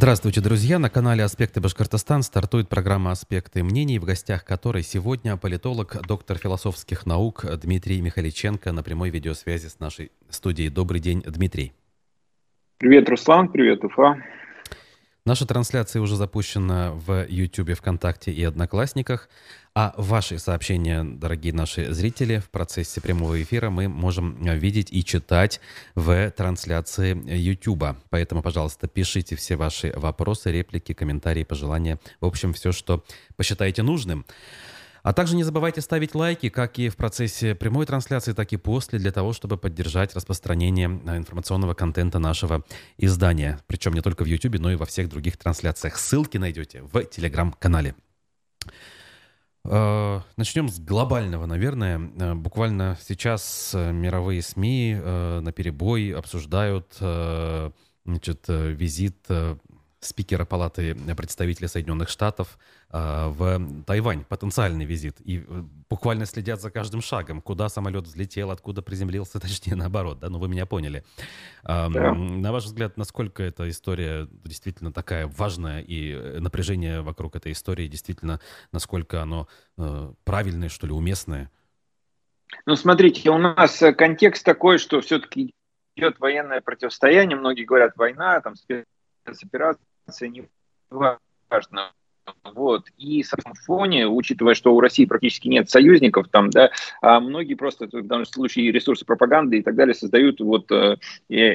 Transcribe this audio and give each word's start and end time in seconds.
Здравствуйте, 0.00 0.40
друзья! 0.40 0.78
На 0.78 0.90
канале 0.90 1.24
«Аспекты 1.24 1.60
Башкортостан» 1.60 2.22
стартует 2.22 2.68
программа 2.68 3.10
«Аспекты 3.10 3.64
мнений», 3.64 3.98
в 3.98 4.04
гостях 4.04 4.44
которой 4.44 4.84
сегодня 4.84 5.36
политолог, 5.36 5.96
доктор 6.06 6.38
философских 6.38 7.04
наук 7.04 7.44
Дмитрий 7.60 8.00
Михаличенко 8.00 8.70
на 8.70 8.84
прямой 8.84 9.10
видеосвязи 9.10 9.66
с 9.66 9.80
нашей 9.80 10.12
студией. 10.30 10.70
Добрый 10.70 11.00
день, 11.00 11.20
Дмитрий. 11.26 11.72
Привет, 12.78 13.08
Руслан, 13.08 13.48
привет, 13.48 13.82
Уфа. 13.82 14.22
Наша 15.28 15.44
трансляция 15.44 16.00
уже 16.00 16.16
запущена 16.16 16.92
в 16.92 17.26
YouTube, 17.28 17.76
ВКонтакте 17.76 18.32
и 18.32 18.42
Одноклассниках. 18.44 19.28
А 19.74 19.92
ваши 19.98 20.38
сообщения, 20.38 21.04
дорогие 21.04 21.52
наши 21.52 21.92
зрители, 21.92 22.38
в 22.38 22.48
процессе 22.48 23.02
прямого 23.02 23.42
эфира 23.42 23.68
мы 23.68 23.88
можем 23.88 24.42
видеть 24.42 24.90
и 24.90 25.04
читать 25.04 25.60
в 25.94 26.30
трансляции 26.30 27.12
YouTube. 27.26 27.98
Поэтому, 28.08 28.40
пожалуйста, 28.40 28.88
пишите 28.88 29.36
все 29.36 29.56
ваши 29.56 29.92
вопросы, 29.94 30.50
реплики, 30.50 30.94
комментарии, 30.94 31.44
пожелания. 31.44 31.98
В 32.22 32.24
общем, 32.24 32.54
все, 32.54 32.72
что 32.72 33.04
посчитаете 33.36 33.82
нужным. 33.82 34.24
А 35.08 35.14
также 35.14 35.36
не 35.36 35.42
забывайте 35.42 35.80
ставить 35.80 36.14
лайки, 36.14 36.50
как 36.50 36.78
и 36.78 36.90
в 36.90 36.96
процессе 36.98 37.54
прямой 37.54 37.86
трансляции, 37.86 38.34
так 38.34 38.52
и 38.52 38.58
после, 38.58 38.98
для 38.98 39.10
того, 39.10 39.32
чтобы 39.32 39.56
поддержать 39.56 40.14
распространение 40.14 40.84
информационного 40.84 41.72
контента 41.72 42.18
нашего 42.18 42.62
издания. 42.98 43.58
Причем 43.68 43.94
не 43.94 44.02
только 44.02 44.22
в 44.22 44.26
YouTube, 44.26 44.58
но 44.58 44.70
и 44.70 44.76
во 44.76 44.84
всех 44.84 45.08
других 45.08 45.38
трансляциях. 45.38 45.96
Ссылки 45.96 46.36
найдете 46.36 46.82
в 46.82 47.02
телеграм-канале. 47.04 47.94
Э, 49.64 50.20
Начнем 50.36 50.68
с 50.68 50.78
глобального, 50.78 51.46
наверное. 51.46 51.98
Э, 52.20 52.34
буквально 52.34 52.98
сейчас 53.00 53.70
мировые 53.72 54.42
СМИ 54.42 54.94
на 54.94 55.52
перебой 55.52 56.10
обсуждают 56.10 56.98
значит, 58.04 58.44
визит 58.48 59.26
спикера 60.00 60.44
Палаты 60.44 60.96
представителей 61.16 61.68
Соединенных 61.68 62.08
Штатов 62.08 62.58
а, 62.90 63.28
в 63.28 63.84
Тайвань, 63.84 64.24
потенциальный 64.24 64.84
визит. 64.84 65.16
И 65.20 65.38
э, 65.38 65.62
буквально 65.90 66.24
следят 66.26 66.60
за 66.60 66.70
каждым 66.70 67.00
шагом, 67.00 67.42
куда 67.42 67.68
самолет 67.68 68.04
взлетел, 68.04 68.50
откуда 68.50 68.80
приземлился, 68.80 69.40
точнее 69.40 69.74
наоборот, 69.74 70.20
да, 70.20 70.28
ну 70.28 70.38
вы 70.38 70.48
меня 70.48 70.66
поняли. 70.66 71.04
Да. 71.64 71.88
На 71.88 72.52
ваш 72.52 72.64
взгляд, 72.64 72.96
насколько 72.96 73.42
эта 73.42 73.68
история 73.68 74.28
действительно 74.44 74.92
такая 74.92 75.26
важная 75.26 75.80
и 75.80 76.12
э, 76.12 76.38
напряжение 76.40 77.02
вокруг 77.02 77.36
этой 77.36 77.52
истории 77.52 77.88
действительно, 77.88 78.40
насколько 78.72 79.20
оно 79.20 79.48
э, 79.76 80.12
правильное, 80.24 80.68
что 80.68 80.86
ли, 80.86 80.92
уместное? 80.92 81.50
Ну, 82.66 82.76
смотрите, 82.76 83.30
у 83.30 83.38
нас 83.38 83.82
контекст 83.96 84.44
такой, 84.44 84.78
что 84.78 85.00
все-таки 85.00 85.52
идет 85.96 86.18
военное 86.20 86.60
противостояние, 86.60 87.36
многие 87.36 87.64
говорят 87.64 87.96
война, 87.96 88.40
там 88.40 88.54
спецоперация, 88.56 89.84
не 90.20 90.48
важно. 90.90 91.92
Вот. 92.54 92.88
И 92.98 93.22
в 93.22 93.32
этом 93.32 93.54
фоне, 93.54 94.06
учитывая, 94.06 94.54
что 94.54 94.74
у 94.74 94.80
России 94.80 95.06
практически 95.06 95.48
нет 95.48 95.70
союзников, 95.70 96.28
там, 96.28 96.50
да, 96.50 96.70
а 97.00 97.20
многие 97.20 97.54
просто 97.54 97.86
в 97.86 98.06
данном 98.06 98.26
случае 98.26 98.70
ресурсы 98.70 99.06
пропаганды 99.06 99.58
и 99.58 99.62
так 99.62 99.74
далее 99.74 99.94
создают 99.94 100.40
вот, 100.40 100.70
э, 100.70 100.98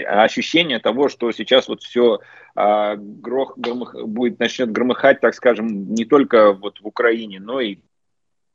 ощущение 0.04 0.80
того, 0.80 1.10
что 1.10 1.32
сейчас 1.32 1.68
вот 1.68 1.84
все 1.84 2.22
э, 2.56 2.96
грох, 2.98 3.58
громых, 3.58 3.96
будет, 4.08 4.40
начнет 4.40 4.72
громыхать, 4.72 5.22
так 5.22 5.36
скажем, 5.36 5.94
не 5.94 6.06
только 6.06 6.54
вот 6.54 6.80
в 6.82 6.88
Украине, 6.88 7.40
но 7.40 7.60
и 7.60 7.78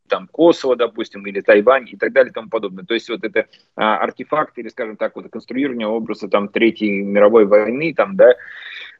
там 0.09 0.27
Косово, 0.27 0.75
допустим, 0.75 1.27
или 1.27 1.41
Тайвань 1.41 1.87
и 1.91 1.97
так 1.97 2.13
далее 2.13 2.31
и 2.31 2.35
тому 2.35 2.49
подобное. 2.49 2.85
То 2.85 2.95
есть 2.95 3.09
вот 3.09 3.23
это 3.23 3.47
а, 3.77 3.99
артефакт 3.99 4.59
или, 4.59 4.69
скажем 4.69 4.97
так, 4.97 5.15
вот 5.15 5.31
конструирование 5.31 5.87
образа 5.87 6.29
там 6.29 6.49
Третьей 6.49 7.03
мировой 7.03 7.45
войны, 7.45 7.95
там, 7.95 8.17
да, 8.17 8.35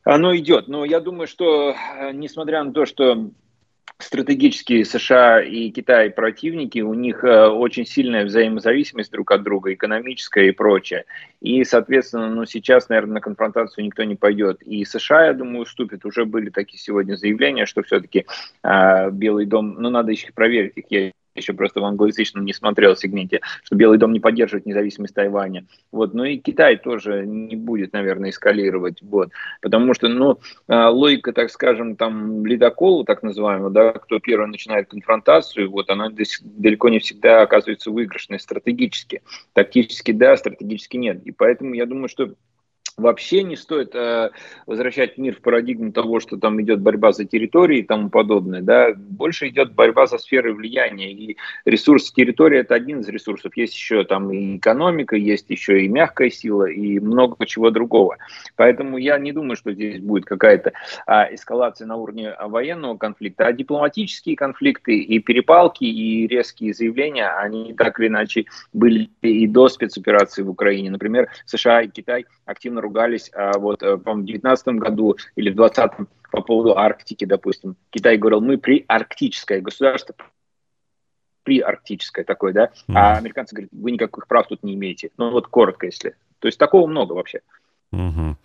оно 0.09 0.35
идет. 0.37 0.69
Но 0.69 0.85
я 0.85 1.01
думаю, 1.01 1.27
что 1.27 1.75
э, 1.75 2.13
несмотря 2.13 2.65
на 2.65 2.73
то, 2.73 2.87
что 2.87 3.31
стратегические 3.99 4.85
США 4.85 5.43
и 5.43 5.71
Китай 5.71 6.09
противники, 6.09 6.79
у 6.79 6.95
них 6.95 7.25
э, 7.25 7.49
очень 7.49 7.85
сильная 7.85 8.25
взаимозависимость 8.25 9.11
друг 9.11 9.31
от 9.33 9.43
друга, 9.43 9.75
экономическая 9.75 10.49
и 10.49 10.53
прочее. 10.53 11.05
И, 11.41 11.63
соответственно, 11.65 12.31
ну, 12.31 12.47
сейчас, 12.47 12.89
наверное, 12.89 13.15
на 13.15 13.21
конфронтацию 13.21 13.85
никто 13.85 14.05
не 14.05 14.17
пойдет. 14.17 14.63
И 14.63 14.85
США, 14.85 15.27
я 15.27 15.35
думаю, 15.35 15.63
уступит. 15.63 16.07
Уже 16.07 16.25
были 16.25 16.49
такие 16.49 16.79
сегодня 16.79 17.17
заявления, 17.17 17.67
что 17.67 17.83
все-таки 17.83 18.25
э, 18.63 19.11
Белый 19.11 19.45
дом, 19.45 19.75
ну, 19.79 19.91
надо 19.91 20.13
еще 20.13 20.33
проверить 20.33 20.77
их, 20.77 20.87
я 20.91 21.11
еще 21.39 21.53
просто 21.55 21.81
в 21.81 21.85
англоязычном 21.85 22.45
не 22.45 22.53
смотрел 22.53 22.97
сегменте, 22.97 23.41
что 23.65 23.77
Белый 23.77 23.99
дом 23.99 24.13
не 24.13 24.21
поддерживает 24.21 24.67
независимость 24.67 25.15
Тайваня. 25.15 25.65
Вот. 25.93 26.15
Ну 26.15 26.25
и 26.25 26.37
Китай 26.37 26.77
тоже 26.77 27.25
не 27.27 27.57
будет, 27.57 27.93
наверное, 27.93 28.31
эскалировать. 28.31 29.03
Вот. 29.03 29.31
Потому 29.63 29.95
что, 29.95 30.09
ну, 30.09 30.39
а, 30.67 30.91
логика, 30.91 31.33
так 31.33 31.51
скажем, 31.51 31.97
там, 31.97 32.45
ледокола, 32.47 33.05
так 33.05 33.23
называемого, 33.23 33.71
да, 33.71 33.93
кто 33.93 34.19
первый 34.19 34.49
начинает 34.49 34.89
конфронтацию, 34.89 35.71
вот, 35.71 35.91
она 35.91 36.11
далеко 36.43 36.89
не 36.89 36.99
всегда 36.99 37.43
оказывается 37.43 37.91
выигрышной 37.91 38.39
стратегически. 38.41 39.23
Тактически 39.53 40.13
да, 40.13 40.37
стратегически 40.37 40.97
нет. 40.97 41.23
И 41.25 41.33
поэтому 41.33 41.75
я 41.75 41.87
думаю, 41.87 42.09
что 42.09 42.35
Вообще 42.99 43.45
не 43.45 43.55
стоит 43.55 43.95
э, 43.95 44.31
возвращать 44.67 45.19
мир 45.19 45.37
в 45.37 45.41
парадигму 45.41 45.93
того, 45.93 46.19
что 46.19 46.37
там 46.37 46.61
идет 46.61 46.81
борьба 46.81 47.13
за 47.13 47.25
территории 47.25 47.79
и 47.79 47.85
тому 47.85 48.11
подобное. 48.11 48.61
Да? 48.61 48.89
Больше 48.97 49.49
идет 49.49 49.73
борьба 49.73 50.09
за 50.09 50.19
сферы 50.19 50.53
влияния. 50.53 51.13
И 51.13 51.37
ресурс 51.65 52.11
территории– 52.11 52.59
это 52.61 52.75
один 52.75 53.01
из 53.01 53.09
ресурсов. 53.09 53.57
Есть 53.57 53.75
еще 53.75 54.03
там 54.03 54.33
и 54.33 54.57
экономика, 54.57 55.15
есть 55.15 55.49
еще 55.49 55.85
и 55.85 55.89
мягкая 55.89 56.31
сила, 56.31 56.65
и 56.65 56.99
много 56.99 57.47
чего 57.47 57.71
другого. 57.71 58.17
Поэтому 58.57 58.99
я 58.99 59.17
не 59.19 59.31
думаю, 59.31 59.55
что 59.55 59.73
здесь 59.73 60.01
будет 60.01 60.25
какая-то 60.25 60.73
а, 61.07 61.33
эскалация 61.33 61.87
на 61.87 61.95
уровне 61.95 62.35
военного 62.41 62.97
конфликта, 62.97 63.47
а 63.47 63.53
дипломатические 63.53 64.35
конфликты 64.35 64.99
и 64.99 65.21
перепалки, 65.21 65.85
и 65.85 66.27
резкие 66.27 66.75
заявления, 66.75 67.29
они 67.29 67.75
так 67.75 68.01
или 68.01 68.09
иначе 68.09 68.47
были 68.73 69.09
и 69.23 69.47
до 69.47 69.69
спецоперации 69.69 70.43
в 70.43 70.51
Украине. 70.51 70.91
Например, 70.91 71.29
США 71.47 71.83
и 71.83 71.89
Китай 71.89 72.27
активно 72.45 72.81
ругались 72.89 73.31
а, 73.35 73.59
вот, 73.59 73.83
э, 73.83 73.97
в 73.97 74.03
2019 74.03 74.69
году 74.79 75.17
или 75.37 75.51
в 75.51 75.57
2020 75.57 76.09
по 76.31 76.43
поводу 76.43 76.77
Арктики, 76.77 77.25
допустим. 77.25 77.77
Китай 77.91 78.17
говорил, 78.17 78.41
мы 78.41 78.59
при 78.59 78.85
арктическое 78.87 79.61
государство, 79.61 80.15
при 81.43 81.61
арктическое 81.61 82.25
такое, 82.25 82.53
да, 82.53 82.65
mm-hmm. 82.65 82.95
а 82.95 83.17
американцы 83.17 83.55
говорят, 83.55 83.71
вы 83.73 83.93
никаких 83.93 84.27
прав 84.27 84.47
тут 84.49 84.63
не 84.63 84.75
имеете. 84.75 85.11
Ну 85.17 85.31
вот 85.31 85.47
коротко, 85.49 85.87
если. 85.87 86.17
То 86.39 86.49
есть 86.49 86.59
такого 86.59 86.87
много 86.87 87.13
вообще. 87.15 87.41
Mm-hmm. 87.95 88.37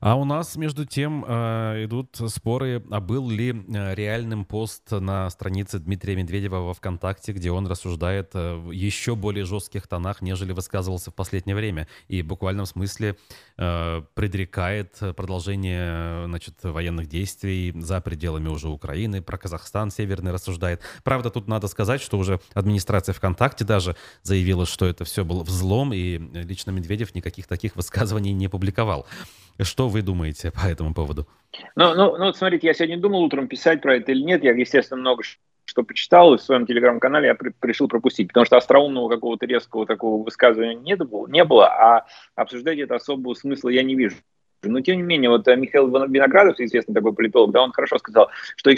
А 0.00 0.14
у 0.14 0.24
нас, 0.24 0.56
между 0.56 0.86
тем, 0.86 1.26
э, 1.28 1.84
идут 1.84 2.18
споры, 2.28 2.82
а 2.90 3.00
был 3.00 3.28
ли 3.28 3.50
э, 3.50 3.94
реальным 3.94 4.46
пост 4.46 4.90
на 4.92 5.28
странице 5.28 5.78
Дмитрия 5.78 6.16
Медведева 6.16 6.56
во 6.56 6.72
ВКонтакте, 6.72 7.32
где 7.32 7.50
он 7.50 7.66
рассуждает 7.66 8.30
э, 8.32 8.54
в 8.54 8.70
еще 8.70 9.14
более 9.14 9.44
жестких 9.44 9.86
тонах, 9.86 10.22
нежели 10.22 10.52
высказывался 10.52 11.10
в 11.10 11.14
последнее 11.14 11.54
время. 11.54 11.86
И 12.08 12.22
в 12.22 12.26
буквальном 12.26 12.64
смысле 12.66 13.16
предрекает 13.56 14.96
продолжение 15.16 16.24
значит, 16.26 16.54
военных 16.62 17.08
действий 17.08 17.74
за 17.78 18.00
пределами 18.00 18.48
уже 18.48 18.68
Украины. 18.68 19.20
Про 19.20 19.36
Казахстан 19.36 19.90
северный 19.90 20.32
рассуждает. 20.32 20.80
Правда, 21.04 21.28
тут 21.28 21.46
надо 21.46 21.68
сказать, 21.68 22.00
что 22.00 22.16
уже 22.16 22.40
администрация 22.54 23.12
ВКонтакте 23.12 23.64
даже 23.64 23.96
заявила, 24.22 24.64
что 24.64 24.86
это 24.86 25.04
все 25.04 25.24
был 25.26 25.42
взлом, 25.42 25.92
и 25.92 26.16
лично 26.18 26.70
Медведев 26.70 27.14
никаких 27.14 27.46
таких 27.46 27.76
высказываний 27.76 28.32
не 28.32 28.48
публиковал. 28.48 29.06
Что 29.62 29.88
вы 29.88 30.02
думаете 30.02 30.50
по 30.50 30.66
этому 30.66 30.94
поводу? 30.94 31.26
Ну, 31.74 31.94
ну, 31.94 32.16
ну, 32.16 32.32
смотрите, 32.32 32.66
я 32.66 32.74
сегодня 32.74 32.98
думал 32.98 33.22
утром 33.22 33.48
писать 33.48 33.82
про 33.82 33.96
это 33.96 34.12
или 34.12 34.22
нет. 34.22 34.44
Я, 34.44 34.52
естественно, 34.52 35.00
много 35.00 35.22
что 35.64 35.84
почитал, 35.84 36.34
и 36.34 36.38
в 36.38 36.42
своем 36.42 36.66
телеграм-канале 36.66 37.28
я 37.28 37.34
при, 37.34 37.52
решил 37.62 37.86
пропустить, 37.86 38.28
потому 38.28 38.44
что 38.44 38.56
остроумного 38.56 39.08
какого-то 39.08 39.46
резкого 39.46 39.86
такого 39.86 40.22
высказывания 40.22 40.74
не 40.74 40.96
было, 40.96 41.28
не 41.28 41.44
было, 41.44 41.66
а 41.68 42.06
обсуждать 42.34 42.78
это 42.78 42.96
особого 42.96 43.34
смысла 43.34 43.68
я 43.68 43.84
не 43.84 43.94
вижу. 43.94 44.16
Но, 44.62 44.80
тем 44.80 44.96
не 44.96 45.02
менее, 45.02 45.30
вот 45.30 45.46
Михаил 45.46 45.88
Виноградов, 45.88 46.58
известный 46.58 46.92
такой 46.94 47.14
политолог, 47.14 47.52
да, 47.52 47.62
он 47.62 47.72
хорошо 47.72 47.98
сказал, 47.98 48.30
что 48.56 48.70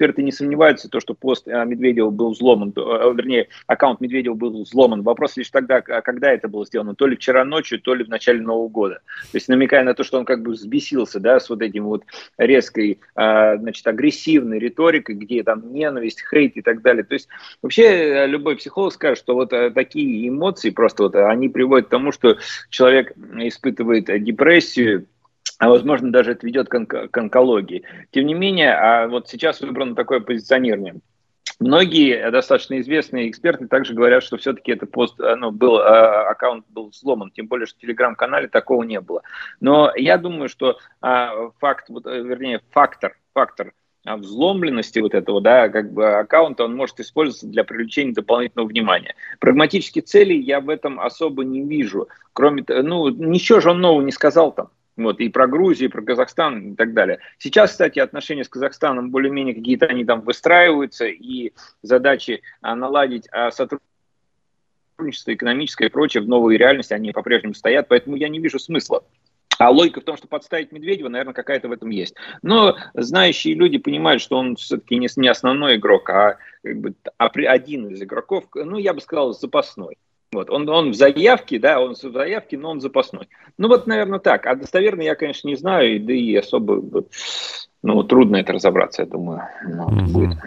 эксперты 0.00 0.22
не 0.22 0.32
сомневаются, 0.32 0.88
то, 0.88 0.98
что 0.98 1.12
пост 1.12 1.46
э, 1.46 1.64
Медведева 1.66 2.08
был 2.08 2.30
взломан, 2.30 2.72
э, 2.74 2.80
вернее, 3.14 3.48
аккаунт 3.66 4.00
Медведева 4.00 4.34
был 4.34 4.62
взломан. 4.62 5.02
Вопрос 5.02 5.36
лишь 5.36 5.50
тогда, 5.50 5.76
а 5.76 6.00
когда 6.00 6.32
это 6.32 6.48
было 6.48 6.64
сделано, 6.64 6.94
то 6.94 7.06
ли 7.06 7.16
вчера 7.16 7.44
ночью, 7.44 7.80
то 7.80 7.94
ли 7.94 8.02
в 8.02 8.08
начале 8.08 8.40
Нового 8.40 8.68
года. 8.68 9.02
То 9.30 9.36
есть 9.36 9.48
намекая 9.48 9.84
на 9.84 9.92
то, 9.92 10.02
что 10.02 10.18
он 10.18 10.24
как 10.24 10.42
бы 10.42 10.52
взбесился, 10.52 11.20
да, 11.20 11.38
с 11.38 11.50
вот 11.50 11.60
этим 11.60 11.84
вот 11.84 12.04
резкой, 12.38 13.00
а, 13.14 13.58
значит, 13.58 13.86
агрессивной 13.86 14.58
риторикой, 14.58 15.16
где 15.16 15.42
там 15.42 15.70
ненависть, 15.70 16.24
хейт 16.30 16.56
и 16.56 16.62
так 16.62 16.80
далее. 16.80 17.04
То 17.04 17.14
есть 17.14 17.28
вообще 17.60 17.82
э, 17.82 18.26
любой 18.26 18.56
психолог 18.56 18.94
скажет, 18.94 19.18
что 19.18 19.34
вот 19.34 19.50
такие 19.50 20.28
эмоции 20.28 20.70
просто 20.70 21.02
вот 21.04 21.14
они 21.14 21.50
приводят 21.50 21.88
к 21.88 21.90
тому, 21.90 22.10
что 22.10 22.38
человек 22.70 23.12
испытывает 23.36 24.06
депрессию, 24.24 25.06
а 25.58 25.68
возможно 25.68 26.10
даже 26.10 26.32
это 26.32 26.46
ведет 26.46 26.68
к, 26.68 26.74
онко- 26.74 27.08
к 27.08 27.16
онкологии. 27.18 27.84
Тем 28.10 28.26
не 28.26 28.34
менее, 28.34 28.74
а 28.74 29.08
вот 29.08 29.28
сейчас 29.28 29.60
выбрано 29.60 29.94
такое 29.94 30.20
позиционирование. 30.20 30.96
Многие 31.58 32.30
достаточно 32.30 32.80
известные 32.80 33.28
эксперты 33.28 33.66
также 33.68 33.92
говорят, 33.92 34.22
что 34.22 34.38
все-таки 34.38 34.72
это 34.72 34.86
пост, 34.86 35.18
ну, 35.18 35.50
был, 35.50 35.76
аккаунт 35.76 36.64
был 36.70 36.88
взломан, 36.88 37.30
тем 37.30 37.48
более, 37.48 37.66
что 37.66 37.76
в 37.76 37.80
телеграм-канале 37.82 38.48
такого 38.48 38.82
не 38.82 38.98
было. 39.00 39.20
Но 39.60 39.92
я 39.94 40.16
думаю, 40.16 40.48
что 40.48 40.78
факт, 41.00 41.90
вот, 41.90 42.06
вернее, 42.06 42.62
фактор, 42.70 43.14
фактор 43.34 43.74
взломленности 44.06 45.00
вот 45.00 45.14
этого, 45.14 45.42
да, 45.42 45.68
как 45.68 45.92
бы 45.92 46.20
аккаунта, 46.20 46.64
он 46.64 46.74
может 46.74 46.98
использоваться 47.00 47.46
для 47.46 47.64
привлечения 47.64 48.14
дополнительного 48.14 48.66
внимания. 48.68 49.14
Прагматические 49.38 50.00
цели 50.00 50.32
я 50.32 50.60
в 50.60 50.70
этом 50.70 50.98
особо 50.98 51.44
не 51.44 51.62
вижу. 51.62 52.08
Кроме 52.32 52.62
того, 52.62 52.80
ну, 52.82 53.08
ничего 53.10 53.60
же 53.60 53.70
он 53.70 53.82
нового 53.82 54.02
не 54.02 54.12
сказал 54.12 54.52
там. 54.52 54.70
Вот, 54.96 55.20
и 55.20 55.28
про 55.28 55.46
Грузию, 55.46 55.88
и 55.88 55.92
про 55.92 56.02
Казахстан 56.02 56.72
и 56.72 56.76
так 56.76 56.92
далее. 56.92 57.20
Сейчас, 57.38 57.70
кстати, 57.70 57.98
отношения 57.98 58.44
с 58.44 58.48
Казахстаном 58.48 59.10
более-менее 59.10 59.54
какие-то 59.54 59.86
они 59.86 60.04
там 60.04 60.20
выстраиваются, 60.22 61.06
и 61.06 61.52
задачи 61.82 62.42
а, 62.60 62.74
наладить 62.74 63.26
а, 63.32 63.50
сотрудничество 63.50 65.32
экономическое 65.32 65.86
и 65.86 65.90
прочее 65.90 66.22
в 66.22 66.28
новой 66.28 66.56
реальности, 66.56 66.92
они 66.92 67.12
по-прежнему 67.12 67.54
стоят, 67.54 67.88
поэтому 67.88 68.16
я 68.16 68.28
не 68.28 68.40
вижу 68.40 68.58
смысла 68.58 69.02
а 69.60 69.70
логика 69.70 70.00
в 70.00 70.04
том, 70.04 70.16
что 70.16 70.26
подставить 70.26 70.72
Медведева, 70.72 71.08
наверное, 71.08 71.34
какая-то 71.34 71.68
в 71.68 71.72
этом 71.72 71.90
есть. 71.90 72.14
Но 72.40 72.78
знающие 72.94 73.54
люди 73.54 73.76
понимают, 73.76 74.22
что 74.22 74.38
он 74.38 74.56
все-таки 74.56 74.96
не 74.96 75.28
основной 75.28 75.76
игрок, 75.76 76.08
а 76.08 76.38
как 76.62 76.78
бы 76.78 76.94
один 77.44 77.88
из 77.88 78.02
игроков, 78.02 78.46
ну, 78.54 78.78
я 78.78 78.94
бы 78.94 79.02
сказал, 79.02 79.34
запасной. 79.34 79.98
Вот, 80.32 80.48
он, 80.48 80.68
он 80.68 80.90
в 80.90 80.94
заявке, 80.94 81.58
да, 81.58 81.80
он 81.80 81.94
в 81.94 81.98
заявке, 81.98 82.56
но 82.56 82.70
он 82.70 82.80
запасной. 82.80 83.28
Ну, 83.58 83.66
вот, 83.66 83.88
наверное, 83.88 84.20
так. 84.20 84.46
А 84.46 84.54
достоверно 84.54 85.02
я, 85.02 85.16
конечно, 85.16 85.48
не 85.48 85.56
знаю, 85.56 86.00
да 86.00 86.12
и 86.12 86.36
особо, 86.36 87.04
ну, 87.82 88.02
трудно 88.04 88.36
это 88.36 88.52
разобраться, 88.52 89.02
я 89.02 89.08
думаю. 89.08 89.42
Ну, 89.66 89.86
угу. 89.86 90.10
будет. 90.12 90.38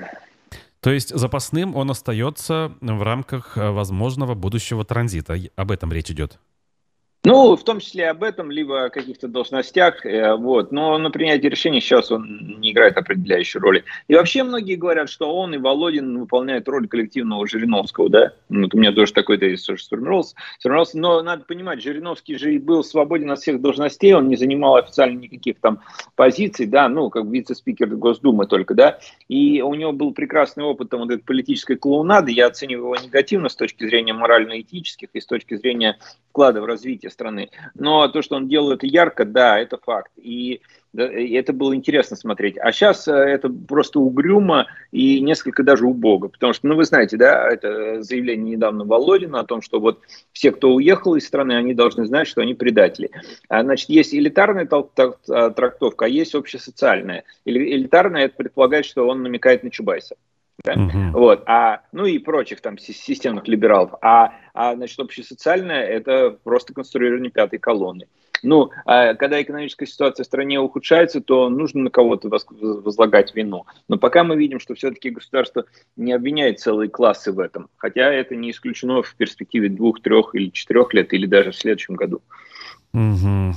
То 0.80 0.91
есть 0.91 1.09
запасным 1.09 1.75
он 1.75 1.91
остается 1.91 2.71
в 2.81 3.03
рамках 3.03 3.57
э, 3.57 3.71
возможного 3.71 4.35
будущего 4.35 4.85
транзита. 4.85 5.38
Об 5.56 5.71
этом 5.71 5.91
речь 5.91 6.12
идет. 6.12 6.39
Ну, 7.25 7.55
в 7.55 7.63
том 7.63 7.79
числе 7.79 8.09
об 8.09 8.21
этом, 8.21 8.51
либо 8.51 8.83
о 8.83 8.89
каких-то 8.89 9.29
должностях, 9.29 10.05
э, 10.05 10.35
вот. 10.35 10.73
Но 10.73 10.97
на 10.97 11.09
принятие 11.09 11.49
решений 11.49 11.79
сейчас 11.79 12.11
он 12.11 12.57
не 12.59 12.73
играет 12.73 12.97
определяющей 12.97 13.59
роли. 13.59 13.85
И 14.09 14.15
вообще 14.15 14.43
многие 14.43 14.75
говорят, 14.75 15.09
что 15.09 15.33
он 15.33 15.55
и 15.55 15.57
Володин 15.57 16.19
выполняют 16.19 16.67
роль 16.67 16.85
коллективного 16.85 17.47
Жириновского, 17.47 18.09
да? 18.09 18.33
Вот 18.49 18.75
у 18.75 18.77
меня 18.77 18.91
тоже 18.91 19.13
такой 19.13 19.37
тезис 19.37 19.63
тоже 19.63 19.85
сформировался, 19.85 20.35
сформировался. 20.59 20.99
Но 20.99 21.21
надо 21.21 21.45
понимать, 21.45 21.81
Жириновский 21.81 22.37
же 22.37 22.55
и 22.55 22.59
был 22.59 22.83
свободен 22.83 23.31
от 23.31 23.39
всех 23.39 23.61
должностей, 23.61 24.13
он 24.13 24.27
не 24.27 24.35
занимал 24.35 24.75
официально 24.75 25.17
никаких 25.17 25.61
там 25.61 25.79
позиций, 26.17 26.65
да, 26.65 26.89
ну, 26.89 27.09
как 27.09 27.23
вице-спикер 27.23 27.87
Госдумы 27.87 28.47
только, 28.47 28.73
да. 28.73 28.99
И 29.29 29.61
у 29.61 29.73
него 29.75 29.93
был 29.93 30.13
прекрасный 30.13 30.65
опыт 30.65 30.89
там 30.89 30.99
вот 30.99 31.11
этой 31.11 31.23
политической 31.23 31.77
клоунады, 31.77 32.33
я 32.33 32.47
оцениваю 32.47 32.95
его 32.95 32.95
негативно 32.97 33.47
с 33.47 33.55
точки 33.55 33.85
зрения 33.85 34.11
морально-этических 34.11 35.07
и 35.13 35.21
с 35.21 35.25
точки 35.25 35.55
зрения 35.55 35.97
вклада 36.33 36.61
в 36.61 36.65
развитие 36.65 37.12
страны. 37.13 37.50
Но 37.75 38.07
то, 38.10 38.21
что 38.21 38.36
он 38.36 38.50
делал 38.50 38.71
это 38.71 38.86
ярко, 38.86 39.24
да, 39.24 39.60
это 39.60 39.77
факт. 39.77 40.12
И 40.18 40.62
это 40.95 41.54
было 41.54 41.75
интересно 41.75 42.15
смотреть. 42.15 42.57
А 42.57 42.71
сейчас 42.71 43.07
э, 43.07 43.12
это 43.13 43.50
просто 43.50 44.00
угрюмо 44.00 44.68
и 44.92 45.21
несколько 45.21 45.63
даже 45.63 45.86
убого. 45.88 46.27
Потому 46.27 46.54
что, 46.54 46.68
ну, 46.68 46.75
вы 46.75 46.83
знаете, 46.86 47.18
да, 47.18 47.50
это 47.50 48.04
заявление 48.04 48.56
недавно 48.56 48.86
Володина 48.86 49.39
о 49.39 49.45
том, 49.45 49.62
что 49.62 49.80
вот 49.80 50.01
все, 50.33 50.51
кто 50.51 50.74
уехал 50.74 51.15
из 51.15 51.25
страны, 51.25 51.54
они 51.54 51.74
должны 51.74 52.06
знать, 52.06 52.27
что 52.27 52.42
они 52.42 52.54
предатели. 52.54 53.10
А, 53.50 53.63
значит, 53.63 53.89
есть 53.89 54.13
элитарная 54.13 54.69
а, 54.69 55.50
трактовка, 55.50 56.06
а 56.06 56.07
есть 56.07 56.36
общесоциальная. 56.36 57.24
Элитарная, 57.45 58.25
это 58.25 58.36
предполагает, 58.36 58.86
что 58.86 59.07
он 59.07 59.24
намекает 59.24 59.63
на 59.63 59.71
Чубайса. 59.71 60.15
Да? 60.63 60.73
Угу. 60.73 61.19
Вот, 61.19 61.44
а, 61.45 61.81
ну 61.91 62.05
и 62.05 62.19
прочих 62.19 62.61
там 62.61 62.77
системных 62.77 63.47
либералов. 63.47 63.91
А, 64.01 64.33
а 64.53 64.75
значит, 64.75 65.00
общесоциальное– 65.00 65.83
это 65.88 66.38
просто 66.44 66.73
конструирование 66.73 67.31
пятой 67.31 67.59
колонны. 67.59 68.07
Ну, 68.44 68.71
а 68.85 69.13
когда 69.15 69.41
экономическая 69.41 69.85
ситуация 69.85 70.25
в 70.25 70.27
стране 70.27 70.59
ухудшается, 70.59 71.21
то 71.21 71.47
нужно 71.50 71.83
на 71.83 71.89
кого-то 71.89 72.29
возлагать 72.29 73.33
вину. 73.33 73.65
Но 73.88 73.97
пока 73.97 74.25
мы 74.25 74.35
видим, 74.35 74.59
что 74.59 74.75
все-таки 74.75 75.11
государство 75.11 75.65
не 75.95 76.11
обвиняет 76.11 76.59
целые 76.59 76.89
классы 76.89 77.31
в 77.31 77.39
этом, 77.39 77.69
хотя 77.77 78.11
это 78.11 78.35
не 78.35 78.51
исключено 78.51 79.01
в 79.01 79.15
перспективе 79.15 79.69
двух, 79.69 80.01
трех 80.01 80.35
или 80.35 80.50
четырех 80.50 80.94
лет, 80.94 81.13
или 81.13 81.25
даже 81.25 81.51
в 81.51 81.55
следующем 81.55 81.95
году. 81.95 82.21
Угу. 82.93 83.55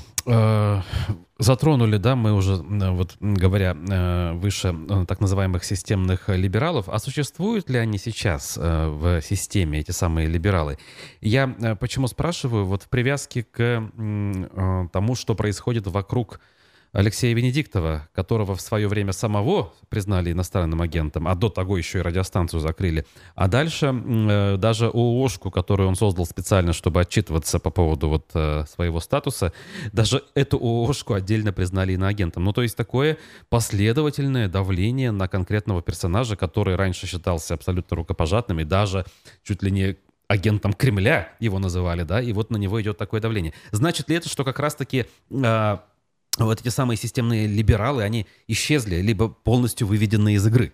Затронули, 1.38 1.98
да, 1.98 2.16
мы 2.16 2.32
уже, 2.32 2.56
вот 2.56 3.16
говоря 3.20 3.76
э, 3.76 4.32
выше, 4.32 4.74
э, 4.88 5.04
так 5.06 5.20
называемых 5.20 5.64
системных 5.64 6.30
либералов. 6.30 6.88
А 6.88 6.98
существуют 6.98 7.68
ли 7.68 7.78
они 7.78 7.98
сейчас 7.98 8.56
в 8.56 9.20
системе, 9.20 9.80
эти 9.80 9.90
самые 9.90 10.28
либералы? 10.28 10.78
Я 11.20 11.46
почему 11.78 12.06
спрашиваю? 12.08 12.64
Вот 12.64 12.84
в 12.84 12.88
привязке 12.88 13.42
к 13.42 13.90
тому, 14.92 15.14
что 15.14 15.34
происходит 15.34 15.86
вокруг 15.86 16.40
Алексея 16.96 17.34
Венедиктова, 17.34 18.08
которого 18.14 18.54
в 18.54 18.60
свое 18.62 18.88
время 18.88 19.12
самого 19.12 19.74
признали 19.90 20.32
иностранным 20.32 20.80
агентом, 20.80 21.28
а 21.28 21.34
до 21.34 21.50
того 21.50 21.76
еще 21.76 21.98
и 21.98 22.00
радиостанцию 22.00 22.60
закрыли. 22.60 23.04
А 23.34 23.48
дальше 23.48 23.94
э, 23.94 24.56
даже 24.56 24.86
ООшку, 24.86 25.50
которую 25.50 25.90
он 25.90 25.94
создал 25.96 26.24
специально, 26.24 26.72
чтобы 26.72 27.02
отчитываться 27.02 27.58
по 27.58 27.68
поводу 27.68 28.08
вот 28.08 28.30
э, 28.32 28.64
своего 28.66 29.00
статуса, 29.00 29.52
даже 29.92 30.22
эту 30.34 30.56
ООшку 30.56 31.12
отдельно 31.12 31.52
признали 31.52 31.92
иноагентом. 31.92 32.44
Ну, 32.44 32.54
то 32.54 32.62
есть 32.62 32.78
такое 32.78 33.18
последовательное 33.50 34.48
давление 34.48 35.10
на 35.10 35.28
конкретного 35.28 35.82
персонажа, 35.82 36.34
который 36.34 36.76
раньше 36.76 37.06
считался 37.06 37.52
абсолютно 37.52 37.94
рукопожатным 37.94 38.60
и 38.60 38.64
даже 38.64 39.04
чуть 39.44 39.62
ли 39.62 39.70
не 39.70 39.96
агентом 40.28 40.72
Кремля 40.72 41.28
его 41.40 41.58
называли, 41.58 42.04
да, 42.04 42.22
и 42.22 42.32
вот 42.32 42.50
на 42.50 42.56
него 42.56 42.80
идет 42.80 42.96
такое 42.96 43.20
давление. 43.20 43.52
Значит 43.70 44.08
ли 44.08 44.16
это, 44.16 44.30
что 44.30 44.44
как 44.44 44.58
раз-таки 44.58 45.04
э, 45.30 45.76
вот 46.44 46.60
эти 46.60 46.68
самые 46.68 46.98
системные 46.98 47.46
либералы, 47.46 48.02
они 48.02 48.26
исчезли, 48.46 48.96
либо 48.96 49.28
полностью 49.28 49.86
выведены 49.86 50.34
из 50.34 50.46
игры. 50.46 50.72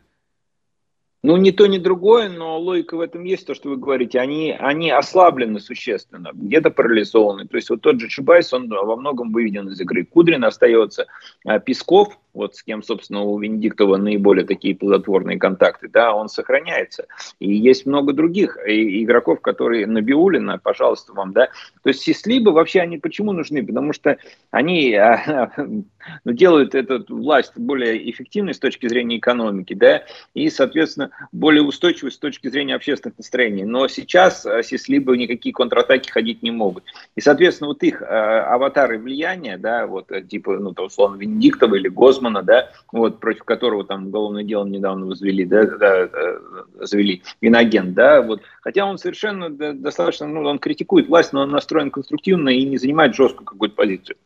Ну, 1.25 1.37
ни 1.37 1.53
то, 1.53 1.67
ни 1.67 1.79
другое, 1.79 2.29
но 2.29 2.59
логика 2.59 2.97
в 2.97 3.01
этом 3.01 3.23
есть, 3.23 3.47
то, 3.47 3.55
что 3.55 3.69
вы 3.69 3.77
говорите. 3.77 4.19
Они, 4.19 4.51
они 4.59 4.91
ослаблены 4.91 5.61
существенно, 5.61 6.31
где-то 6.35 6.71
парализованы. 6.71 7.47
То 7.47 7.57
есть 7.57 7.71
вот 7.71 7.81
тот 7.81 8.01
же 8.01 8.09
Чубайс, 8.09 8.53
он 8.53 8.69
во 8.69 8.97
многом 8.97 9.31
выведен 9.31 9.69
из 9.69 9.81
игры. 9.81 10.05
Кудрин 10.05 10.43
остается, 10.45 11.07
а 11.45 11.61
Песков, 11.61 12.19
вот 12.35 12.57
с 12.57 12.63
кем, 12.63 12.83
собственно, 12.83 13.23
у 13.23 13.39
Венедиктова 13.39 13.97
наиболее 13.97 14.47
такие 14.47 14.75
плодотворные 14.75 15.39
контакты, 15.39 15.89
да, 15.89 16.15
он 16.15 16.29
сохраняется. 16.29 17.07
И 17.39 17.53
есть 17.53 17.87
много 17.87 18.13
других 18.13 18.57
игроков, 18.67 19.41
которые 19.41 19.87
Набиулина, 19.87 20.59
пожалуйста, 20.59 21.13
вам, 21.13 21.33
да. 21.33 21.49
То 21.83 21.89
есть 21.89 22.01
Сислибы 22.01 22.53
вообще 22.53 22.81
они 22.81 22.99
почему 22.99 23.33
нужны? 23.33 23.65
Потому 23.65 23.93
что 23.93 24.17
они 24.51 24.95
а, 24.95 25.53
ну, 26.25 26.33
делают 26.33 26.75
эту 26.75 27.05
власть 27.09 27.53
более 27.57 28.11
эффективной 28.11 28.55
с 28.55 28.59
точки 28.59 28.89
зрения 28.89 29.19
экономики, 29.19 29.75
да, 29.75 30.05
и, 30.35 30.49
соответственно, 30.49 31.11
более 31.33 31.63
устойчивой 31.63 32.13
с 32.13 32.19
точки 32.19 32.49
зрения 32.49 32.75
общественных 32.75 33.19
настроений. 33.19 33.65
Но 33.65 33.89
сейчас 33.89 34.47
а, 34.47 34.63
Сислибы 34.63 35.19
никакие 35.19 35.53
контратаки 35.53 36.11
ходить 36.11 36.43
не 36.43 36.51
могут. 36.51 36.85
И, 37.15 37.21
соответственно, 37.21 37.69
вот 37.69 37.83
их 37.83 38.01
а, 38.01 38.55
аватары 38.55 38.99
влияния, 38.99 39.59
да, 39.59 39.87
вот 39.87 40.11
типа, 40.29 40.59
ну, 40.59 40.73
то, 40.73 40.87
условно, 40.87 41.17
Венедиктова 41.17 41.75
или 41.75 41.89
Гос 41.89 42.22
Гройсмана, 42.23 42.43
да, 42.43 42.71
вот, 42.93 43.21
против 43.21 43.45
которого 43.45 43.85
там 43.85 44.07
уголовное 44.07 44.45
дело 44.45 44.65
недавно 44.65 45.07
возвели, 45.07 45.45
да, 45.45 45.65
да, 45.67 46.09
э, 46.13 46.39
завели, 46.81 47.23
инагент, 47.41 47.95
да, 47.95 48.23
вот, 48.23 48.43
хотя 48.61 48.87
он 48.87 48.99
совершенно 48.99 49.51
достаточно, 49.51 50.27
ну, 50.27 50.43
он 50.43 50.59
критикует 50.59 51.09
власть, 51.09 51.33
но 51.33 51.43
он 51.43 51.51
настроен 51.51 51.91
конструктивно 51.91 52.51
и 52.51 52.65
не 52.65 52.79
занимает 52.79 53.15
жесткую 53.15 53.47
какую-то 53.47 53.75
позицию. 53.75 54.17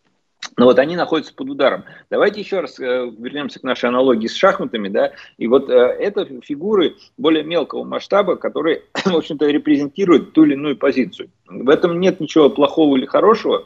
Но 0.57 0.67
вот 0.67 0.79
они 0.79 0.97
находятся 0.97 1.35
под 1.35 1.51
ударом. 1.51 1.85
Давайте 2.09 2.41
еще 2.41 2.61
раз 2.61 2.79
э, 2.79 3.11
вернемся 3.19 3.59
к 3.59 3.63
нашей 3.63 3.89
аналогии 3.89 4.27
с 4.27 4.35
шахматами, 4.35 4.89
да, 4.89 5.13
и 5.39 5.47
вот 5.47 5.69
э, 5.71 5.75
это 5.75 6.27
фигуры 6.43 6.97
более 7.17 7.43
мелкого 7.43 7.85
масштаба, 7.85 8.37
которые, 8.37 8.83
в 9.05 9.17
общем-то, 9.17 9.47
репрезентируют 9.47 10.33
ту 10.33 10.45
или 10.45 10.53
иную 10.53 10.77
позицию. 10.77 11.31
В 11.47 11.69
этом 11.69 12.01
нет 12.01 12.21
ничего 12.21 12.49
плохого 12.51 12.97
или 12.97 13.07
хорошего, 13.07 13.65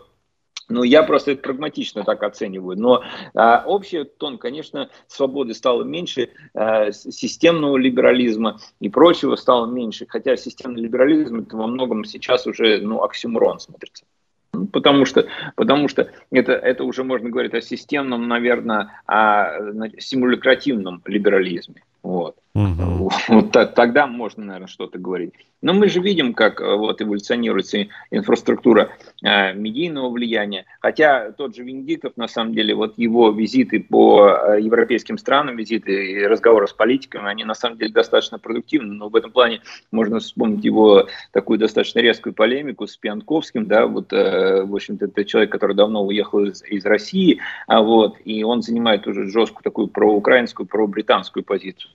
ну, 0.70 0.82
я 0.82 1.02
просто 1.02 1.32
это 1.32 1.42
прагматично 1.42 2.04
так 2.04 2.22
оцениваю. 2.22 2.78
Но 2.78 3.02
а, 3.34 3.62
общий 3.66 4.04
тон, 4.04 4.38
конечно, 4.38 4.88
свободы 5.06 5.54
стало 5.54 5.82
меньше, 5.82 6.30
а, 6.54 6.92
системного 6.92 7.76
либерализма 7.76 8.58
и 8.80 8.88
прочего 8.88 9.36
стало 9.36 9.66
меньше. 9.66 10.06
Хотя 10.08 10.36
системный 10.36 10.82
либерализм 10.82 11.40
это 11.40 11.56
во 11.56 11.66
многом 11.66 12.04
сейчас 12.04 12.46
уже 12.46 12.78
ну, 12.78 13.02
оксюмрон 13.02 13.60
смотрится. 13.60 14.04
Ну, 14.52 14.66
потому 14.66 15.04
что, 15.04 15.26
потому 15.56 15.88
что 15.88 16.10
это, 16.30 16.52
это 16.52 16.84
уже 16.84 17.04
можно 17.04 17.30
говорить 17.30 17.54
о 17.54 17.60
системном, 17.60 18.28
наверное, 18.28 19.02
о 19.06 19.58
симулякративном 19.98 21.02
либерализме. 21.04 21.82
Вот. 22.02 22.36
Угу. 22.54 23.11
Вот 23.28 23.52
тогда 23.52 24.07
можно, 24.07 24.45
наверное, 24.45 24.66
что-то 24.66 24.99
говорить. 24.99 25.35
Но 25.62 25.73
мы 25.75 25.88
же 25.88 26.00
видим, 26.00 26.33
как 26.35 26.61
э, 26.61 26.75
вот 26.75 27.00
эволюционируется 27.00 27.87
инфраструктура 28.11 28.90
э, 29.23 29.52
медийного 29.52 30.11
влияния. 30.11 30.64
Хотя 30.80 31.33
тот 31.33 31.54
же 31.54 31.62
Венедиктов, 31.62 32.16
на 32.16 32.28
самом 32.28 32.54
деле, 32.54 32.75
вот 32.75 32.99
его 32.99 33.30
визиты 33.30 33.78
по 33.80 34.30
э, 34.30 34.61
европейским 34.61 35.19
странам, 35.19 35.57
визиты 35.57 36.12
и 36.12 36.26
разговоры 36.26 36.66
с 36.66 36.73
политиками, 36.73 37.28
они 37.28 37.45
на 37.45 37.54
самом 37.54 37.78
деле 37.78 37.92
достаточно 37.92 38.38
продуктивны. 38.38 38.95
Но 38.95 39.09
в 39.11 39.16
этом 39.16 39.30
плане 39.30 39.61
можно 39.92 40.19
вспомнить 40.19 40.64
его 40.64 41.07
такую 41.33 41.59
достаточно 41.59 42.00
резкую 42.00 42.33
полемику 42.33 42.87
с 42.87 42.97
Пьянковским, 42.97 43.66
да, 43.66 43.87
вот, 43.87 44.12
э, 44.12 44.64
в 44.64 44.75
общем-то, 44.75 45.04
это 45.07 45.25
человек, 45.25 45.52
который 45.52 45.76
давно 45.76 46.04
уехал 46.04 46.45
из, 46.45 46.64
из 46.64 46.85
России, 46.85 47.38
а 47.66 47.83
вот, 47.83 48.16
и 48.25 48.42
он 48.42 48.62
занимает 48.62 49.07
уже 49.07 49.28
жесткую 49.28 49.62
такую 49.62 49.88
проукраинскую, 49.88 50.66
пробританскую 50.66 51.45
позицию 51.45 51.92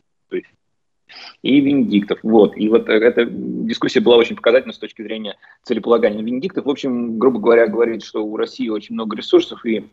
и 1.42 1.62
Венедиктов. 1.62 2.20
Вот. 2.24 2.58
И 2.58 2.68
вот 2.70 2.90
эта 2.90 3.26
дискуссия 3.26 4.00
была 4.00 4.18
очень 4.18 4.36
показательна 4.36 4.74
с 4.74 4.80
точки 4.80 5.02
зрения 5.02 5.38
целеполагания. 5.64 6.22
Венедиктов, 6.22 6.66
в 6.66 6.70
общем, 6.70 7.20
грубо 7.20 7.40
говоря, 7.40 7.68
говорит, 7.68 8.04
что 8.04 8.26
у 8.26 8.36
России 8.38 8.70
очень 8.70 8.96
много 8.96 9.16
ресурсов, 9.16 9.66
и 9.66 9.88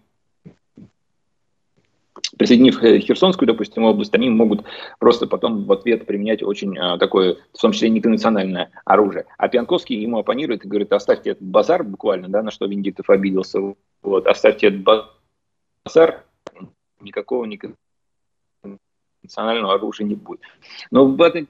присоединив 2.37 2.81
Херсонскую, 2.81 3.47
допустим, 3.47 3.85
область, 3.85 4.15
они 4.15 4.31
могут 4.31 4.65
просто 4.99 5.27
потом 5.27 5.65
в 5.65 5.73
ответ 5.73 6.07
применять 6.07 6.43
очень 6.43 6.79
а, 6.79 6.99
такое, 6.99 7.37
в 7.53 7.61
том 7.61 7.73
числе 7.73 7.89
интернациональное 7.89 8.71
оружие. 8.85 9.27
А 9.39 9.49
Пьянковский 9.49 10.01
ему 10.01 10.19
оппонирует 10.19 10.65
и 10.65 10.69
говорит, 10.69 10.93
оставьте 10.93 11.31
этот 11.31 11.47
базар 11.47 11.85
буквально, 11.85 12.29
да, 12.29 12.43
на 12.43 12.51
что 12.51 12.67
Венедиктов 12.67 13.11
обиделся, 13.11 13.61
вот, 14.03 14.27
оставьте 14.27 14.69
этот 14.69 14.83
базар, 15.85 16.25
никакого 17.01 17.45
никакого 17.45 17.77
национального 19.23 19.75
оружия 19.75 20.07
не 20.07 20.15
будет. 20.15 20.41
Но 20.91 21.07
в 21.07 21.21
этом, 21.21 21.49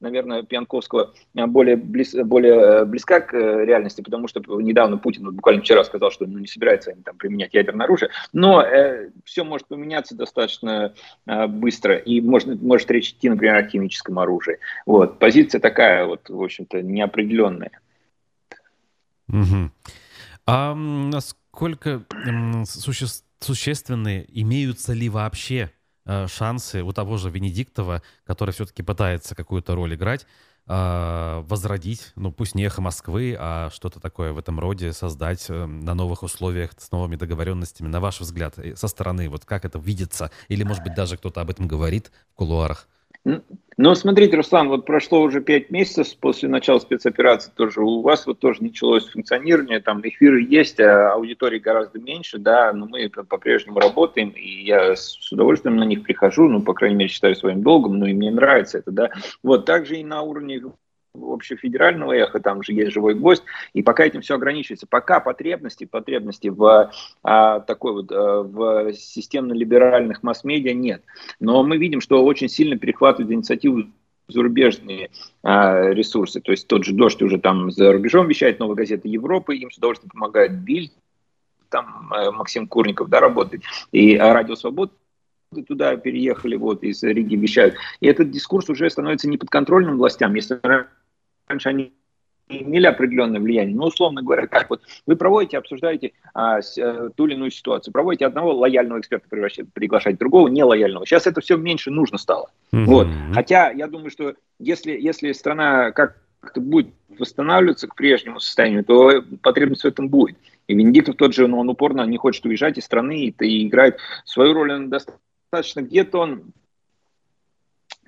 наверное, 0.00 0.42
Пьянковского 0.42 1.12
более, 1.34 1.76
близ, 1.76 2.14
более 2.14 2.54
э, 2.54 2.84
близка 2.84 3.20
к 3.20 3.34
э, 3.34 3.64
реальности, 3.64 4.02
потому 4.02 4.28
что 4.28 4.40
недавно 4.60 4.98
Путин, 4.98 5.24
вот 5.24 5.34
буквально 5.34 5.62
вчера 5.62 5.84
сказал, 5.84 6.10
что 6.10 6.26
ну, 6.26 6.38
не 6.38 6.46
собирается 6.46 6.90
они 6.90 7.02
там 7.02 7.16
применять 7.16 7.54
ядерное 7.54 7.86
оружие, 7.86 8.10
но 8.32 8.62
э, 8.62 9.10
все 9.24 9.44
может 9.44 9.66
поменяться 9.66 10.14
достаточно 10.14 10.94
э, 11.26 11.46
быстро, 11.46 11.96
и 11.96 12.20
может, 12.20 12.60
может 12.62 12.90
речь 12.90 13.10
идти, 13.10 13.28
например, 13.28 13.56
о 13.56 13.66
химическом 13.66 14.18
оружии. 14.18 14.58
Вот. 14.86 15.18
Позиция 15.18 15.60
такая, 15.60 16.06
вот, 16.06 16.28
в 16.28 16.42
общем-то, 16.42 16.82
неопределенная. 16.82 17.80
Угу. 19.28 19.70
А 20.46 20.74
насколько 20.74 22.04
суще... 22.66 23.06
существенные 23.40 24.26
имеются 24.28 24.92
ли 24.92 25.08
вообще 25.08 25.70
Э, 25.70 25.83
шансы 26.26 26.82
у 26.82 26.92
того 26.92 27.16
же 27.16 27.30
Венедиктова, 27.30 28.02
который 28.24 28.50
все-таки 28.52 28.82
пытается 28.82 29.34
какую-то 29.34 29.74
роль 29.74 29.94
играть, 29.94 30.26
э, 30.66 31.42
возродить, 31.46 32.12
ну 32.16 32.32
пусть 32.32 32.54
не 32.54 32.64
эхо 32.64 32.80
Москвы, 32.80 33.36
а 33.38 33.70
что-то 33.70 34.00
такое 34.00 34.32
в 34.32 34.38
этом 34.38 34.58
роде 34.60 34.92
создать 34.92 35.46
э, 35.48 35.66
на 35.66 35.94
новых 35.94 36.22
условиях 36.22 36.72
с 36.76 36.90
новыми 36.90 37.16
договоренностями, 37.16 37.88
на 37.88 38.00
ваш 38.00 38.20
взгляд, 38.20 38.58
со 38.74 38.88
стороны, 38.88 39.28
вот 39.28 39.44
как 39.44 39.64
это 39.64 39.78
видится, 39.78 40.30
или 40.48 40.62
может 40.62 40.82
быть 40.82 40.94
даже 40.94 41.16
кто-то 41.16 41.40
об 41.40 41.50
этом 41.50 41.68
говорит 41.68 42.10
в 42.32 42.34
кулуарах? 42.34 42.88
Ну, 43.76 43.94
смотрите, 43.96 44.36
Руслан, 44.36 44.68
вот 44.68 44.86
прошло 44.86 45.20
уже 45.22 45.40
пять 45.40 45.70
месяцев 45.70 46.16
после 46.18 46.48
начала 46.48 46.78
спецоперации 46.78 47.50
тоже. 47.50 47.80
У 47.80 48.02
вас 48.02 48.26
вот 48.26 48.38
тоже 48.38 48.62
началось 48.62 49.08
функционирование, 49.08 49.80
там 49.80 50.00
эфиры 50.02 50.42
есть, 50.42 50.78
а 50.78 51.14
аудитории 51.14 51.58
гораздо 51.58 51.98
меньше, 51.98 52.38
да, 52.38 52.72
но 52.72 52.86
мы 52.86 53.08
по-прежнему 53.08 53.80
работаем, 53.80 54.28
и 54.30 54.64
я 54.64 54.94
с 54.94 55.32
удовольствием 55.32 55.76
на 55.76 55.84
них 55.84 56.02
прихожу, 56.04 56.48
ну, 56.48 56.62
по 56.62 56.74
крайней 56.74 56.96
мере, 56.96 57.08
считаю 57.08 57.34
своим 57.34 57.62
долгом, 57.62 57.98
ну, 57.98 58.06
и 58.06 58.12
мне 58.12 58.30
нравится 58.30 58.78
это, 58.78 58.92
да. 58.92 59.10
Вот, 59.42 59.64
также 59.64 59.96
и 59.96 60.04
на 60.04 60.22
уровне 60.22 60.62
общефедерального 61.14 62.12
эха, 62.12 62.40
там 62.40 62.62
же 62.62 62.72
есть 62.72 62.92
живой 62.92 63.14
гвоздь, 63.14 63.42
и 63.72 63.82
пока 63.82 64.04
этим 64.04 64.20
все 64.20 64.34
ограничивается, 64.34 64.86
пока 64.88 65.20
потребности, 65.20 65.84
потребности 65.84 66.48
в 66.48 66.90
а, 67.22 67.60
такой 67.60 67.92
вот 67.92 68.10
а, 68.10 68.42
в 68.42 68.92
системно-либеральных 68.92 70.22
масс-медиа 70.22 70.74
нет. 70.74 71.02
Но 71.40 71.62
мы 71.62 71.76
видим, 71.76 72.00
что 72.00 72.24
очень 72.24 72.48
сильно 72.48 72.76
перехватывают 72.76 73.32
инициативу 73.32 73.84
зарубежные 74.28 75.10
а, 75.42 75.90
ресурсы, 75.90 76.40
то 76.40 76.50
есть 76.50 76.66
тот 76.66 76.84
же 76.84 76.94
«Дождь» 76.94 77.22
уже 77.22 77.38
там 77.38 77.70
за 77.70 77.92
рубежом 77.92 78.26
вещает, 78.26 78.58
новая 78.58 78.76
газета 78.76 79.06
Европы, 79.06 79.56
им 79.56 79.70
с 79.70 79.76
удовольствием 79.76 80.10
помогает 80.10 80.52
Бильд, 80.52 80.92
там 81.68 82.12
э, 82.14 82.30
Максим 82.30 82.68
Курников, 82.68 83.08
да, 83.08 83.20
работает, 83.20 83.64
и 83.90 84.16
Радио 84.16 84.54
Свобода 84.54 84.92
туда 85.62 85.96
переехали, 85.96 86.56
вот, 86.56 86.82
из 86.82 87.02
Риги 87.02 87.36
вещают. 87.36 87.76
И 88.00 88.06
этот 88.06 88.30
дискурс 88.30 88.68
уже 88.70 88.90
становится 88.90 89.28
неподконтрольным 89.28 89.98
властям. 89.98 90.34
Если 90.34 90.60
раньше 91.46 91.68
они 91.68 91.92
имели 92.48 92.86
определенное 92.86 93.40
влияние. 93.40 93.74
Ну, 93.74 93.84
условно 93.84 94.22
говоря, 94.22 94.46
как 94.46 94.68
вот 94.68 94.82
вы 95.06 95.16
проводите, 95.16 95.58
обсуждаете 95.58 96.12
а, 96.34 96.60
с, 96.60 96.76
а, 96.78 97.10
ту 97.10 97.26
или 97.26 97.34
иную 97.34 97.50
ситуацию, 97.50 97.92
проводите 97.92 98.26
одного 98.26 98.52
лояльного 98.52 99.00
эксперта, 99.00 99.26
приглашать 99.28 100.18
другого 100.18 100.48
нелояльного. 100.48 101.06
Сейчас 101.06 101.26
это 101.26 101.40
все 101.40 101.56
меньше 101.56 101.90
нужно 101.90 102.18
стало. 102.18 102.50
Mm-hmm. 102.72 102.84
Вот. 102.84 103.08
Хотя 103.32 103.70
я 103.70 103.86
думаю, 103.86 104.10
что 104.10 104.34
если, 104.58 104.92
если 104.92 105.32
страна 105.32 105.92
как-то 105.92 106.60
будет 106.60 106.88
восстанавливаться 107.18 107.88
к 107.88 107.94
прежнему 107.94 108.40
состоянию, 108.40 108.84
то 108.84 109.22
потребность 109.42 109.82
в 109.82 109.88
этом 109.88 110.08
будет. 110.08 110.36
И 110.66 110.74
Венедиктов 110.74 111.16
тот 111.16 111.34
же, 111.34 111.46
но 111.46 111.60
он 111.60 111.68
упорно 111.68 112.02
не 112.02 112.16
хочет 112.16 112.44
уезжать 112.44 112.78
из 112.78 112.84
страны 112.84 113.26
и, 113.26 113.34
и 113.44 113.66
играет 113.66 113.98
свою 114.24 114.54
роль, 114.54 114.72
он 114.72 114.90
достаточно 114.90 115.80
где-то 115.80 116.18
он 116.18 116.52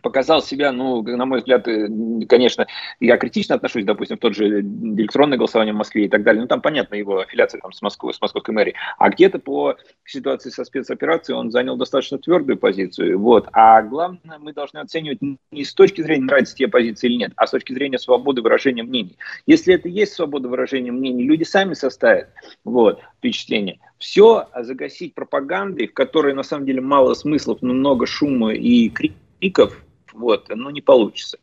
показал 0.07 0.41
себя, 0.41 0.71
ну, 0.71 1.03
на 1.03 1.27
мой 1.27 1.41
взгляд, 1.41 1.67
э, 1.67 1.89
конечно, 2.29 2.69
я 3.01 3.17
критично 3.17 3.57
отношусь, 3.57 3.85
допустим, 3.85 4.19
в 4.19 4.21
тот 4.21 4.37
же 4.37 4.61
электронное 4.61 5.37
голосование 5.37 5.75
в 5.75 5.79
Москве 5.79 6.05
и 6.05 6.09
так 6.09 6.23
далее. 6.23 6.43
Ну, 6.43 6.47
там 6.47 6.61
понятно 6.61 6.95
его 6.95 7.19
аффилиация 7.19 7.61
там, 7.61 7.73
с, 7.73 7.83
Москвой, 7.83 8.15
с 8.15 8.21
московской 8.21 8.55
мэрией. 8.55 8.77
А 8.99 9.11
где-то 9.11 9.41
по 9.41 9.75
ситуации 10.05 10.51
со 10.51 10.65
спецоперацией 10.65 11.37
он 11.37 11.51
занял 11.51 11.77
достаточно 11.77 12.19
твердую 12.19 12.57
позицию. 12.57 13.19
Вот. 13.19 13.49
А 13.53 13.83
главное, 13.83 14.39
мы 14.39 14.53
должны 14.53 14.79
оценивать 14.79 15.19
не 15.51 15.65
с 15.65 15.75
точки 15.75 16.03
зрения, 16.03 16.27
нравится 16.27 16.55
тебе 16.55 16.69
позиция 16.69 17.09
или 17.09 17.17
нет, 17.17 17.33
а 17.35 17.49
с 17.49 17.51
точки 17.51 17.73
зрения 17.73 17.99
свободы 17.99 18.43
выражения 18.43 18.85
мнений. 18.85 19.19
Если 19.47 19.75
это 19.75 19.89
есть 19.89 20.13
свобода 20.13 20.49
выражения 20.49 20.93
мнений, 20.93 21.25
люди 21.25 21.43
сами 21.43 21.75
составят 21.75 22.29
вот, 22.65 23.01
впечатление. 23.19 23.81
Все 23.99 24.47
загасить 24.55 25.15
пропагандой, 25.15 25.89
в 25.89 25.95
которой 25.95 26.33
на 26.33 26.45
самом 26.45 26.65
деле 26.65 26.81
мало 26.81 27.15
смыслов, 27.15 27.59
но 27.61 27.75
много 27.75 28.07
шума 28.07 28.55
и 28.55 28.89
криков, 28.89 29.83
вот, 30.17 30.49
но 30.49 30.71
не 30.71 30.81
получится. 30.81 31.39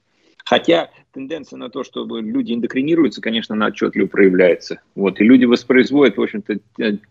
Хотя 0.45 0.91
тенденция 1.13 1.57
на 1.57 1.69
то, 1.69 1.83
чтобы 1.83 2.21
люди 2.21 2.53
эндокринируются, 2.53 3.21
конечно, 3.21 3.55
она 3.55 3.67
отчетливо 3.67 4.07
проявляется. 4.07 4.81
Вот, 4.95 5.21
и 5.21 5.23
люди 5.23 5.45
воспроизводят, 5.45 6.17
в 6.17 6.21
общем-то, 6.21 6.59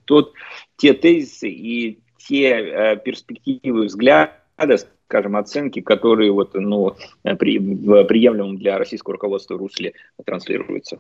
тот, 0.05 0.35
те 0.77 0.93
тезисы 0.93 1.49
и 1.49 2.01
те 2.19 2.51
э, 2.51 2.97
перспективы 2.97 3.87
взгляда, 3.87 4.77
скажем, 5.07 5.37
оценки, 5.37 5.81
которые 5.81 6.31
вот, 6.31 6.55
ну, 6.55 6.95
при, 7.39 7.59
в 7.59 8.05
приемлемом 8.05 8.59
для 8.59 8.79
российского 8.79 9.15
руководства 9.15 9.59
русле 9.59 9.95
транслируются. 10.25 10.99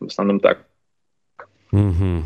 В 0.00 0.06
основном 0.06 0.40
так. 0.40 0.66
Угу. 1.72 2.24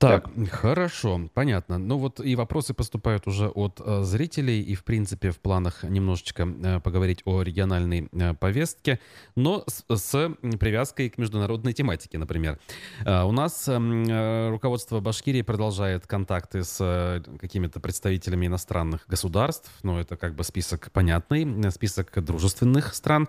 Так, 0.00 0.30
так, 0.34 0.48
хорошо, 0.48 1.28
понятно. 1.34 1.76
Ну 1.76 1.98
вот 1.98 2.20
и 2.20 2.34
вопросы 2.34 2.72
поступают 2.72 3.26
уже 3.26 3.48
от 3.48 3.82
э, 3.84 4.02
зрителей, 4.02 4.62
и 4.62 4.74
в 4.74 4.82
принципе 4.82 5.30
в 5.30 5.38
планах 5.38 5.84
немножечко 5.84 6.44
э, 6.44 6.80
поговорить 6.80 7.20
о 7.26 7.42
региональной 7.42 8.08
э, 8.10 8.32
повестке, 8.32 8.98
но 9.36 9.62
с, 9.66 9.84
с 9.94 10.30
привязкой 10.58 11.10
к 11.10 11.18
международной 11.18 11.74
тематике, 11.74 12.16
например. 12.16 12.58
Э, 13.04 13.24
у 13.24 13.32
нас 13.32 13.68
эм, 13.68 14.04
э, 14.04 14.48
руководство 14.48 15.00
Башкирии 15.00 15.42
продолжает 15.42 16.06
контакты 16.06 16.64
с 16.64 16.78
э, 16.80 17.20
какими-то 17.38 17.78
представителями 17.78 18.46
иностранных 18.46 19.04
государств, 19.06 19.70
но 19.82 20.00
это 20.00 20.16
как 20.16 20.34
бы 20.34 20.44
список 20.44 20.90
понятный, 20.92 21.44
э, 21.44 21.70
список 21.70 22.24
дружественных 22.24 22.94
стран. 22.94 23.28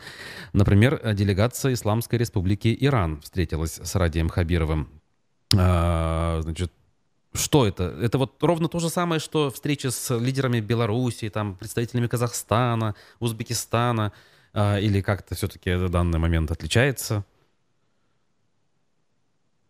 Например, 0.53 1.01
делегация 1.13 1.73
Исламской 1.73 2.17
Республики 2.17 2.77
Иран 2.79 3.19
встретилась 3.19 3.73
с 3.73 3.95
Радием 3.95 4.29
Хабировым 4.29 5.00
а, 5.57 6.41
значит, 6.41 6.71
что 7.33 7.65
это? 7.65 7.83
Это 8.01 8.17
вот 8.17 8.41
ровно 8.41 8.67
то 8.67 8.79
же 8.79 8.89
самое, 8.89 9.19
что 9.19 9.49
встречи 9.49 9.87
с 9.87 10.15
лидерами 10.17 10.59
Беларуси, 10.59 11.29
там, 11.29 11.55
представителями 11.55 12.07
Казахстана, 12.07 12.95
Узбекистана, 13.19 14.11
а, 14.53 14.79
или 14.79 15.01
как-то 15.01 15.35
все-таки 15.35 15.87
данный 15.87 16.19
момент 16.19 16.51
отличается? 16.51 17.23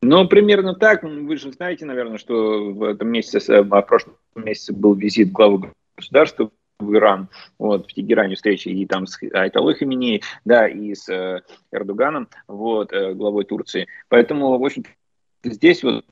Ну, 0.01 0.27
примерно 0.27 0.73
так. 0.73 1.03
Вы 1.03 1.37
же 1.37 1.51
знаете, 1.51 1.85
наверное, 1.85 2.17
что 2.17 2.71
в 2.71 2.83
этом 2.83 3.09
месяце, 3.09 3.61
в 3.61 3.81
прошлом 3.83 4.15
месяце 4.35 4.73
был 4.73 4.95
визит 4.95 5.31
главы 5.31 5.71
государства 5.95 6.49
в 6.79 6.95
Иран, 6.95 7.29
вот, 7.59 7.87
в 7.87 7.93
Тегеране 7.93 8.35
встречи 8.35 8.69
и 8.69 8.87
там 8.87 9.05
с 9.05 9.21
Айталы 9.33 9.75
Хаминеи, 9.75 10.23
да, 10.45 10.67
и 10.67 10.95
с 10.95 11.07
э, 11.09 11.41
Эрдоганом, 11.71 12.27
вот, 12.47 12.91
э, 12.91 13.13
главой 13.13 13.45
Турции. 13.45 13.87
Поэтому, 14.09 14.57
в 14.57 14.65
общем 14.65 14.83
здесь 15.43 15.83
вот 15.83 16.05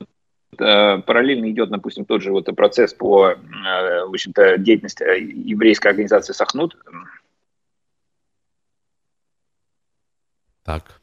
э, 0.58 0.98
параллельно 0.98 1.50
идет, 1.50 1.70
допустим, 1.70 2.04
тот 2.04 2.22
же 2.22 2.32
вот 2.32 2.46
процесс 2.56 2.94
по, 2.94 3.30
э, 3.30 3.36
в 3.36 4.10
общем-то, 4.10 4.58
деятельности 4.58 5.02
э, 5.02 5.20
еврейской 5.20 5.88
организации 5.88 6.32
«Сахнут». 6.32 6.76
Так. 10.62 11.00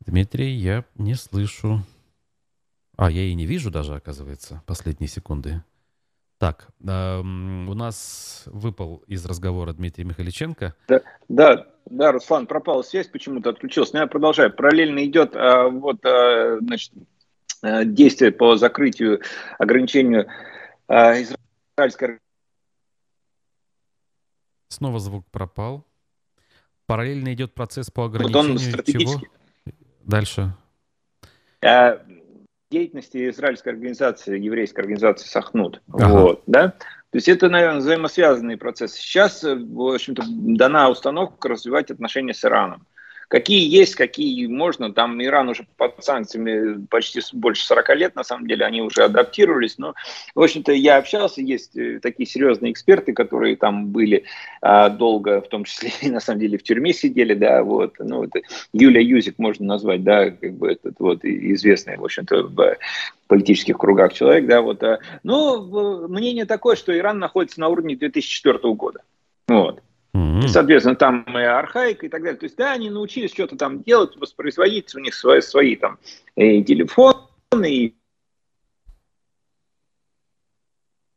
Дмитрий, 0.00 0.50
я 0.50 0.84
не 0.96 1.14
слышу. 1.14 1.82
А, 2.96 3.10
я 3.10 3.22
и 3.22 3.34
не 3.34 3.46
вижу 3.46 3.70
даже, 3.70 3.94
оказывается, 3.94 4.62
последние 4.66 5.08
секунды. 5.08 5.62
Так, 6.38 6.68
э, 6.86 7.18
у 7.18 7.74
нас 7.74 8.44
выпал 8.46 9.02
из 9.08 9.26
разговора 9.26 9.72
Дмитрий 9.72 10.04
Михаличенко. 10.04 10.74
Да, 10.86 11.02
да, 11.28 11.66
да, 11.86 12.12
Руслан, 12.12 12.46
пропала 12.46 12.82
связь, 12.82 13.08
почему-то 13.08 13.50
отключился. 13.50 13.94
Но 13.94 14.02
я 14.02 14.06
продолжаю. 14.06 14.54
Параллельно 14.54 15.04
идет 15.04 15.34
а, 15.34 15.68
вот, 15.68 16.04
а, 16.06 16.58
значит, 16.60 16.92
а, 17.60 17.84
действие 17.84 18.30
по 18.30 18.56
закрытию, 18.56 19.20
ограничению 19.58 20.28
а, 20.86 21.14
израильской... 21.20 22.18
Снова 24.68 25.00
звук 25.00 25.26
пропал. 25.32 25.84
Параллельно 26.86 27.32
идет 27.34 27.54
процесс 27.54 27.90
по 27.90 28.04
ограничению 28.04 28.42
вот 28.42 28.50
он 28.50 28.58
стратегически... 28.58 29.20
чего? 29.20 29.32
Дальше. 30.04 30.54
А, 31.64 32.00
деятельности 32.70 33.30
израильской 33.30 33.72
организации, 33.72 34.38
еврейской 34.38 34.80
организации 34.80 35.26
Сахнут. 35.26 35.80
Ага. 35.92 36.08
Вот, 36.08 36.42
да? 36.46 36.68
То 37.10 37.16
есть 37.16 37.28
это, 37.28 37.48
наверное, 37.48 37.80
взаимосвязанные 37.80 38.58
процессы. 38.58 38.98
Сейчас, 38.98 39.42
в 39.42 39.94
общем-то, 39.94 40.22
дана 40.28 40.90
установка 40.90 41.48
развивать 41.48 41.90
отношения 41.90 42.34
с 42.34 42.44
Ираном. 42.44 42.86
Какие 43.28 43.68
есть, 43.68 43.94
какие 43.94 44.46
можно. 44.46 44.92
Там 44.92 45.22
Иран 45.22 45.50
уже 45.50 45.66
под 45.76 46.02
санкциями 46.02 46.86
почти 46.86 47.20
больше 47.34 47.64
40 47.66 47.96
лет, 47.96 48.16
на 48.16 48.24
самом 48.24 48.46
деле, 48.46 48.64
они 48.64 48.80
уже 48.80 49.04
адаптировались. 49.04 49.76
Но, 49.76 49.94
в 50.34 50.40
общем-то, 50.40 50.72
я 50.72 50.96
общался, 50.96 51.42
есть 51.42 51.76
э, 51.76 52.00
такие 52.00 52.26
серьезные 52.26 52.72
эксперты, 52.72 53.12
которые 53.12 53.56
там 53.56 53.88
были 53.88 54.24
а, 54.62 54.88
долго, 54.88 55.42
в 55.42 55.48
том 55.48 55.64
числе 55.64 55.92
и, 56.00 56.10
на 56.10 56.20
самом 56.20 56.40
деле, 56.40 56.56
в 56.56 56.62
тюрьме 56.62 56.94
сидели, 56.94 57.34
да, 57.34 57.62
вот. 57.62 57.96
Ну, 57.98 58.24
это 58.24 58.40
Юлия 58.72 59.02
Юзик 59.02 59.38
можно 59.38 59.66
назвать, 59.66 60.02
да, 60.02 60.30
как 60.30 60.54
бы 60.54 60.72
этот 60.72 60.94
вот 60.98 61.22
известный, 61.22 61.98
в 61.98 62.04
общем-то, 62.04 62.44
в 62.44 62.76
политических 63.26 63.76
кругах 63.76 64.14
человек, 64.14 64.46
да, 64.46 64.62
вот. 64.62 64.82
Но 65.22 66.08
мнение 66.08 66.46
такое, 66.46 66.76
что 66.76 66.96
Иран 66.96 67.18
находится 67.18 67.60
на 67.60 67.68
уровне 67.68 67.94
2004 67.94 68.58
года. 68.72 69.02
Вот. 69.48 69.82
Mm-hmm. 70.18 70.48
Соответственно, 70.48 70.96
там 70.96 71.24
и 71.38 71.42
архаика 71.42 72.06
и 72.06 72.08
так 72.08 72.22
далее. 72.22 72.38
То 72.38 72.44
есть, 72.44 72.56
да, 72.56 72.72
они 72.72 72.90
научились 72.90 73.32
что-то 73.32 73.56
там 73.56 73.82
делать, 73.82 74.16
воспроизводить, 74.16 74.92
у 74.94 74.98
них 74.98 75.14
свои, 75.14 75.40
свои 75.40 75.76
там 75.76 75.98
и 76.34 76.64
телефоны. 76.64 77.22
И... 77.66 77.94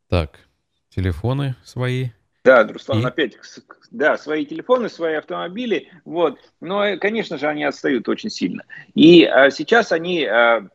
Так, 0.08 0.40
телефоны 0.90 1.56
свои. 1.64 2.10
Да, 2.44 2.68
Руслан, 2.68 3.02
и... 3.02 3.06
опять, 3.06 3.38
да, 3.90 4.18
свои 4.18 4.46
телефоны, 4.46 4.90
свои 4.90 5.16
автомобили, 5.16 5.90
вот. 6.06 6.40
Но, 6.60 6.98
конечно 7.00 7.38
же, 7.38 7.48
они 7.48 7.64
отстают 7.64 8.08
очень 8.08 8.30
сильно. 8.30 8.64
И 8.94 9.24
а, 9.24 9.50
сейчас 9.50 9.92
они 9.92 10.26
а, 10.26 10.68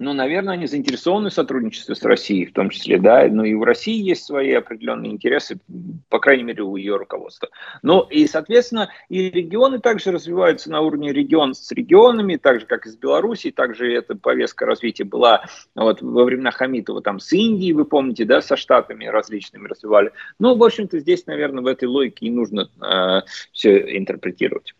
ну, 0.00 0.12
наверное, 0.12 0.54
они 0.54 0.66
заинтересованы 0.66 1.30
в 1.30 1.32
сотрудничестве 1.32 1.94
с 1.94 2.02
Россией 2.02 2.46
в 2.46 2.52
том 2.52 2.68
числе, 2.70 2.98
да, 2.98 3.28
но 3.28 3.44
и 3.44 3.54
в 3.54 3.62
России 3.62 4.02
есть 4.02 4.24
свои 4.24 4.52
определенные 4.52 5.12
интересы, 5.12 5.60
по 6.08 6.18
крайней 6.18 6.42
мере, 6.42 6.62
у 6.64 6.74
ее 6.74 6.96
руководства. 6.96 7.48
Ну, 7.82 8.00
и, 8.02 8.26
соответственно, 8.26 8.90
и 9.08 9.30
регионы 9.30 9.78
также 9.78 10.10
развиваются 10.10 10.68
на 10.70 10.80
уровне 10.80 11.12
регион 11.12 11.54
с 11.54 11.70
регионами, 11.70 12.36
так 12.36 12.60
же, 12.60 12.66
как 12.66 12.86
и 12.86 12.90
с 12.90 12.96
Белоруссией, 12.96 13.52
также 13.52 13.92
эта 13.92 14.16
повестка 14.16 14.66
развития 14.66 15.04
была 15.04 15.44
вот 15.76 16.02
во 16.02 16.24
времена 16.24 16.50
Хамитова 16.50 17.00
там 17.00 17.20
с 17.20 17.32
Индией, 17.32 17.72
вы 17.72 17.84
помните, 17.84 18.24
да, 18.24 18.40
со 18.40 18.56
штатами 18.56 19.04
различными 19.04 19.68
развивали. 19.68 20.10
Ну, 20.40 20.56
в 20.56 20.64
общем-то, 20.64 20.98
здесь, 20.98 21.26
наверное, 21.26 21.62
в 21.62 21.66
этой 21.68 21.86
логике 21.86 22.26
и 22.26 22.30
нужно 22.30 22.68
э, 22.82 23.20
все 23.52 23.96
интерпретировать. 23.96 24.74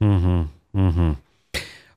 Угу, 0.00 0.48
угу. 0.72 1.16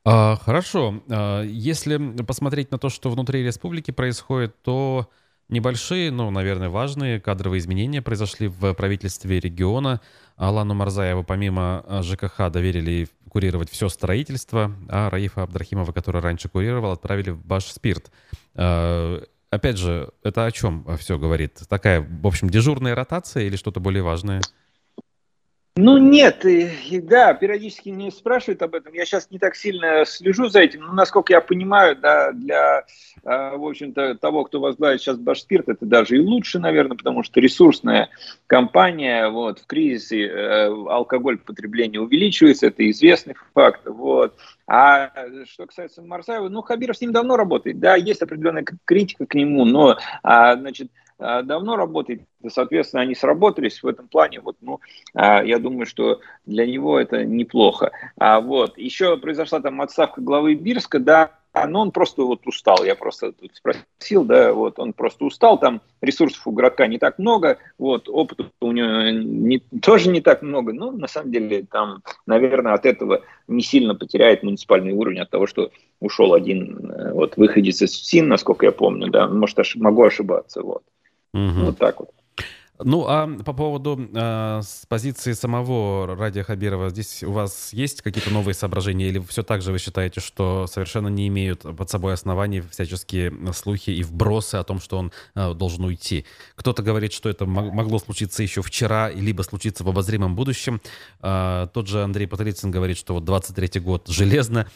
А, 0.05 0.37
хорошо. 0.37 1.01
А, 1.09 1.41
если 1.41 1.97
посмотреть 2.23 2.71
на 2.71 2.77
то, 2.77 2.89
что 2.89 3.09
внутри 3.09 3.43
республики 3.43 3.89
происходит, 3.89 4.55
то 4.61 5.09
небольшие, 5.49 6.11
но, 6.11 6.29
наверное, 6.29 6.69
важные 6.69 7.19
кадровые 7.19 7.59
изменения 7.59 8.03
произошли 8.03 8.47
в 8.47 8.73
правительстве 8.75 9.39
региона. 9.39 10.01
Алану 10.37 10.75
Марзаеву 10.75 11.23
помимо 11.23 11.83
а, 11.87 12.03
ЖКХ 12.03 12.51
доверили 12.51 13.07
курировать 13.29 13.71
все 13.71 13.89
строительство, 13.89 14.71
а 14.89 15.09
Раифа 15.09 15.43
Абдрахимова, 15.43 15.91
который 15.91 16.21
раньше 16.21 16.49
курировал, 16.49 16.91
отправили 16.91 17.31
в 17.31 17.45
Башспирт. 17.45 18.09
Опять 18.53 19.77
же, 19.77 20.11
это 20.23 20.45
о 20.45 20.51
чем 20.51 20.85
все 20.97 21.17
говорит? 21.17 21.59
Такая, 21.67 21.99
в 22.01 22.27
общем, 22.27 22.49
дежурная 22.49 22.95
ротация 22.95 23.43
или 23.43 23.57
что-то 23.57 23.81
более 23.81 24.03
важное? 24.03 24.41
Ну 25.77 25.97
нет, 25.97 26.45
и, 26.45 26.69
и, 26.89 27.01
да, 27.01 27.33
периодически 27.33 27.89
не 27.89 28.09
спрашивают 28.09 28.61
об 28.61 28.75
этом. 28.75 28.93
Я 28.93 29.05
сейчас 29.05 29.29
не 29.29 29.39
так 29.39 29.57
сильно 29.57 30.05
слежу 30.05 30.47
за 30.47 30.61
этим, 30.61 30.83
но 30.83 30.93
насколько 30.93 31.33
я 31.33 31.41
понимаю, 31.41 31.97
да, 31.97 32.31
для, 32.31 32.85
э, 33.25 33.57
в 33.57 33.67
общем-то, 33.67 34.15
того, 34.15 34.45
кто 34.45 34.61
возглавит 34.61 35.01
сейчас 35.01 35.17
Башспирт, 35.17 35.67
это 35.67 35.85
даже 35.85 36.15
и 36.15 36.21
лучше, 36.21 36.59
наверное, 36.59 36.95
потому 36.95 37.23
что 37.23 37.41
ресурсная 37.41 38.07
компания, 38.47 39.27
вот, 39.27 39.59
в 39.59 39.67
кризисе 39.67 40.21
э, 40.21 40.67
алкоголь 40.67 41.39
потребление 41.39 41.99
увеличивается, 41.99 42.67
это 42.67 42.89
известный 42.89 43.35
факт, 43.53 43.81
вот. 43.85 44.33
А 44.67 45.11
что 45.43 45.65
касается 45.65 46.01
Марсаева, 46.01 46.47
ну, 46.47 46.61
Хабиров 46.61 46.95
с 46.95 47.01
ним 47.01 47.11
давно 47.11 47.35
работает, 47.35 47.81
да, 47.81 47.95
есть 47.97 48.21
определенная 48.21 48.65
критика 48.85 49.25
к 49.25 49.35
нему, 49.35 49.65
но, 49.65 49.97
а, 50.23 50.55
значит, 50.55 50.89
давно 51.17 51.75
работает, 51.75 52.21
соответственно, 52.47 53.03
они 53.03 53.15
сработались 53.15 53.81
в 53.81 53.87
этом 53.87 54.07
плане. 54.07 54.41
Вот, 54.41 54.57
ну, 54.61 54.79
а, 55.13 55.43
я 55.43 55.59
думаю, 55.59 55.85
что 55.85 56.19
для 56.45 56.65
него 56.65 56.99
это 56.99 57.25
неплохо. 57.25 57.91
А 58.17 58.41
вот 58.41 58.77
еще 58.77 59.17
произошла 59.17 59.59
там 59.59 59.81
отставка 59.81 60.21
главы 60.21 60.55
Бирска, 60.55 60.99
да, 60.99 61.31
но 61.67 61.81
он 61.81 61.91
просто 61.91 62.23
вот 62.23 62.45
устал. 62.45 62.83
Я 62.83 62.95
просто 62.95 63.31
тут 63.31 63.55
спросил, 63.55 64.25
да, 64.25 64.51
вот 64.51 64.77
он 64.77 64.91
просто 64.91 65.23
устал. 65.23 65.57
Там 65.57 65.81
ресурсов 66.01 66.45
у 66.45 66.51
городка 66.51 66.85
не 66.87 66.97
так 66.97 67.17
много, 67.17 67.59
вот 67.77 68.09
опыта 68.09 68.51
у 68.59 68.71
него 68.73 69.09
не, 69.09 69.59
тоже 69.81 70.09
не 70.09 70.19
так 70.19 70.41
много. 70.41 70.73
Но 70.73 70.91
на 70.91 71.07
самом 71.07 71.31
деле 71.31 71.65
там, 71.71 72.03
наверное, 72.25 72.73
от 72.73 72.85
этого 72.85 73.21
не 73.47 73.61
сильно 73.61 73.95
потеряет 73.95 74.43
муниципальный 74.43 74.91
уровень 74.91 75.21
от 75.21 75.29
того, 75.29 75.47
что 75.47 75.71
ушел 76.01 76.33
один 76.33 76.91
э, 76.91 77.13
вот 77.13 77.37
выходец 77.37 77.81
из 77.81 77.93
СИН, 77.93 78.27
насколько 78.27 78.65
я 78.65 78.73
помню, 78.73 79.09
да, 79.09 79.27
может 79.27 79.57
ошиб, 79.57 79.81
могу 79.81 80.03
ошибаться, 80.03 80.61
вот. 80.61 80.83
Угу. 81.35 81.65
Вот 81.65 81.77
так 81.77 81.99
вот. 81.99 82.15
Ну, 82.83 83.05
а 83.07 83.27
по 83.45 83.53
поводу 83.53 84.09
э, 84.13 84.61
с 84.61 84.85
позиции 84.87 85.31
самого 85.31 86.13
Радия 86.15 86.43
Хабирова, 86.43 86.89
здесь 86.89 87.23
у 87.23 87.31
вас 87.31 87.71
есть 87.71 88.01
какие-то 88.01 88.31
новые 88.31 88.53
соображения, 88.53 89.07
или 89.07 89.19
все 89.19 89.43
так 89.43 89.61
же 89.61 89.71
вы 89.71 89.79
считаете, 89.79 90.19
что 90.19 90.67
совершенно 90.67 91.07
не 91.07 91.29
имеют 91.29 91.61
под 91.61 91.89
собой 91.89 92.13
оснований 92.13 92.61
всяческие 92.61 93.33
слухи 93.53 93.91
и 93.91 94.03
вбросы 94.03 94.55
о 94.55 94.63
том, 94.65 94.81
что 94.81 94.97
он 94.97 95.13
э, 95.35 95.53
должен 95.53 95.85
уйти? 95.85 96.25
Кто-то 96.55 96.83
говорит, 96.83 97.13
что 97.13 97.29
это 97.29 97.45
могло 97.45 97.97
случиться 97.97 98.43
еще 98.43 98.61
вчера, 98.61 99.09
либо 99.09 99.43
случиться 99.43 99.85
в 99.85 99.89
обозримом 99.89 100.35
будущем. 100.35 100.81
Э, 101.21 101.67
тот 101.73 101.87
же 101.87 102.03
Андрей 102.03 102.27
Патрицын 102.27 102.71
говорит, 102.71 102.97
что 102.97 103.13
вот 103.13 103.23
23-й 103.23 103.79
год 103.79 104.09
железно. 104.09 104.67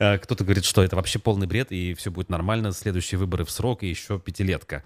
Э, 0.00 0.18
кто-то 0.18 0.42
говорит, 0.42 0.64
что 0.64 0.82
это 0.82 0.96
вообще 0.96 1.20
полный 1.20 1.46
бред, 1.46 1.70
и 1.70 1.94
все 1.94 2.10
будет 2.10 2.30
нормально, 2.30 2.72
следующие 2.72 3.16
выборы 3.20 3.44
в 3.44 3.50
срок, 3.52 3.84
и 3.84 3.88
еще 3.88 4.18
пятилетка. 4.18 4.82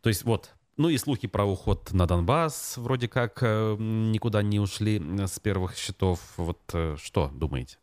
То 0.00 0.08
есть 0.08 0.24
вот, 0.24 0.55
ну 0.76 0.88
и 0.88 0.98
слухи 0.98 1.26
про 1.28 1.44
уход 1.44 1.92
на 1.92 2.06
Донбасс 2.06 2.76
вроде 2.76 3.08
как 3.08 3.38
э, 3.42 3.76
никуда 3.78 4.42
не 4.42 4.60
ушли 4.60 5.02
с 5.26 5.38
первых 5.38 5.76
счетов. 5.76 6.20
Вот 6.36 6.60
э, 6.72 6.96
что 6.98 7.30
думаете? 7.32 7.78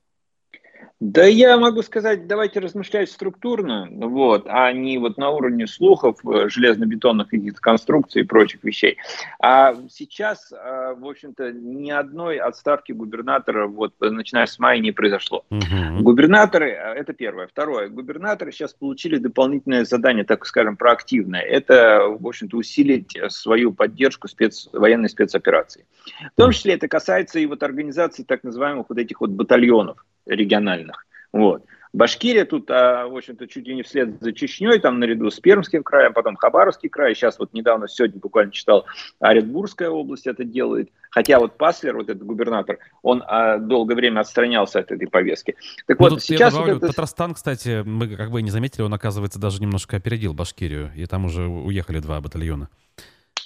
Да 0.99 1.25
я 1.25 1.57
могу 1.57 1.81
сказать, 1.81 2.27
давайте 2.27 2.59
размышлять 2.59 3.09
структурно, 3.11 3.87
вот, 3.91 4.45
а 4.47 4.71
не 4.71 4.97
вот 4.97 5.17
на 5.17 5.31
уровне 5.31 5.67
слухов, 5.67 6.19
э, 6.25 6.47
железно-бетонных 6.47 7.27
каких-то 7.29 7.59
конструкций 7.59 8.21
и 8.21 8.25
прочих 8.25 8.63
вещей. 8.63 8.97
А 9.39 9.75
сейчас, 9.89 10.51
э, 10.51 10.95
в 10.97 11.05
общем-то, 11.05 11.51
ни 11.51 11.91
одной 11.91 12.37
отставки 12.37 12.93
губернатора, 12.93 13.67
вот, 13.67 13.93
начиная 13.99 14.45
с 14.45 14.57
мая, 14.59 14.79
не 14.79 14.91
произошло. 14.91 15.43
Угу. 15.49 16.03
Губернаторы, 16.03 16.71
э, 16.71 16.93
это 16.95 17.13
первое. 17.13 17.47
Второе, 17.47 17.89
губернаторы 17.89 18.51
сейчас 18.51 18.73
получили 18.73 19.17
дополнительное 19.17 19.85
задание, 19.85 20.23
так 20.23 20.45
скажем, 20.45 20.77
проактивное. 20.77 21.41
Это, 21.41 22.05
в 22.07 22.25
общем-то, 22.25 22.55
усилить 22.57 23.17
свою 23.29 23.73
поддержку 23.73 24.27
спец, 24.27 24.69
военной 24.71 25.09
спецоперации. 25.09 25.85
В 26.33 26.37
том 26.37 26.51
числе 26.51 26.75
это 26.75 26.87
касается 26.87 27.39
и 27.39 27.45
вот 27.45 27.61
организации 27.61 28.23
так 28.23 28.43
называемых 28.43 28.85
вот 28.89 28.97
этих 28.97 29.19
вот 29.19 29.31
батальонов 29.31 30.05
региональных. 30.25 31.05
Вот. 31.31 31.65
Башкирия 31.93 32.45
тут, 32.45 32.71
а, 32.71 33.07
в 33.07 33.15
общем-то, 33.15 33.47
чуть 33.47 33.67
ли 33.67 33.75
не 33.75 33.83
вслед 33.83 34.19
за 34.19 34.33
Чечней, 34.33 34.79
там 34.79 34.99
наряду 34.99 35.29
с 35.29 35.39
Пермским 35.39 35.83
краем, 35.83 36.13
потом 36.13 36.35
Хабаровский 36.35 36.89
край, 36.89 37.13
сейчас 37.13 37.37
вот 37.37 37.53
недавно, 37.53 37.87
сегодня 37.87 38.19
буквально 38.19 38.51
читал, 38.51 38.85
Оренбургская 39.19 39.91
область 39.91 40.25
это 40.25 40.43
делает, 40.43 40.89
хотя 41.11 41.37
вот 41.37 41.55
Паслер, 41.55 41.95
вот 41.95 42.09
этот 42.09 42.23
губернатор, 42.23 42.79
он 43.03 43.23
а, 43.27 43.59
долгое 43.59 43.93
время 43.93 44.21
отстранялся 44.21 44.79
от 44.79 44.91
этой 44.91 45.07
повестки. 45.07 45.55
Так 45.85 45.99
ну, 45.99 46.09
вот, 46.09 46.23
сейчас... 46.23 46.53
Добавлю, 46.53 46.73
вот 46.73 46.83
это... 46.83 46.93
Татарстан, 46.93 47.35
кстати, 47.35 47.83
мы 47.85 48.07
как 48.07 48.31
бы 48.31 48.41
не 48.41 48.49
заметили, 48.49 48.81
он, 48.81 48.93
оказывается, 48.95 49.39
даже 49.39 49.61
немножко 49.61 49.97
опередил 49.97 50.33
Башкирию, 50.33 50.89
и 50.95 51.05
там 51.05 51.25
уже 51.25 51.43
уехали 51.43 51.99
два 51.99 52.19
батальона. 52.21 52.69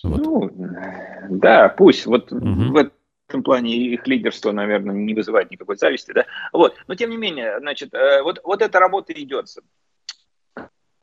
Вот. 0.03 0.25
Ну, 0.25 0.51
да, 1.29 1.69
пусть. 1.69 2.05
Вот 2.05 2.31
угу. 2.31 2.45
в, 2.45 2.91
этом 3.27 3.43
плане 3.43 3.75
их 3.75 4.07
лидерство, 4.07 4.51
наверное, 4.51 4.95
не 4.95 5.13
вызывает 5.13 5.51
никакой 5.51 5.77
зависти, 5.77 6.11
да. 6.11 6.25
Вот, 6.53 6.75
но 6.87 6.95
тем 6.95 7.09
не 7.09 7.17
менее, 7.17 7.59
значит, 7.59 7.93
э, 7.93 8.21
вот, 8.23 8.39
вот 8.43 8.61
эта 8.61 8.79
работа 8.79 9.13
идет. 9.13 9.47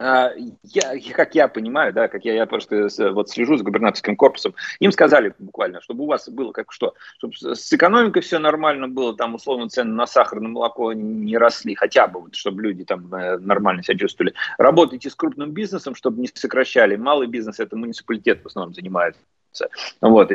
А, 0.01 0.33
я, 0.65 0.99
как 1.13 1.35
я 1.37 1.47
понимаю, 1.47 1.93
да, 1.93 2.09
как 2.09 2.25
я, 2.25 2.35
я 2.35 2.47
просто 2.47 2.89
вот 3.13 3.31
слежу 3.31 3.57
за 3.57 3.63
губернаторским 3.63 4.17
корпусом, 4.17 4.55
им 4.81 4.91
сказали 4.91 5.35
буквально, 5.39 5.81
чтобы 5.81 6.03
у 6.05 6.07
вас 6.07 6.29
было 6.29 6.51
как 6.51 6.73
что, 6.73 6.95
чтобы 7.19 7.35
с 7.35 7.73
экономикой 7.73 8.21
все 8.21 8.39
нормально 8.39 8.89
было, 8.89 9.17
там 9.17 9.35
условно 9.35 9.69
цены 9.69 9.95
на 9.95 10.07
сахар, 10.07 10.41
на 10.41 10.49
молоко 10.49 10.93
не 10.93 11.39
росли, 11.39 11.77
хотя 11.77 12.09
бы 12.09 12.23
вот, 12.23 12.35
чтобы 12.35 12.63
люди 12.63 12.85
там 12.85 13.15
э, 13.15 13.39
нормально 13.39 13.83
себя 13.85 13.97
чувствовали. 13.97 14.35
Работайте 14.59 15.11
с 15.11 15.15
крупным 15.15 15.53
бизнесом, 15.53 15.95
чтобы 15.95 16.21
не 16.21 16.29
сокращали. 16.35 16.97
Малый 16.97 17.29
бизнес 17.29 17.61
это 17.61 17.77
муниципалитет 17.77 18.43
в 18.43 18.47
основном 18.47 18.75
занимается. 18.75 19.21
Вот 20.01 20.33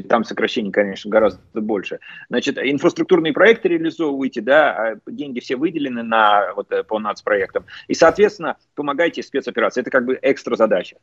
там 0.00 0.24
сокращений, 0.24 0.70
конечно, 0.70 1.10
гораздо 1.10 1.60
больше. 1.60 2.00
Значит, 2.28 2.58
инфраструктурные 2.58 3.32
проекты 3.32 3.68
реализовывайте, 3.68 4.40
да, 4.40 4.72
а 4.72 4.96
деньги 5.10 5.40
все 5.40 5.56
выделены 5.56 6.02
на, 6.02 6.54
вот, 6.54 6.72
э, 6.72 6.82
по 6.82 6.98
нацпроектам, 6.98 7.66
и, 7.88 7.94
соответственно, 7.94 8.56
помогайте 8.74 9.22
спецоперации. 9.22 9.82
Это 9.82 9.90
как 9.90 10.06
бы 10.06 10.18
экстра 10.22 10.56
задача. 10.56 10.96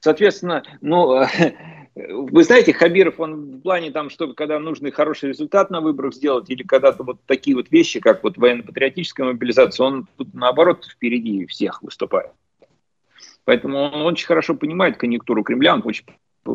Соответственно, 0.00 0.62
ну, 0.82 1.24
вы 1.96 2.44
знаете, 2.44 2.74
Хабиров, 2.74 3.18
он 3.18 3.56
в 3.56 3.60
плане 3.62 3.90
там, 3.90 4.10
что 4.10 4.34
когда 4.34 4.58
нужный 4.58 4.90
хороший 4.90 5.30
результат 5.30 5.70
на 5.70 5.80
выборах 5.80 6.14
сделать, 6.14 6.50
или 6.50 6.62
когда-то 6.62 7.02
вот 7.02 7.18
такие 7.26 7.56
вот 7.56 7.70
вещи, 7.70 8.00
как 8.00 8.22
вот 8.22 8.36
военно-патриотическая 8.36 9.26
мобилизация, 9.26 9.86
он 9.86 10.06
тут 10.16 10.34
наоборот 10.34 10.84
впереди 10.84 11.46
всех 11.46 11.82
выступает. 11.82 12.32
Поэтому 13.44 13.78
он 13.78 14.02
очень 14.02 14.26
хорошо 14.26 14.54
понимает 14.54 14.98
конъюнктуру 14.98 15.42
Кремля, 15.42 15.74
он 15.74 15.82
очень 15.84 16.04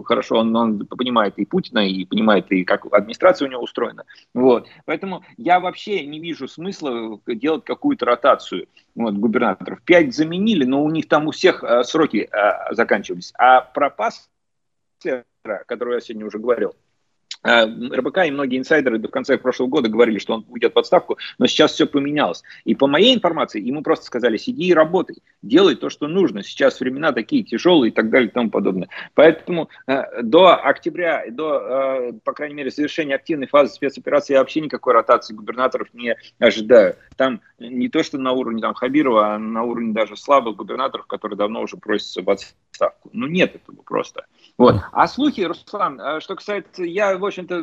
хорошо, 0.03 0.37
он, 0.37 0.55
он 0.55 0.85
понимает 0.87 1.37
и 1.37 1.45
Путина, 1.45 1.87
и 1.87 2.05
понимает, 2.05 2.51
и 2.51 2.63
как 2.63 2.85
администрация 2.91 3.47
у 3.47 3.51
него 3.51 3.63
устроена. 3.63 4.05
Вот. 4.33 4.67
Поэтому 4.85 5.23
я 5.37 5.59
вообще 5.59 6.05
не 6.05 6.19
вижу 6.19 6.47
смысла 6.47 7.19
делать 7.27 7.65
какую-то 7.65 8.05
ротацию 8.05 8.67
вот, 8.95 9.15
губернаторов. 9.15 9.81
Пять 9.83 10.15
заменили, 10.15 10.65
но 10.65 10.83
у 10.83 10.89
них 10.89 11.07
там 11.07 11.27
у 11.27 11.31
всех 11.31 11.63
э, 11.63 11.83
сроки 11.83 12.29
э, 12.31 12.73
заканчивались. 12.73 13.33
А 13.37 13.61
пропас, 13.61 14.29
который 15.65 15.95
я 15.95 16.01
сегодня 16.01 16.25
уже 16.25 16.39
говорил, 16.39 16.75
РБК 17.43 18.25
и 18.27 18.31
многие 18.31 18.59
инсайдеры 18.59 18.99
до 18.99 19.07
конца 19.07 19.37
прошлого 19.37 19.69
года 19.69 19.89
говорили, 19.89 20.19
что 20.19 20.33
он 20.33 20.45
уйдет 20.49 20.75
в 20.75 20.79
отставку, 20.79 21.17
но 21.37 21.47
сейчас 21.47 21.73
все 21.73 21.87
поменялось. 21.87 22.43
И 22.65 22.75
по 22.75 22.87
моей 22.87 23.15
информации, 23.15 23.61
ему 23.61 23.81
просто 23.81 24.05
сказали, 24.05 24.37
сиди 24.37 24.67
и 24.67 24.73
работай, 24.73 25.17
делай 25.41 25.75
то, 25.75 25.89
что 25.89 26.07
нужно. 26.07 26.43
Сейчас 26.43 26.79
времена 26.79 27.11
такие 27.11 27.43
тяжелые 27.43 27.91
и 27.91 27.93
так 27.93 28.09
далее 28.09 28.29
и 28.29 28.31
тому 28.31 28.49
подобное. 28.49 28.89
Поэтому 29.15 29.69
э, 29.87 30.21
до 30.21 30.55
октября, 30.55 31.25
до, 31.29 32.09
э, 32.09 32.13
по 32.23 32.33
крайней 32.33 32.55
мере, 32.55 32.69
завершения 32.69 33.15
активной 33.15 33.47
фазы 33.47 33.73
спецоперации 33.73 34.33
я 34.33 34.39
вообще 34.39 34.61
никакой 34.61 34.93
ротации 34.93 35.33
губернаторов 35.33 35.87
не 35.93 36.15
ожидаю. 36.39 36.95
Там 37.17 37.41
не 37.59 37.89
то, 37.89 38.03
что 38.03 38.17
на 38.17 38.31
уровне 38.31 38.61
там, 38.61 38.73
Хабирова, 38.73 39.33
а 39.33 39.37
на 39.37 39.63
уровне 39.63 39.93
даже 39.93 40.15
слабых 40.15 40.55
губернаторов, 40.55 41.07
которые 41.07 41.37
давно 41.37 41.61
уже 41.61 41.77
просятся 41.77 42.21
в 42.21 42.29
отставку. 42.29 43.09
Ну, 43.13 43.27
нет 43.27 43.55
этого 43.55 43.81
просто. 43.81 44.25
Вот. 44.57 44.75
А 44.91 45.07
слухи, 45.07 45.41
Руслан, 45.41 45.99
э, 45.99 46.19
что 46.19 46.35
касается, 46.35 46.83
я, 46.83 47.17
в 47.17 47.30
общем-то, 47.31 47.59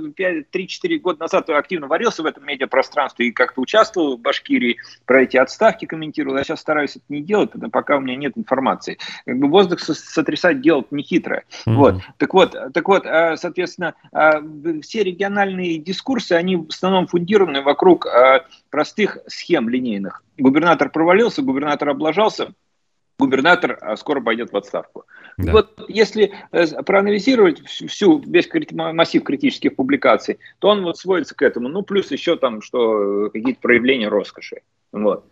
3-4 0.52 0.98
года 0.98 1.20
назад 1.20 1.48
активно 1.50 1.86
варился 1.86 2.22
в 2.22 2.26
этом 2.26 2.46
медиапространстве 2.46 3.28
и 3.28 3.32
как-то 3.32 3.60
участвовал 3.60 4.16
в 4.16 4.20
Башкирии, 4.20 4.78
про 5.06 5.22
эти 5.22 5.36
отставки 5.36 5.84
комментировал. 5.84 6.36
Я 6.36 6.44
сейчас 6.44 6.60
стараюсь 6.60 6.96
это 6.96 7.04
не 7.08 7.22
делать, 7.22 7.50
пока 7.72 7.96
у 7.96 8.00
меня 8.00 8.16
нет 8.16 8.32
информации. 8.36 8.98
Как 9.24 9.38
бы 9.38 9.48
воздух 9.48 9.80
сотрясать 9.80 10.60
делать 10.60 10.90
не 10.92 11.02
хитрое. 11.02 11.44
Mm-hmm. 11.66 11.74
Вот. 11.74 11.94
Так 12.16 12.34
вот, 12.34 12.56
так 12.72 12.88
вот, 12.88 13.06
э, 13.06 13.36
соответственно, 13.36 13.94
э, 14.12 14.80
все 14.82 15.02
региональные 15.02 15.78
дискурсы, 15.78 16.32
они 16.32 16.56
в 16.56 16.68
основном 16.68 17.06
фундированы 17.06 17.62
вокруг 17.62 18.06
простых 18.70 19.18
схем 19.26 19.68
линейных. 19.68 20.22
Губернатор 20.36 20.90
провалился, 20.90 21.42
губернатор 21.42 21.88
облажался– 21.88 22.52
губернатор 23.18 23.78
а, 23.80 23.96
скоро 23.96 24.20
пойдет 24.20 24.52
в 24.52 24.56
отставку. 24.56 25.04
Да. 25.36 25.52
Вот 25.52 25.84
если 25.88 26.32
э, 26.52 26.82
проанализировать 26.82 27.66
всю, 27.66 28.20
весь 28.20 28.48
массив 28.72 29.22
критических 29.22 29.76
публикаций, 29.76 30.38
то 30.58 30.68
он 30.68 30.82
вот 30.82 30.98
сводится 30.98 31.34
к 31.34 31.42
этому. 31.42 31.68
Ну, 31.68 31.82
плюс 31.82 32.10
еще 32.10 32.36
там, 32.36 32.62
что 32.62 33.26
э, 33.26 33.30
какие-то 33.30 33.60
проявления 33.60 34.08
роскоши. 34.08 34.62
Вот. 34.92 35.24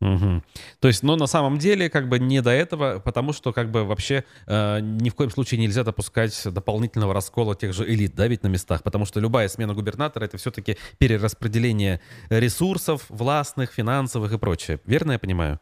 Угу. 0.00 0.42
То 0.78 0.88
есть, 0.88 1.02
но 1.02 1.16
на 1.16 1.26
самом 1.26 1.58
деле, 1.58 1.90
как 1.90 2.08
бы 2.08 2.20
не 2.20 2.40
до 2.40 2.50
этого, 2.50 3.00
потому 3.00 3.32
что, 3.32 3.52
как 3.52 3.70
бы, 3.70 3.84
вообще 3.84 4.24
э, 4.46 4.78
ни 4.80 5.10
в 5.10 5.14
коем 5.14 5.30
случае 5.30 5.60
нельзя 5.60 5.82
допускать 5.82 6.40
дополнительного 6.44 7.12
раскола 7.12 7.56
тех 7.56 7.72
же 7.72 7.84
элит, 7.84 8.14
да, 8.14 8.28
ведь 8.28 8.44
на 8.44 8.48
местах, 8.48 8.84
потому 8.84 9.06
что 9.06 9.18
любая 9.18 9.48
смена 9.48 9.74
губернатора 9.74 10.24
это 10.24 10.36
все-таки 10.36 10.76
перераспределение 10.98 12.00
ресурсов 12.30 13.06
властных, 13.08 13.72
финансовых 13.72 14.32
и 14.32 14.38
прочее. 14.38 14.78
Верно 14.86 15.12
я 15.12 15.18
понимаю? 15.18 15.58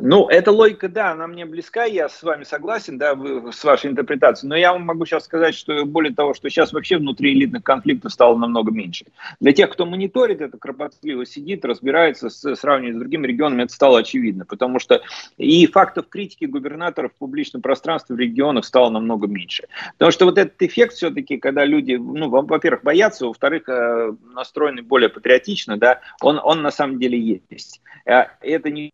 Ну, 0.00 0.28
эта 0.28 0.50
логика, 0.50 0.88
да, 0.88 1.12
она 1.12 1.28
мне 1.28 1.46
близка, 1.46 1.84
я 1.84 2.08
с 2.08 2.20
вами 2.24 2.42
согласен, 2.42 2.98
да, 2.98 3.14
вы, 3.14 3.52
с 3.52 3.62
вашей 3.62 3.90
интерпретацией, 3.90 4.48
но 4.48 4.56
я 4.56 4.72
вам 4.72 4.82
могу 4.82 5.06
сейчас 5.06 5.24
сказать, 5.24 5.54
что 5.54 5.84
более 5.84 6.12
того, 6.12 6.34
что 6.34 6.50
сейчас 6.50 6.72
вообще 6.72 6.98
внутри 6.98 7.32
элитных 7.32 7.62
конфликтов 7.62 8.12
стало 8.12 8.36
намного 8.36 8.72
меньше. 8.72 9.06
Для 9.38 9.52
тех, 9.52 9.70
кто 9.70 9.86
мониторит 9.86 10.40
это, 10.40 10.58
кропотливо 10.58 11.24
сидит, 11.24 11.64
разбирается, 11.64 12.28
с, 12.28 12.56
сравнивает 12.56 12.96
с 12.96 12.98
другими 12.98 13.28
регионами, 13.28 13.62
это 13.62 13.72
стало 13.72 14.00
очевидно, 14.00 14.44
потому 14.44 14.80
что 14.80 15.00
и 15.38 15.64
фактов 15.68 16.08
критики 16.08 16.46
губернаторов 16.46 17.12
в 17.12 17.18
публичном 17.18 17.62
пространстве 17.62 18.16
в 18.16 18.18
регионах 18.18 18.64
стало 18.64 18.90
намного 18.90 19.28
меньше. 19.28 19.68
Потому 19.92 20.10
что 20.10 20.24
вот 20.24 20.38
этот 20.38 20.60
эффект 20.60 20.94
все-таки, 20.94 21.36
когда 21.36 21.64
люди, 21.64 21.94
ну, 21.94 22.28
во-первых, 22.28 22.82
боятся, 22.82 23.26
во-вторых, 23.26 23.68
э, 23.68 24.12
настроены 24.34 24.82
более 24.82 25.08
патриотично, 25.08 25.76
да, 25.76 26.00
он, 26.20 26.40
он 26.42 26.62
на 26.62 26.72
самом 26.72 26.98
деле 26.98 27.40
есть. 27.48 27.80
Э, 28.06 28.24
это 28.40 28.70
не 28.70 28.92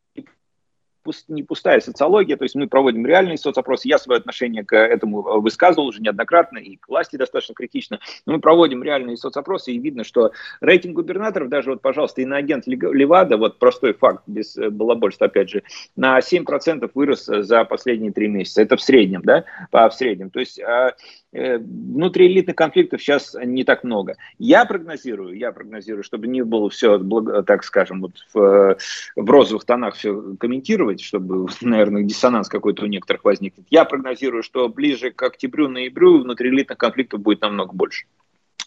не 1.29 1.43
пустая 1.43 1.81
социология, 1.81 2.37
то 2.37 2.45
есть 2.45 2.55
мы 2.55 2.67
проводим 2.67 3.07
реальные 3.07 3.39
соцопросы. 3.39 3.89
Я 3.89 3.99
свое 3.99 4.19
отношение 4.19 4.65
к 4.65 4.77
этому 4.77 5.27
э, 5.27 5.41
высказывал 5.41 5.89
уже 5.89 6.01
неоднократно 6.01 6.59
и 6.59 6.77
к 6.77 6.89
власти 6.89 7.17
достаточно 7.17 7.55
критично. 7.55 8.01
Но 8.27 8.35
мы 8.35 8.41
проводим 8.41 8.83
реальные 8.83 9.17
соцопросы, 9.17 9.73
и 9.73 9.79
видно, 9.79 10.05
что 10.05 10.33
рейтинг 10.61 10.97
губернаторов, 10.97 11.49
даже 11.49 11.71
вот, 11.71 11.83
пожалуйста, 11.83 12.23
иноагент 12.23 12.67
Левада, 12.67 13.37
вот 13.37 13.59
простой 13.59 13.95
факт, 13.95 14.23
без 14.27 14.57
э, 14.57 14.71
балабольства, 14.71 15.27
опять 15.27 15.51
же, 15.51 15.63
на 15.97 16.19
7% 16.19 16.91
вырос 16.95 17.27
за 17.27 17.65
последние 17.65 18.13
три 18.13 18.29
месяца. 18.29 18.63
Это 18.63 18.77
в 18.77 18.83
среднем, 18.83 19.23
да, 19.23 19.45
по 19.71 19.89
в 19.89 19.95
среднем. 19.95 20.31
То 20.31 20.41
есть 20.41 20.61
а, 20.61 20.95
Э, 21.30 21.30
внутриэлитных 21.33 22.57
конфликтов 22.57 23.01
сейчас 23.01 23.37
не 23.43 23.65
так 23.65 23.85
много. 23.85 24.17
Я 24.39 24.65
прогнозирую, 24.65 25.37
я 25.37 25.53
прогнозирую, 25.53 26.03
чтобы 26.03 26.27
не 26.27 26.43
было 26.43 26.69
все, 26.71 26.99
так 27.47 27.65
скажем, 27.65 28.01
вот 28.01 28.13
в, 28.35 28.77
в 29.17 29.31
розовых 29.31 29.65
тонах 29.65 29.95
все 29.95 30.35
комментировать, 30.39 31.01
чтобы, 31.01 31.49
наверное, 31.61 32.03
диссонанс 32.03 32.49
какой-то 32.49 32.85
у 32.85 32.87
некоторых 32.87 33.25
возникнет. 33.25 33.67
Я 33.71 33.85
прогнозирую, 33.85 34.43
что 34.43 34.69
ближе 34.69 35.11
к 35.11 35.23
октябрю-ноябрю 35.23 36.23
внутриэлитных 36.23 36.79
конфликтов 36.79 37.21
будет 37.21 37.43
намного 37.43 37.73
больше. 37.75 38.07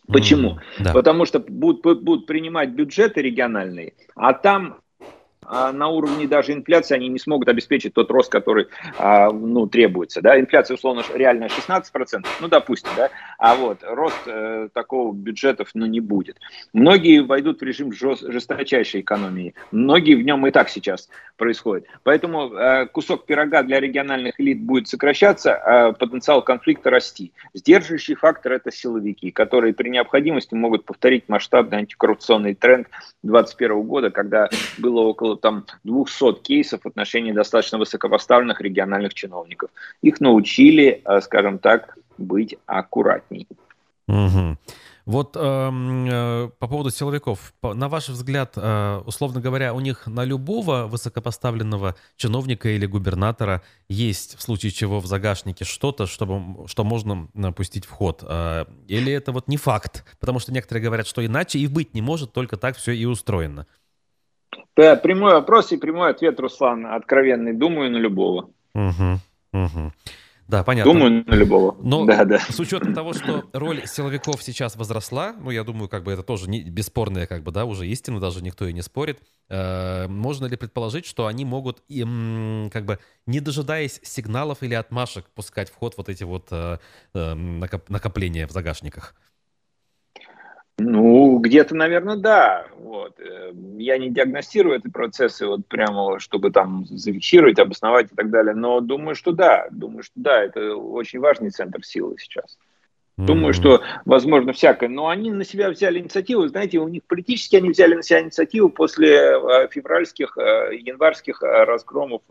Почему? 0.08 0.60
Mm, 0.80 0.84
да. 0.84 0.94
Потому 0.94 1.26
что 1.26 1.40
будут, 1.40 2.04
будут 2.04 2.26
принимать 2.26 2.70
бюджеты 2.72 3.22
региональные, 3.22 3.94
а 4.16 4.34
там 4.34 4.80
на 5.50 5.88
уровне 5.88 6.28
даже 6.28 6.54
инфляции 6.54 6.96
они 6.96 7.08
не 7.08 7.20
смогут 7.20 7.48
обеспечить 7.50 7.94
тот 7.94 8.12
рост, 8.12 8.32
который 8.32 8.68
а, 8.98 9.32
ну, 9.32 9.68
требуется. 9.68 10.22
Да? 10.22 10.40
Инфляция, 10.40 10.76
условно, 10.76 11.04
реально 11.14 11.46
16%, 11.46 12.26
ну, 12.42 12.48
допустим, 12.48 12.90
да? 12.96 13.10
а 13.38 13.56
вот 13.56 13.80
рост 13.84 14.20
э, 14.26 14.70
такого 14.74 15.14
бюджетов 15.14 15.70
ну, 15.74 15.86
не 15.86 16.00
будет. 16.00 16.40
Многие 16.74 17.22
войдут 17.22 17.62
в 17.62 17.64
режим 17.64 17.92
жест, 17.94 18.24
жесточайшей 18.28 19.02
экономии, 19.02 19.54
многие 19.72 20.16
в 20.16 20.24
нем 20.24 20.46
и 20.48 20.52
так 20.52 20.70
сейчас 20.70 21.10
происходит. 21.38 21.88
Поэтому 22.04 22.54
э, 22.54 22.88
кусок 22.88 23.26
пирога 23.26 23.64
для 23.64 23.80
региональных 23.80 24.40
элит 24.40 24.62
будет 24.62 24.88
сокращаться, 24.88 25.56
а 25.56 25.92
потенциал 25.94 26.42
конфликта 26.42 26.90
расти. 26.90 27.32
Сдерживающий 27.54 28.16
фактор– 28.16 28.52
это 28.54 28.72
силовики, 28.72 29.32
которые 29.32 29.74
при 29.74 29.90
необходимости 29.90 30.54
могут 30.54 30.86
повторить 30.86 31.28
масштабный 31.28 31.80
антикоррупционный 31.80 32.56
тренд 32.56 32.88
2021 33.24 33.82
года, 33.84 34.12
когда 34.12 34.50
было 34.78 35.02
около 35.02 35.33
там 35.36 35.66
200 35.84 36.42
кейсов 36.42 36.82
в 36.84 36.88
отношении 36.88 37.32
достаточно 37.32 37.78
высокопоставленных 37.78 38.62
региональных 38.62 39.14
чиновников. 39.14 39.70
Их 40.02 40.22
научили, 40.22 41.02
э, 41.04 41.22
скажем 41.22 41.60
так, 41.60 41.98
быть 42.18 42.56
аккуратней. 42.66 43.48
Угу. 44.08 44.58
Вот 45.06 45.36
эм, 45.36 46.08
э, 46.10 46.50
по 46.60 46.68
поводу 46.68 46.90
силовиков, 46.90 47.54
на 47.62 47.90
ваш 47.90 48.08
взгляд, 48.08 48.54
э, 48.56 49.02
условно 49.06 49.42
говоря, 49.42 49.74
у 49.74 49.82
них 49.82 50.08
на 50.08 50.24
любого 50.24 50.88
высокопоставленного 50.88 51.96
чиновника 52.16 52.70
или 52.70 52.86
губернатора 52.86 53.64
есть 53.90 54.38
в 54.38 54.42
случае 54.42 54.72
чего 54.72 55.02
в 55.02 55.06
загашнике 55.06 55.66
что-то, 55.66 56.08
чтобы, 56.08 56.68
что 56.70 56.86
можно 56.86 57.28
пустить 57.54 57.86
в 57.86 57.90
ход? 57.90 58.24
Э, 58.24 58.66
или 58.88 59.12
это 59.12 59.34
вот 59.34 59.50
не 59.50 59.58
факт? 59.58 60.06
Потому 60.22 60.40
что 60.40 60.54
некоторые 60.54 60.82
говорят, 60.82 61.06
что 61.06 61.26
иначе 61.26 61.60
и 61.60 61.68
быть 61.68 61.94
не 61.94 62.02
может, 62.02 62.32
только 62.32 62.56
так 62.56 62.78
все 62.78 62.94
и 62.94 63.04
устроено. 63.04 63.68
Прямой 64.76 65.34
вопрос 65.34 65.72
и 65.72 65.78
прямой 65.78 66.12
ответ, 66.12 66.40
Руслан, 66.40 66.86
откровенный. 66.86 67.54
Думаю, 67.54 67.92
на 67.92 67.98
любого. 67.98 68.50
Угу, 68.74 69.20
угу. 69.54 69.92
Да, 70.48 70.64
понятно. 70.64 70.92
Думаю, 70.92 71.24
на 71.26 71.36
любого. 71.36 71.76
Но 71.82 72.06
да, 72.06 72.26
да. 72.26 72.40
с 72.40 72.60
учетом 72.60 72.94
того, 72.94 73.14
что 73.14 73.46
роль 73.54 73.88
силовиков 73.88 74.44
сейчас 74.44 74.76
возросла, 74.76 75.34
ну, 75.40 75.52
я 75.52 75.64
думаю, 75.64 75.88
как 75.88 76.04
бы 76.04 76.12
это 76.12 76.22
тоже 76.22 76.50
не, 76.50 76.62
бесспорная, 76.64 77.28
как 77.28 77.44
бы, 77.44 77.52
да, 77.52 77.66
уже 77.66 77.88
истина, 77.88 78.20
даже 78.20 78.44
никто 78.44 78.68
и 78.68 78.74
не 78.74 78.82
спорит, 78.82 79.20
э, 79.50 80.08
можно 80.08 80.46
ли 80.46 80.58
предположить, 80.58 81.06
что 81.06 81.28
они 81.28 81.46
могут, 81.46 81.82
им, 81.88 82.70
как 82.74 82.86
бы, 82.86 83.00
не 83.26 83.40
дожидаясь 83.40 84.00
сигналов 84.04 84.64
или 84.64 84.74
отмашек, 84.74 85.26
пускать 85.34 85.72
в 85.72 85.76
ход 85.76 85.96
вот 85.98 86.10
эти 86.10 86.24
вот 86.24 86.48
э, 86.52 86.78
э, 87.14 87.34
накопления 87.34 88.46
в 88.46 88.52
загашниках? 88.52 89.16
Ну, 90.80 91.38
где-то, 91.38 91.76
наверное, 91.76 92.18
да. 92.18 92.66
Вот. 92.78 93.20
Э, 93.20 93.52
я 93.78 93.98
не 93.98 94.10
диагностирую 94.10 94.78
эти 94.78 94.88
процессы 94.88 95.46
вот 95.46 95.68
прямо, 95.68 96.20
чтобы 96.20 96.52
там 96.52 96.86
зафиксировать, 96.86 97.60
обосновать 97.60 98.12
и 98.12 98.16
так 98.16 98.30
далее, 98.32 98.56
но 98.56 98.80
думаю, 98.80 99.16
что 99.16 99.32
да. 99.32 99.68
Думаю, 99.72 100.04
что 100.04 100.14
да, 100.16 100.42
это 100.42 100.76
очень 100.76 101.20
важный 101.20 101.52
центр 101.52 101.84
силы 101.84 102.16
сейчас. 102.18 102.58
Mm-hmm. 103.20 103.26
Думаю, 103.26 103.54
что 103.54 103.84
возможно 104.06 104.54
всякое. 104.54 104.90
Но 104.90 105.10
они 105.10 105.30
на 105.32 105.46
себя 105.46 105.70
взяли 105.70 106.00
инициативу. 106.00 106.48
Знаете, 106.48 106.80
у 106.80 106.88
них 106.88 107.04
политически 107.04 107.56
они 107.58 107.70
взяли 107.70 107.94
на 107.94 108.02
себя 108.02 108.22
инициативу 108.22 108.70
после 108.70 109.16
э, 109.16 109.68
февральских, 109.70 110.36
э, 110.40 110.76
январских 110.76 111.44
разгромов 111.44 112.22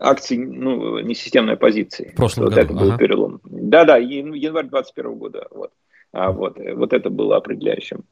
акций 0.00 0.38
ну, 0.38 0.98
несистемной 1.00 1.54
оппозиции. 1.54 2.12
В 2.12 2.16
прошлом 2.16 2.44
вот 2.44 2.54
году. 2.54 2.66
это 2.66 2.74
был 2.74 2.88
ага. 2.88 2.98
перелом. 2.98 3.40
Да-да, 3.44 3.96
январь 3.98 4.66
21 4.66 5.14
года. 5.14 5.46
Вот. 5.50 5.72
А 6.12 6.32
вот, 6.32 6.58
э, 6.58 6.74
вот 6.74 6.92
это 6.92 7.10
было 7.10 7.36
определяющим. 7.36 8.04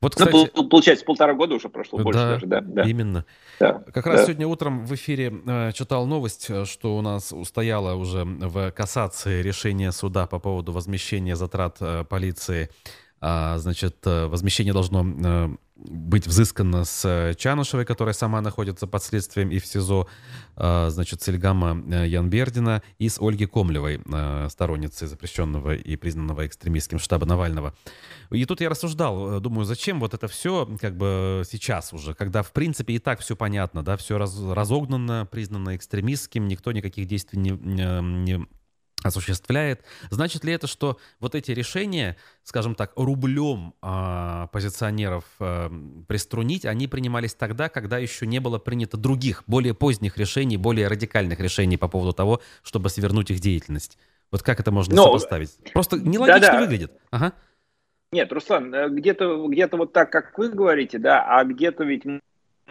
Вот, 0.00 0.14
ну, 0.18 0.26
кстати, 0.26 0.50
ну, 0.54 0.68
получается, 0.68 1.04
полтора 1.04 1.34
года 1.34 1.54
уже 1.54 1.68
прошло, 1.68 1.98
больше 1.98 2.18
да, 2.18 2.30
даже, 2.34 2.46
да. 2.46 2.60
да. 2.60 2.82
Именно. 2.82 3.24
Да, 3.58 3.82
как 3.92 4.06
раз 4.06 4.20
да. 4.20 4.24
сегодня 4.26 4.46
утром 4.46 4.84
в 4.84 4.94
эфире 4.94 5.32
э, 5.46 5.72
читал 5.72 6.06
новость, 6.06 6.50
э, 6.50 6.66
что 6.66 6.96
у 6.98 7.00
нас 7.00 7.32
устояло 7.32 7.94
уже 7.94 8.24
в 8.24 8.70
кассации 8.72 9.40
решение 9.40 9.92
суда 9.92 10.26
по 10.26 10.38
поводу 10.38 10.72
возмещения 10.72 11.34
затрат 11.34 11.78
э, 11.80 12.04
полиции. 12.04 12.68
А, 13.18 13.56
значит, 13.56 13.96
возмещение 14.04 14.74
должно 14.74 15.56
быть 15.76 16.26
взыскано 16.26 16.84
с 16.84 17.04
э, 17.04 17.34
Чанышевой, 17.34 17.84
которая 17.84 18.14
сама 18.14 18.40
находится 18.40 18.86
под 18.86 19.02
следствием 19.02 19.50
и 19.50 19.58
в 19.58 19.66
СИЗО, 19.66 20.08
э, 20.56 20.86
значит, 20.88 21.22
с 21.22 21.28
Ильгама 21.28 21.82
э, 21.94 22.08
Янбердина 22.08 22.82
и 22.98 23.08
с 23.08 23.20
Ольги 23.20 23.46
Комлевой, 23.46 24.00
сторонницей 24.50 25.06
запрещенного 25.06 25.74
и 25.74 25.96
признанного 25.96 26.46
экстремистским 26.46 26.98
штаба 26.98 27.26
Навального. 27.26 27.74
И 28.30 28.44
тут 28.46 28.60
я 28.60 28.70
рассуждал, 28.70 29.40
думаю, 29.40 29.64
зачем 29.64 30.00
вот 30.00 30.14
это 30.14 30.28
все 30.28 30.66
как 30.80 30.96
бы 30.96 31.42
сейчас 31.48 31.92
уже, 31.92 32.14
когда 32.14 32.42
в 32.42 32.52
принципе 32.52 32.94
и 32.94 32.98
так 32.98 33.20
все 33.20 33.36
понятно, 33.36 33.82
да, 33.82 33.96
все 33.96 34.18
раз, 34.18 34.38
разогнано, 34.40 35.28
признано 35.30 35.76
экстремистским, 35.76 36.48
никто 36.48 36.72
никаких 36.72 37.06
действий 37.06 37.38
не, 37.38 37.50
не 37.50 38.46
осуществляет. 39.02 39.84
Значит 40.10 40.44
ли 40.44 40.52
это, 40.52 40.66
что 40.66 40.98
вот 41.20 41.34
эти 41.34 41.50
решения, 41.52 42.16
скажем 42.42 42.74
так, 42.74 42.92
рублем 42.96 43.74
э, 43.82 44.46
позиционеров 44.52 45.24
э, 45.38 45.70
приструнить, 46.08 46.64
они 46.64 46.88
принимались 46.88 47.34
тогда, 47.34 47.68
когда 47.68 47.98
еще 47.98 48.26
не 48.26 48.40
было 48.40 48.58
принято 48.58 48.96
других, 48.96 49.44
более 49.46 49.74
поздних 49.74 50.16
решений, 50.18 50.56
более 50.56 50.88
радикальных 50.88 51.40
решений 51.40 51.76
по 51.76 51.88
поводу 51.88 52.12
того, 52.12 52.40
чтобы 52.62 52.88
свернуть 52.88 53.30
их 53.30 53.40
деятельельность? 53.40 53.98
Вот 54.30 54.42
как 54.42 54.60
это 54.60 54.72
можно 54.72 54.94
Но... 54.94 55.04
сопоставить? 55.04 55.56
Просто 55.72 55.98
нелогично 55.98 56.40
да, 56.40 56.52
да. 56.52 56.60
выглядит. 56.60 56.92
Ага. 57.10 57.32
Нет, 58.12 58.32
Руслан, 58.32 58.74
э, 58.74 58.88
где-то 58.88 59.46
где 59.48 59.68
вот 59.68 59.92
так, 59.92 60.10
как 60.10 60.36
вы 60.38 60.50
говорите, 60.50 60.98
да, 60.98 61.24
а 61.26 61.44
где-то 61.44 61.84
ведь 61.84 62.04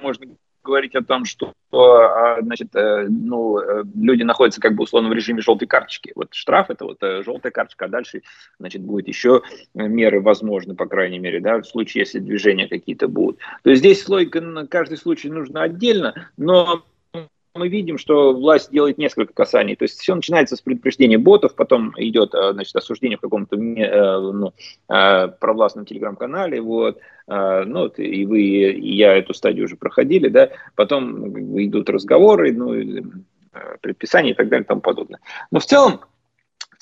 можно 0.02 0.36
говорить 0.66 0.96
о 0.96 1.04
том, 1.04 1.26
что 1.26 1.54
а, 1.72 2.42
значит, 2.42 2.76
э, 2.76 3.08
ну, 3.10 3.60
э, 3.60 3.84
люди 3.96 4.24
находятся 4.24 4.60
как 4.60 4.76
бы 4.76 4.84
условно 4.84 5.10
в 5.10 5.14
режиме 5.14 5.42
желтой 5.42 5.68
карточки. 5.68 6.12
Вот 6.16 6.34
штраф 6.34 6.70
это 6.70 6.86
вот 6.86 6.98
э, 7.02 7.24
желтая 7.24 7.52
карточка, 7.52 7.86
а 7.86 7.90
дальше 7.90 8.24
значит, 8.60 8.82
будет 8.82 9.08
еще 9.08 9.42
меры 9.74 10.22
возможны, 10.22 10.76
по 10.76 10.86
крайней 10.86 11.20
мере, 11.20 11.40
да, 11.40 11.62
в 11.62 11.66
случае, 11.66 12.02
если 12.02 12.20
движения 12.20 12.68
какие-то 12.68 13.08
будут. 13.08 13.40
То 13.64 13.70
есть 13.70 13.80
здесь 13.80 14.08
логика 14.10 14.42
на 14.42 14.68
каждый 14.68 14.98
случай 14.98 15.30
нужно 15.30 15.64
отдельно, 15.64 16.30
но 16.38 16.84
мы 17.56 17.70
видим, 17.70 17.98
что 17.98 18.34
власть 18.34 18.72
делает 18.72 18.98
несколько 18.98 19.34
касаний. 19.34 19.76
То 19.76 19.84
есть 19.84 20.00
все 20.00 20.14
начинается 20.14 20.56
с 20.56 20.62
предупреждения 20.62 21.18
ботов, 21.18 21.56
потом 21.56 21.94
идет 21.98 22.34
э, 22.36 22.52
значит, 22.54 22.76
осуждение 22.76 23.18
в 23.18 23.22
каком-то 23.22 23.56
э, 23.56 24.20
ну, 24.20 24.54
э, 24.90 25.28
провластном 25.40 25.86
телеграм-канале. 25.86 26.62
Вот. 26.62 27.00
Ну, 27.28 27.88
и 27.88 28.24
вы, 28.26 28.42
и 28.42 28.96
я 28.96 29.18
эту 29.18 29.34
стадию 29.34 29.66
уже 29.66 29.78
проходили, 29.78 30.28
да. 30.28 30.52
Потом 30.76 31.28
идут 31.60 31.90
разговоры, 31.90 32.54
ну, 32.54 32.72
предписания 33.82 34.32
и 34.32 34.34
так 34.36 34.48
далее 34.48 34.64
и 34.64 34.68
тому 34.68 34.82
подобное. 34.82 35.20
Но 35.50 35.60
в 35.60 35.66
целом 35.66 36.02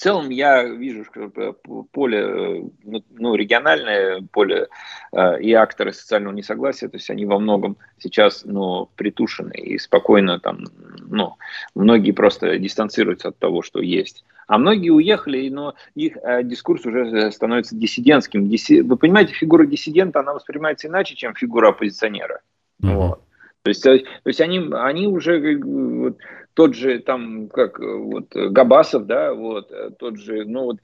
целом 0.03 0.29
я 0.29 0.63
вижу, 0.63 1.05
что 1.05 1.31
э, 1.33 1.53
поле, 1.91 2.19
э, 2.19 2.61
ну, 2.83 3.03
ну, 3.11 3.35
региональное 3.35 4.21
поле 4.31 4.67
э, 5.13 5.39
и 5.39 5.53
акторы 5.53 5.93
социального 5.93 6.33
несогласия, 6.33 6.89
то 6.89 6.97
есть 6.97 7.09
они 7.09 7.25
во 7.25 7.39
многом 7.39 7.77
сейчас 7.99 8.43
ну, 8.43 8.89
притушены 8.95 9.53
и 9.53 9.77
спокойно 9.79 10.39
там, 10.39 10.65
ну, 10.99 11.35
многие 11.73 12.11
просто 12.11 12.59
дистанцируются 12.59 13.29
от 13.29 13.37
того, 13.39 13.61
что 13.61 13.79
есть. 13.79 14.25
А 14.47 14.57
многие 14.57 14.89
уехали, 14.89 15.47
но 15.47 15.73
их 15.95 16.17
э, 16.17 16.43
дискурс 16.43 16.85
уже 16.85 17.31
становится 17.31 17.75
диссидентским. 17.75 18.49
Диси... 18.49 18.81
Вы 18.81 18.97
понимаете, 18.97 19.33
фигура 19.33 19.65
диссидента, 19.65 20.19
она 20.19 20.33
воспринимается 20.33 20.89
иначе, 20.89 21.15
чем 21.15 21.33
фигура 21.33 21.69
оппозиционера. 21.69 22.41
Mm-hmm. 22.81 22.95
Вот. 22.95 23.21
То 23.63 23.69
есть, 23.69 23.83
то 23.83 23.99
есть 24.25 24.41
они, 24.41 24.69
они 24.73 25.07
уже 25.07 25.57
вот, 25.57 26.17
тот 26.53 26.75
же 26.75 26.99
там, 26.99 27.49
как 27.49 27.79
вот 27.79 28.33
Габасов, 28.33 29.05
да, 29.05 29.33
вот, 29.33 29.71
тот 29.97 30.17
же, 30.17 30.45
ну 30.45 30.65
вот, 30.65 30.77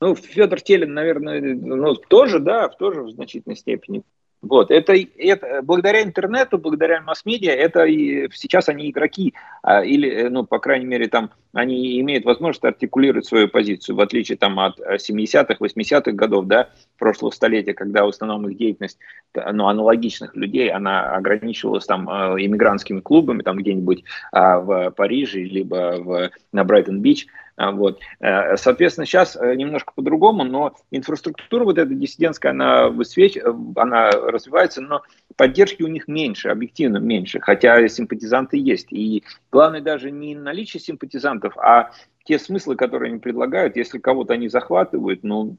ну, 0.00 0.14
Федор 0.14 0.60
Телин, 0.60 0.92
наверное, 0.92 1.40
ну, 1.40 1.94
тоже, 1.94 2.40
да, 2.40 2.68
тоже 2.68 3.02
в 3.02 3.10
значительной 3.10 3.56
степени. 3.56 4.02
Вот, 4.48 4.70
это, 4.70 4.94
это 5.18 5.60
благодаря 5.62 6.02
интернету, 6.02 6.58
благодаря 6.58 7.00
масс-медиа, 7.00 7.52
это 7.52 7.84
и 7.84 8.28
сейчас 8.32 8.68
они 8.68 8.90
игроки, 8.90 9.34
а, 9.62 9.82
или, 9.82 10.28
ну, 10.28 10.44
по 10.44 10.58
крайней 10.58 10.86
мере, 10.86 11.08
там, 11.08 11.30
они 11.52 12.00
имеют 12.00 12.24
возможность 12.24 12.64
артикулировать 12.64 13.26
свою 13.26 13.48
позицию, 13.48 13.96
в 13.96 14.00
отличие 14.00 14.36
там 14.36 14.58
от 14.60 14.78
70-х, 14.78 15.56
80-х 15.58 16.12
годов, 16.12 16.46
да, 16.46 16.68
прошлого 16.98 17.30
столетия, 17.30 17.74
когда 17.74 18.04
в 18.04 18.08
основном 18.08 18.48
их 18.48 18.58
деятельность, 18.58 18.98
ну, 19.34 19.66
аналогичных 19.66 20.36
людей, 20.36 20.70
она 20.70 21.14
ограничивалась 21.14 21.86
там 21.86 22.08
а, 22.08 22.34
иммигрантскими 22.38 23.00
клубами, 23.00 23.42
там 23.42 23.56
где-нибудь 23.56 24.04
а, 24.32 24.60
в 24.60 24.90
Париже, 24.90 25.40
либо 25.40 25.96
в, 25.98 26.30
на 26.52 26.64
Брайтон-Бич, 26.64 27.26
вот. 27.56 28.00
Э, 28.20 28.56
соответственно, 28.56 29.06
сейчас 29.06 29.36
э, 29.36 29.54
немножко 29.54 29.92
по-другому, 29.94 30.44
но 30.44 30.74
инфраструктура 30.90 31.64
вот 31.64 31.78
эта 31.78 31.94
диссидентская, 31.94 32.52
она, 32.52 32.88
высвеч... 32.88 33.36
Э, 33.36 33.54
она 33.76 34.10
развивается, 34.10 34.80
но 34.80 35.02
поддержки 35.36 35.82
у 35.82 35.88
них 35.88 36.08
меньше, 36.08 36.48
объективно 36.48 36.98
меньше, 36.98 37.40
хотя 37.40 37.86
симпатизанты 37.88 38.56
есть. 38.56 38.92
И 38.92 39.22
главное 39.52 39.80
даже 39.80 40.10
не 40.10 40.34
наличие 40.34 40.80
симпатизантов, 40.80 41.56
а 41.56 41.92
те 42.24 42.38
смыслы, 42.38 42.74
которые 42.74 43.10
они 43.10 43.20
предлагают, 43.20 43.76
если 43.76 43.98
кого-то 43.98 44.34
они 44.34 44.48
захватывают, 44.48 45.22
ну, 45.22 45.56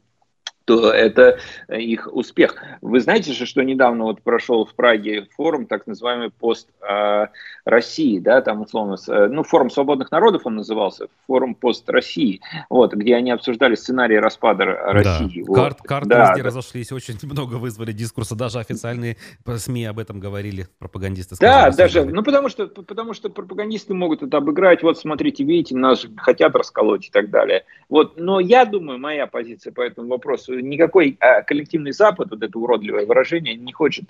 то 0.65 0.91
это 0.91 1.37
их 1.69 2.09
успех. 2.11 2.55
Вы 2.81 2.99
знаете 2.99 3.31
же, 3.31 3.45
что 3.45 3.63
недавно 3.63 4.05
вот 4.05 4.21
прошел 4.21 4.65
в 4.65 4.73
Праге 4.73 5.27
форум, 5.35 5.67
так 5.67 5.85
называемый 5.85 6.31
пост 6.31 6.69
э, 6.81 7.27
России, 7.65 8.19
да, 8.19 8.41
там 8.41 8.61
условно, 8.61 8.97
э, 9.07 9.27
ну, 9.27 9.43
форум 9.43 9.69
свободных 9.69 10.11
народов 10.11 10.41
он 10.45 10.55
назывался, 10.55 11.07
форум 11.27 11.53
пост 11.53 11.87
России, 11.89 12.41
вот, 12.69 12.93
где 12.93 13.15
они 13.15 13.31
обсуждали 13.31 13.75
сценарий 13.75 14.17
распада 14.17 14.65
России. 14.65 15.43
Да. 15.43 15.47
Вот. 15.47 15.55
Карт, 15.55 15.81
карты 15.83 16.09
да, 16.09 16.29
везде 16.29 16.41
да. 16.41 16.47
разошлись, 16.47 16.91
очень 16.91 17.17
много 17.23 17.55
вызвали 17.55 17.91
дискурса, 17.91 18.35
даже 18.35 18.59
официальные 18.59 19.17
СМИ 19.45 19.85
об 19.85 19.99
этом 19.99 20.19
говорили, 20.19 20.67
пропагандисты. 20.79 21.35
Да, 21.39 21.69
даже, 21.69 22.05
ну, 22.05 22.23
потому 22.23 22.49
что, 22.49 22.67
потому 22.67 23.13
что 23.13 23.29
пропагандисты 23.29 23.93
могут 23.93 24.23
это 24.23 24.37
обыграть, 24.37 24.81
вот, 24.81 24.97
смотрите, 24.97 25.43
видите, 25.43 25.75
нас 25.77 26.07
хотят 26.17 26.55
расколоть 26.55 27.07
и 27.07 27.11
так 27.11 27.29
далее. 27.29 27.65
Вот, 27.87 28.17
но 28.17 28.39
я 28.39 28.65
думаю, 28.65 28.97
моя 28.97 29.27
позиция 29.27 29.71
по 29.71 29.81
этому 29.81 30.09
вопросу 30.09 30.54
никакой 30.59 31.17
а, 31.19 31.41
коллективный 31.41 31.91
Запад, 31.91 32.29
вот 32.31 32.41
это 32.41 32.57
уродливое 32.57 33.05
выражение, 33.05 33.55
не 33.55 33.73
хочет 33.73 34.05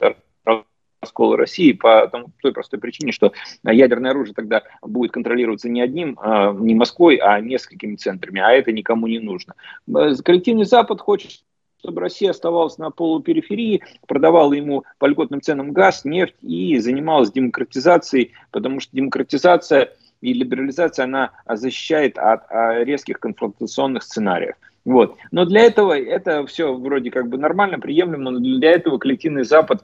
раскола 1.02 1.38
России 1.38 1.74
по 1.74 2.08
тому, 2.08 2.28
той 2.42 2.52
простой 2.52 2.80
причине, 2.80 3.12
что 3.12 3.32
ядерное 3.64 4.12
оружие 4.12 4.34
тогда 4.34 4.64
будет 4.82 5.12
контролироваться 5.12 5.70
не 5.70 5.82
одним, 5.82 6.18
а, 6.22 6.52
не 6.54 6.76
Москвой, 6.76 7.18
а 7.18 7.40
несколькими 7.40 7.96
центрами, 7.96 8.42
а 8.42 8.52
это 8.52 8.72
никому 8.72 9.08
не 9.08 9.20
нужно. 9.20 9.54
Коллективный 9.88 10.66
Запад 10.66 11.02
хочет 11.02 11.42
чтобы 11.80 12.02
Россия 12.02 12.32
оставалась 12.32 12.80
на 12.80 12.90
полупериферии, 12.90 13.84
продавала 14.08 14.54
ему 14.54 14.86
по 14.98 15.06
льготным 15.06 15.40
ценам 15.40 15.72
газ, 15.72 16.04
нефть 16.04 16.34
и 16.42 16.80
занималась 16.80 17.32
демократизацией, 17.32 18.32
потому 18.50 18.80
что 18.80 18.96
демократизация 18.96 19.94
и 20.20 20.34
либерализация, 20.34 21.04
она 21.04 21.32
защищает 21.48 22.18
от 22.18 22.48
резких 22.88 23.20
конфронтационных 23.20 24.02
сценариев. 24.02 24.56
Вот. 24.86 25.18
Но 25.32 25.46
для 25.46 25.62
этого 25.62 26.00
это 26.00 26.46
все 26.46 26.74
вроде 26.74 27.12
как 27.12 27.28
бы 27.28 27.38
нормально, 27.38 27.80
приемлемо, 27.80 28.32
но 28.32 28.40
для 28.40 28.72
этого 28.72 28.98
коллективный 28.98 29.44
Запад 29.44 29.84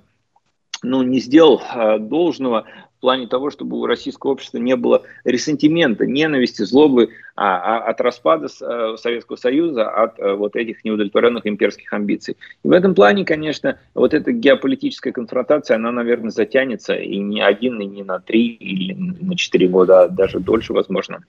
ну, 0.83 1.01
не 1.03 1.19
сделал 1.19 1.61
э, 1.61 1.99
должного 1.99 2.65
плане 3.01 3.27
того, 3.27 3.49
чтобы 3.49 3.77
у 3.79 3.85
российского 3.85 4.31
общества 4.31 4.59
не 4.59 4.75
было 4.77 5.03
ресентимента, 5.25 6.05
ненависти, 6.05 6.61
злобы 6.61 7.09
а, 7.35 7.79
а, 7.79 7.89
от 7.89 7.99
распада 7.99 8.47
а, 8.61 8.95
Советского 8.95 9.35
Союза, 9.35 9.89
от 9.89 10.19
а, 10.19 10.35
вот 10.35 10.55
этих 10.55 10.85
неудовлетворенных 10.85 11.45
имперских 11.45 11.91
амбиций. 11.91 12.37
И 12.63 12.67
в 12.67 12.71
этом 12.71 12.95
плане, 12.95 13.25
конечно, 13.25 13.77
вот 13.93 14.13
эта 14.13 14.31
геополитическая 14.31 15.11
конфронтация, 15.11 15.75
она, 15.75 15.91
наверное, 15.91 16.31
затянется 16.31 16.93
и 16.93 17.17
не 17.17 17.41
один, 17.41 17.81
и 17.81 17.85
не 17.85 18.03
на 18.03 18.19
три, 18.19 18.47
или 18.47 18.93
на 18.93 19.35
четыре 19.35 19.67
года, 19.67 20.03
а 20.03 20.07
даже 20.07 20.39
дольше, 20.39 20.71
возможно. 20.71 21.19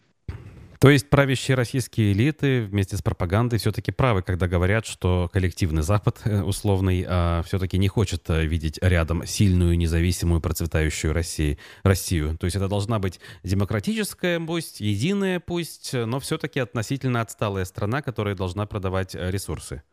То 0.82 0.90
есть 0.90 1.08
правящие 1.08 1.56
российские 1.56 2.10
элиты 2.10 2.62
вместе 2.62 2.96
с 2.96 3.02
пропагандой 3.02 3.60
все-таки 3.60 3.92
правы, 3.92 4.22
когда 4.22 4.48
говорят, 4.48 4.84
что 4.84 5.30
коллективный 5.32 5.82
Запад 5.82 6.20
э, 6.24 6.42
условный 6.42 7.06
а, 7.08 7.42
все-таки 7.44 7.78
не 7.78 7.86
хочет 7.86 8.28
э, 8.28 8.44
видеть 8.44 8.80
рядом 8.82 9.24
сильную, 9.24 9.78
независимую, 9.78 10.40
процветающую 10.40 11.12
Россию. 11.12 11.58
Россию. 11.84 12.36
То 12.36 12.46
есть 12.46 12.56
это 12.56 12.66
должна 12.66 12.98
быть 12.98 13.20
демократическая, 13.44 14.40
пусть 14.40 14.80
единая, 14.80 15.38
пусть, 15.38 15.94
но 15.94 16.18
все-таки 16.18 16.58
относительно 16.58 17.20
отсталая 17.20 17.64
страна, 17.64 18.02
которая 18.02 18.34
должна 18.34 18.66
продавать 18.66 19.14
э, 19.14 19.30
ресурсы. 19.30 19.84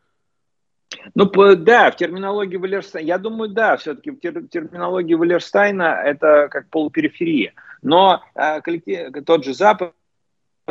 Ну, 1.14 1.30
да, 1.54 1.92
в 1.92 1.96
терминологии 1.98 2.56
Валерстайна, 2.56 3.06
я 3.06 3.18
думаю, 3.18 3.50
да, 3.50 3.76
все-таки 3.76 4.10
в 4.10 4.18
терминологии 4.18 5.14
Валерстайна 5.14 6.02
это 6.04 6.48
как 6.50 6.68
полупериферия. 6.68 7.54
Но 7.80 8.24
э, 8.34 8.60
коллектив, 8.60 9.12
тот 9.24 9.44
же 9.44 9.54
Запад 9.54 9.92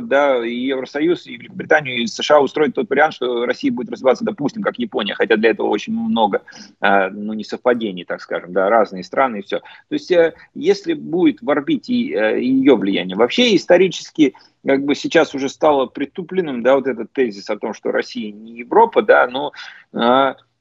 да, 0.07 0.45
и 0.45 0.53
Евросоюз, 0.53 1.27
и 1.27 1.37
Великобританию, 1.37 1.97
и 1.97 2.07
США 2.07 2.39
устроить 2.39 2.75
тот 2.75 2.89
вариант, 2.89 3.15
что 3.15 3.45
Россия 3.45 3.71
будет 3.71 3.91
развиваться, 3.91 4.23
допустим, 4.23 4.61
как 4.61 4.79
Япония, 4.79 5.13
хотя 5.13 5.37
для 5.37 5.51
этого 5.51 5.67
очень 5.67 5.93
много, 5.93 6.43
э, 6.81 7.09
ну, 7.09 7.33
несовпадений, 7.33 8.05
так 8.05 8.21
скажем, 8.21 8.53
да, 8.53 8.69
разные 8.69 9.03
страны 9.03 9.37
и 9.37 9.41
все. 9.41 9.59
То 9.59 9.93
есть, 9.93 10.11
э, 10.11 10.33
если 10.55 10.93
будет 10.93 11.41
в 11.41 11.49
орбите 11.49 11.93
э, 11.93 12.41
ее 12.41 12.75
влияние, 12.75 13.17
вообще 13.17 13.55
исторически 13.55 14.33
как 14.65 14.83
бы 14.83 14.95
сейчас 14.95 15.33
уже 15.33 15.49
стало 15.49 15.85
притупленным, 15.85 16.63
да, 16.63 16.75
вот 16.75 16.87
этот 16.87 17.11
тезис 17.13 17.49
о 17.49 17.57
том, 17.57 17.73
что 17.73 17.91
Россия 17.91 18.31
не 18.31 18.57
Европа, 18.57 19.01
да, 19.01 19.25
но 19.27 19.53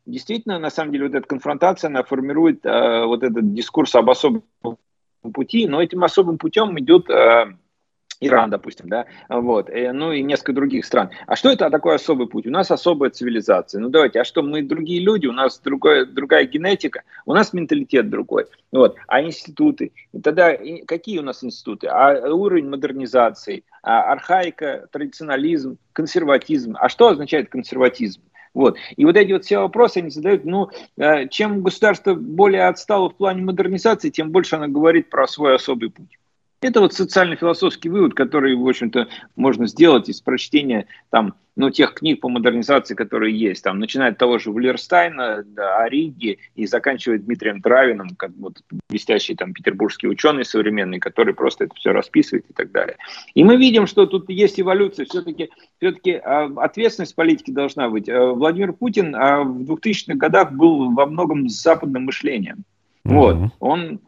действительно, 0.07 0.61
на 0.61 0.71
самом 0.71 0.93
деле, 0.93 1.09
вот 1.09 1.15
эта 1.17 1.27
конфронтация, 1.27 1.89
она 1.89 2.05
формирует 2.05 2.65
вот 2.65 3.23
этот 3.25 3.53
дискурс 3.53 3.95
об 3.97 4.09
особом 4.09 4.45
пути, 5.35 5.67
но 5.67 5.83
этим 5.83 6.05
особым 6.05 6.39
путем 6.39 6.79
идет 6.79 7.09
Иран, 8.21 8.51
допустим, 8.51 8.89
да, 8.89 9.07
вот, 9.29 9.71
э, 9.71 9.93
ну 9.93 10.13
и 10.13 10.23
несколько 10.23 10.53
других 10.53 10.85
стран. 10.85 11.11
А 11.27 11.37
что 11.37 11.51
это 11.51 11.71
такой 11.71 11.95
особый 11.95 12.27
путь? 12.27 12.47
У 12.47 12.51
нас 12.51 12.71
особая 12.71 13.11
цивилизация. 13.11 13.81
Ну 13.81 13.91
давайте, 13.91 14.21
а 14.21 14.25
что, 14.25 14.43
мы 14.43 14.63
другие 14.63 15.01
люди, 15.01 15.27
у 15.27 15.33
нас 15.33 15.61
другое, 15.61 16.05
другая 16.05 16.45
генетика, 16.47 17.03
у 17.27 17.35
нас 17.35 17.53
менталитет 17.53 18.11
другой, 18.11 18.47
вот, 18.73 18.97
а 19.07 19.23
институты? 19.23 19.93
Тогда 20.23 20.57
какие 20.87 21.19
у 21.19 21.23
нас 21.23 21.45
институты? 21.45 21.87
А 21.87 22.33
уровень 22.33 22.69
модернизации, 22.69 23.65
а 23.83 24.13
архаика, 24.13 24.89
традиционализм, 24.91 25.79
консерватизм. 25.93 26.77
А 26.79 26.89
что 26.89 27.09
означает 27.09 27.49
консерватизм? 27.49 28.23
Вот. 28.55 28.77
И 28.97 29.05
вот 29.05 29.17
эти 29.17 29.33
вот 29.33 29.45
все 29.45 29.59
вопросы 29.59 29.99
они 29.99 30.11
задают, 30.11 30.45
ну, 30.45 30.71
э, 30.97 31.29
чем 31.29 31.63
государство 31.63 32.15
более 32.15 32.67
отстало 32.67 33.11
в 33.11 33.15
плане 33.17 33.43
модернизации, 33.43 34.11
тем 34.11 34.31
больше 34.31 34.57
оно 34.57 34.69
говорит 34.69 35.11
про 35.11 35.27
свой 35.29 35.55
особый 35.55 35.91
путь. 35.91 36.19
Это 36.61 36.81
вот 36.81 36.93
социально-философский 36.93 37.89
вывод, 37.89 38.15
который, 38.15 38.57
в 38.57 38.67
общем-то, 38.67 39.07
можно 39.37 39.69
сделать 39.69 40.09
из 40.09 40.21
прочтения 40.21 40.87
там, 41.11 41.35
ну, 41.55 41.71
тех 41.71 41.95
книг 41.95 42.21
по 42.21 42.29
модернизации, 42.29 42.97
которые 42.97 43.39
есть. 43.39 43.63
Там, 43.63 43.79
начиная 43.79 44.11
от 44.11 44.19
того 44.19 44.39
же 44.39 44.51
Валерстайна, 44.51 45.45
да, 45.47 45.79
Ориги 45.79 46.39
и 46.57 46.67
заканчивая 46.67 47.19
Дмитрием 47.19 47.63
Травиным, 47.63 48.11
как 48.17 48.33
вот 48.39 48.61
блестящий 48.89 49.37
там 49.37 49.53
петербургский 49.53 50.09
ученый 50.09 50.45
современный, 50.45 50.99
который 50.99 51.33
просто 51.33 51.65
это 51.65 51.75
все 51.77 51.93
расписывает 51.93 52.45
и 52.51 52.53
так 52.53 52.73
далее. 52.73 52.97
И 53.35 53.45
мы 53.45 53.57
видим, 53.57 53.87
что 53.87 54.07
тут 54.07 54.29
есть 54.29 54.61
эволюция. 54.61 55.07
Все-таки 55.07 55.51
все-таки 55.79 56.13
а, 56.13 56.51
ответственность 56.57 57.15
политики 57.15 57.53
должна 57.53 57.89
быть. 57.89 58.09
А, 58.09 58.33
Владимир 58.33 58.73
Путин 58.73 59.15
а, 59.15 59.43
в 59.43 59.63
2000-х 59.63 60.15
годах 60.15 60.53
был 60.53 60.91
во 60.93 61.07
многом 61.07 61.49
западным 61.49 62.05
мышлением. 62.05 62.65
Mm-hmm. 63.05 63.15
Вот. 63.15 63.37
Он 63.61 64.01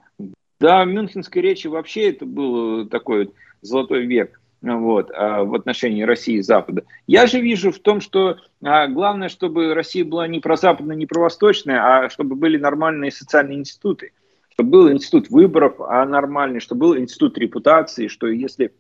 да, 0.60 0.84
в 0.84 0.88
Мюнхенской 0.88 1.40
речи 1.40 1.66
вообще 1.66 2.10
это 2.10 2.26
был 2.26 2.86
такой 2.86 3.32
золотой 3.62 4.06
век 4.06 4.40
вот, 4.60 5.10
а, 5.14 5.42
в 5.44 5.54
отношении 5.54 6.02
России 6.02 6.36
и 6.36 6.42
Запада. 6.42 6.84
Я 7.06 7.26
же 7.26 7.40
вижу 7.40 7.72
в 7.72 7.78
том, 7.78 8.00
что 8.00 8.36
а, 8.62 8.86
главное, 8.88 9.30
чтобы 9.30 9.74
Россия 9.74 10.04
была 10.04 10.28
не 10.28 10.40
прозападная, 10.40 10.96
не 10.96 11.06
провосточная, 11.06 12.04
а 12.04 12.10
чтобы 12.10 12.36
были 12.36 12.58
нормальные 12.58 13.10
социальные 13.10 13.58
институты. 13.58 14.12
Чтобы 14.50 14.70
был 14.70 14.92
институт 14.92 15.30
выборов 15.30 15.80
а 15.80 16.04
нормальный, 16.04 16.60
чтобы 16.60 16.80
был 16.80 16.98
институт 16.98 17.38
репутации, 17.38 18.08
что 18.08 18.26
если 18.26 18.74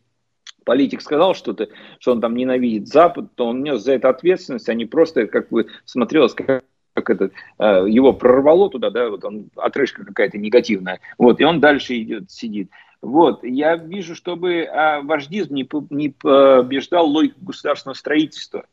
политик 0.64 1.00
сказал 1.00 1.34
что-то, 1.34 1.68
что 1.98 2.12
он 2.12 2.20
там 2.20 2.36
ненавидит 2.36 2.88
Запад, 2.88 3.34
то 3.34 3.46
он 3.46 3.62
нес 3.62 3.82
за 3.82 3.92
это 3.92 4.10
ответственность, 4.10 4.68
а 4.68 4.74
не 4.74 4.84
просто 4.84 5.26
как 5.26 5.48
бы 5.48 5.66
смотрелось 5.86 6.34
как 6.34 6.62
это, 7.10 7.30
э, 7.58 7.84
его 7.88 8.12
прорвало 8.12 8.70
туда, 8.70 8.90
да, 8.90 9.10
вот 9.10 9.24
он, 9.24 9.50
отрыжка 9.56 10.04
какая-то 10.04 10.38
негативная, 10.38 11.00
вот, 11.18 11.40
и 11.40 11.44
он 11.44 11.60
дальше 11.60 12.00
идет, 12.00 12.30
сидит. 12.30 12.70
Вот, 13.02 13.44
я 13.44 13.76
вижу, 13.76 14.14
чтобы 14.14 14.64
а, 14.64 15.00
вождизм 15.00 15.54
не 15.54 15.64
побеждал 15.64 17.06
логику 17.06 17.46
государственного 17.46 17.96
строительства. 17.96 18.64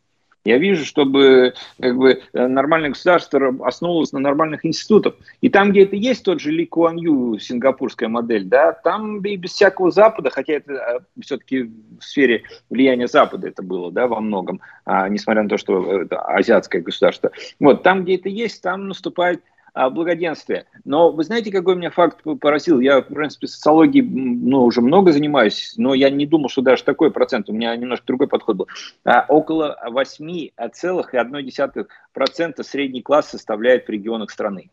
Я 0.47 0.59
вижу, 0.59 0.85
чтобы 0.85 1.55
как 1.77 1.97
бы, 1.97 2.21
нормальное 2.31 2.91
государство 2.91 3.53
основывалось 3.67 4.13
на 4.13 4.19
нормальных 4.19 4.65
институтах. 4.65 5.15
И 5.41 5.49
там, 5.49 5.71
где 5.71 5.83
это 5.83 5.97
есть, 5.97 6.23
тот 6.23 6.39
же 6.39 6.51
Ли 6.51 6.65
Куан 6.65 6.95
Ю, 6.95 7.37
сингапурская 7.37 8.07
модель, 8.07 8.45
да, 8.45 8.71
там 8.71 9.19
и 9.25 9.35
без 9.35 9.51
всякого 9.51 9.91
Запада, 9.91 10.29
хотя 10.29 10.53
это 10.53 10.73
а, 10.73 10.99
все-таки 11.21 11.63
в 11.63 12.01
сфере 12.01 12.43
влияния 12.69 13.07
Запада 13.07 13.49
это 13.49 13.61
было, 13.61 13.91
да, 13.91 14.07
во 14.07 14.21
многом, 14.21 14.61
а, 14.85 15.09
несмотря 15.09 15.43
на 15.43 15.49
то, 15.49 15.57
что 15.57 16.01
это 16.03 16.21
азиатское 16.21 16.81
государство. 16.81 17.29
Вот, 17.59 17.83
там, 17.83 18.05
где 18.05 18.15
это 18.15 18.29
есть, 18.29 18.61
там 18.61 18.87
наступает 18.87 19.41
благоденствия. 19.89 20.65
Но 20.85 21.11
вы 21.11 21.23
знаете, 21.23 21.51
какой 21.51 21.75
меня 21.75 21.91
факт 21.91 22.23
поразил? 22.41 22.79
Я, 22.79 23.01
в 23.01 23.07
принципе, 23.07 23.47
социологией 23.47 24.05
ну, 24.05 24.63
уже 24.63 24.81
много 24.81 25.11
занимаюсь, 25.11 25.73
но 25.77 25.93
я 25.93 26.09
не 26.09 26.25
думал, 26.25 26.49
что 26.49 26.61
даже 26.61 26.83
такой 26.83 27.11
процент. 27.11 27.49
У 27.49 27.53
меня 27.53 27.75
немножко 27.75 28.07
другой 28.07 28.27
подход 28.27 28.57
был. 28.57 28.67
А, 29.03 29.25
около 29.27 29.77
8,1% 29.87 32.63
средний 32.63 33.01
класс 33.01 33.29
составляет 33.29 33.85
в 33.85 33.89
регионах 33.89 34.31
страны. 34.31 34.71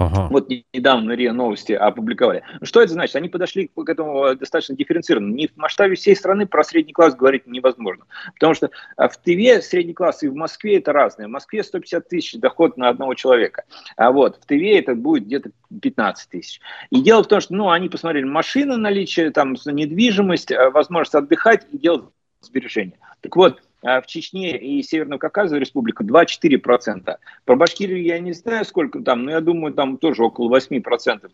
Ага. 0.00 0.28
Вот 0.30 0.48
недавно 0.72 1.12
РИА 1.12 1.32
новости 1.32 1.72
опубликовали. 1.72 2.44
Что 2.62 2.80
это 2.80 2.92
значит? 2.92 3.16
Они 3.16 3.28
подошли 3.28 3.68
к 3.74 3.88
этому 3.88 4.26
э, 4.26 4.36
достаточно 4.36 4.76
дифференцированно. 4.76 5.34
Не 5.34 5.48
в 5.48 5.56
масштабе 5.56 5.96
всей 5.96 6.14
страны 6.14 6.46
про 6.46 6.62
средний 6.62 6.92
класс 6.92 7.16
говорить 7.16 7.48
невозможно. 7.48 8.04
Потому 8.34 8.54
что 8.54 8.70
э, 8.96 9.08
в 9.08 9.16
ТВ 9.16 9.64
средний 9.64 9.94
класс 9.94 10.22
и 10.22 10.28
в 10.28 10.36
Москве 10.36 10.78
это 10.78 10.92
разное. 10.92 11.26
В 11.26 11.30
Москве 11.30 11.64
150 11.64 12.08
тысяч 12.08 12.38
доход 12.38 12.76
на 12.76 12.90
одного 12.90 13.14
человека. 13.14 13.64
А 13.96 14.12
вот 14.12 14.36
в 14.36 14.46
ТВ 14.46 14.62
это 14.62 14.94
будет 14.94 15.24
где-то 15.24 15.50
15 15.82 16.30
тысяч. 16.30 16.60
И 16.90 17.00
дело 17.02 17.24
в 17.24 17.26
том, 17.26 17.40
что 17.40 17.54
ну, 17.54 17.70
они 17.70 17.88
посмотрели 17.88 18.24
машины, 18.24 18.76
наличие, 18.76 19.32
там, 19.32 19.56
недвижимость, 19.66 20.52
э, 20.52 20.70
возможность 20.70 21.16
отдыхать 21.16 21.66
и 21.72 21.78
делать 21.78 22.04
сбережения. 22.40 22.98
Так 23.20 23.34
вот, 23.34 23.58
а 23.58 23.67
в 23.82 24.02
Чечне 24.06 24.58
и 24.58 24.82
Северном 24.82 25.18
Кавказе 25.18 25.58
республика 25.58 26.04
2-4%. 26.04 27.16
Про 27.44 27.56
Башкирию 27.56 28.02
я 28.02 28.18
не 28.18 28.32
знаю, 28.32 28.64
сколько 28.64 29.00
там, 29.00 29.24
но 29.24 29.30
я 29.30 29.40
думаю, 29.40 29.74
там 29.74 29.98
тоже 29.98 30.24
около 30.24 30.56
8%, 30.56 31.30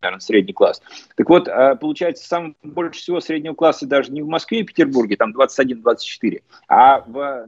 наверное, 0.00 0.20
средний 0.20 0.52
класс. 0.52 0.82
Так 1.16 1.28
вот, 1.28 1.48
а, 1.48 1.74
получается, 1.74 2.26
сам 2.26 2.56
больше 2.62 3.00
всего 3.00 3.20
среднего 3.20 3.54
класса 3.54 3.86
даже 3.86 4.12
не 4.12 4.22
в 4.22 4.28
Москве 4.28 4.60
и 4.60 4.64
Петербурге, 4.64 5.16
там 5.16 5.32
21-24, 5.32 6.42
а 6.68 7.00
в 7.00 7.46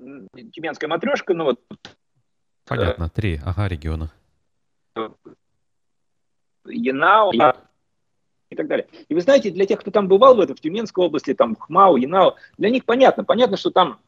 Тюменская 0.52 0.88
матрешка, 0.88 1.34
ну 1.34 1.44
вот... 1.44 1.60
Понятно, 2.66 3.08
три, 3.08 3.40
ага, 3.44 3.68
региона. 3.68 4.10
Янау, 6.66 7.32
и 7.32 8.56
так 8.56 8.66
далее. 8.66 8.86
И 9.08 9.14
вы 9.14 9.20
знаете, 9.20 9.50
для 9.50 9.64
тех, 9.64 9.80
кто 9.80 9.90
там 9.90 10.08
бывал 10.08 10.34
в 10.34 10.40
этом, 10.40 10.56
в 10.56 10.60
Тюменской 10.60 11.04
области, 11.04 11.34
там 11.34 11.54
Хмау, 11.54 11.96
Янау, 11.96 12.34
для 12.58 12.70
них 12.70 12.84
понятно, 12.84 13.24
понятно, 13.24 13.56
что 13.56 13.70
там 13.70 14.00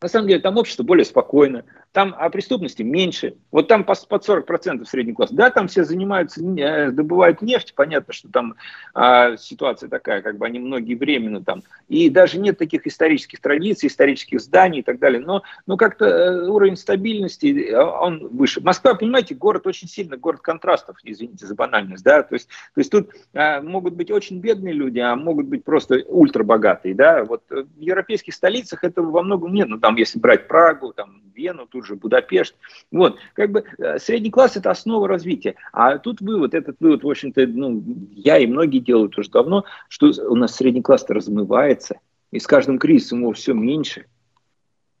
на 0.00 0.08
самом 0.08 0.28
деле 0.28 0.40
там 0.40 0.56
общество 0.56 0.82
более 0.82 1.04
спокойно, 1.04 1.64
там 1.94 2.12
о 2.18 2.28
преступности 2.28 2.82
меньше. 2.82 3.36
Вот 3.52 3.68
там 3.68 3.84
под 3.84 3.96
40% 3.96 4.84
средний 4.84 5.12
класс. 5.12 5.30
Да, 5.30 5.50
там 5.50 5.68
все 5.68 5.84
занимаются, 5.84 6.44
э, 6.44 6.90
добывают 6.90 7.40
нефть, 7.40 7.72
понятно, 7.76 8.12
что 8.12 8.28
там 8.28 8.56
а, 8.94 9.36
ситуация 9.36 9.88
такая, 9.88 10.20
как 10.20 10.36
бы 10.36 10.44
они 10.44 10.58
многие 10.58 10.94
временно 10.96 11.42
там. 11.42 11.62
И 11.88 12.10
даже 12.10 12.40
нет 12.40 12.58
таких 12.58 12.88
исторических 12.88 13.40
традиций, 13.40 13.86
исторических 13.86 14.40
зданий 14.40 14.80
и 14.80 14.82
так 14.82 14.98
далее. 14.98 15.20
Но, 15.20 15.44
но 15.66 15.76
как-то 15.76 16.04
э, 16.06 16.48
уровень 16.48 16.76
стабильности, 16.76 17.68
э, 17.70 17.80
он 17.80 18.26
выше. 18.26 18.60
Москва, 18.60 18.94
понимаете, 18.94 19.36
город 19.36 19.64
очень 19.68 19.86
сильно, 19.86 20.16
город 20.16 20.40
контрастов, 20.40 20.96
извините 21.04 21.46
за 21.46 21.54
банальность, 21.54 22.02
да, 22.02 22.24
то 22.24 22.34
есть, 22.34 22.48
то 22.74 22.80
есть 22.80 22.90
тут 22.90 23.10
а, 23.34 23.62
могут 23.62 23.94
быть 23.94 24.10
очень 24.10 24.40
бедные 24.40 24.74
люди, 24.74 24.98
а 24.98 25.14
могут 25.14 25.46
быть 25.46 25.62
просто 25.62 26.02
ультрабогатые, 26.08 26.94
да. 26.96 27.24
Вот 27.24 27.44
в 27.48 27.80
европейских 27.80 28.34
столицах 28.34 28.82
этого 28.82 29.12
во 29.12 29.22
многом 29.22 29.54
нет, 29.54 29.68
но 29.68 29.78
там, 29.84 29.96
если 29.96 30.18
брать 30.18 30.48
Прагу, 30.48 30.94
там, 30.94 31.20
Вену, 31.34 31.66
тут 31.66 31.84
же 31.84 31.94
Будапешт. 31.94 32.56
Вот, 32.90 33.18
как 33.34 33.52
бы 33.52 33.64
э, 33.76 33.98
средний 33.98 34.30
класс– 34.30 34.56
это 34.56 34.70
основа 34.70 35.06
развития. 35.06 35.56
А 35.74 35.98
тут 35.98 36.22
вывод, 36.22 36.54
этот 36.54 36.76
вывод, 36.80 37.04
в 37.04 37.10
общем-то, 37.10 37.46
ну, 37.48 37.84
я 38.12 38.38
и 38.38 38.46
многие 38.46 38.78
делают 38.78 39.18
уже 39.18 39.28
давно, 39.28 39.66
что 39.90 40.06
у 40.26 40.36
нас 40.36 40.56
средний 40.56 40.80
класс-то 40.80 41.12
размывается, 41.12 42.00
и 42.30 42.38
с 42.38 42.46
каждым 42.46 42.78
кризисом 42.78 43.20
его 43.20 43.32
все 43.34 43.52
меньше. 43.52 44.06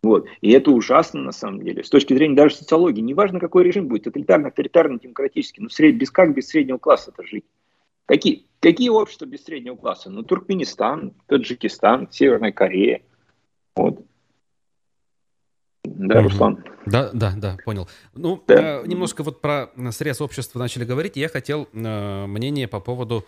Вот. 0.02 0.26
И 0.42 0.52
это 0.52 0.70
ужасно 0.70 1.22
на 1.22 1.32
самом 1.32 1.62
деле. 1.64 1.82
С 1.82 1.88
точки 1.88 2.12
зрения 2.12 2.36
даже 2.36 2.56
социологии. 2.56 3.00
Неважно, 3.00 3.40
какой 3.40 3.64
режим 3.64 3.88
будет, 3.88 4.04
тоталитарный, 4.04 4.50
авторитарный, 4.50 4.98
демократический. 4.98 5.62
Но 5.62 5.70
сред... 5.70 5.96
без 5.96 6.10
как 6.10 6.34
без 6.34 6.48
среднего 6.48 6.76
класса 6.76 7.10
это 7.10 7.26
жить? 7.26 7.46
Какие, 8.04 8.44
какие 8.60 8.90
общества 8.90 9.24
без 9.24 9.44
среднего 9.44 9.76
класса? 9.76 10.10
Ну, 10.10 10.22
Туркменистан, 10.22 11.14
Таджикистан, 11.26 12.08
Северная 12.10 12.52
Корея. 12.52 13.00
Вот. 13.76 14.04
Да, 15.84 16.22
Руслан? 16.22 16.64
Да, 16.86 17.10
да, 17.12 17.34
да, 17.36 17.56
понял. 17.64 17.88
Ну, 18.14 18.42
да. 18.46 18.80
Э, 18.80 18.86
немножко 18.86 19.22
вот 19.22 19.40
про 19.40 19.70
срез 19.90 20.20
общества 20.20 20.58
начали 20.58 20.84
говорить. 20.84 21.16
Я 21.16 21.28
хотел 21.28 21.68
э, 21.72 22.26
мнение 22.26 22.68
по 22.68 22.80
поводу 22.80 23.26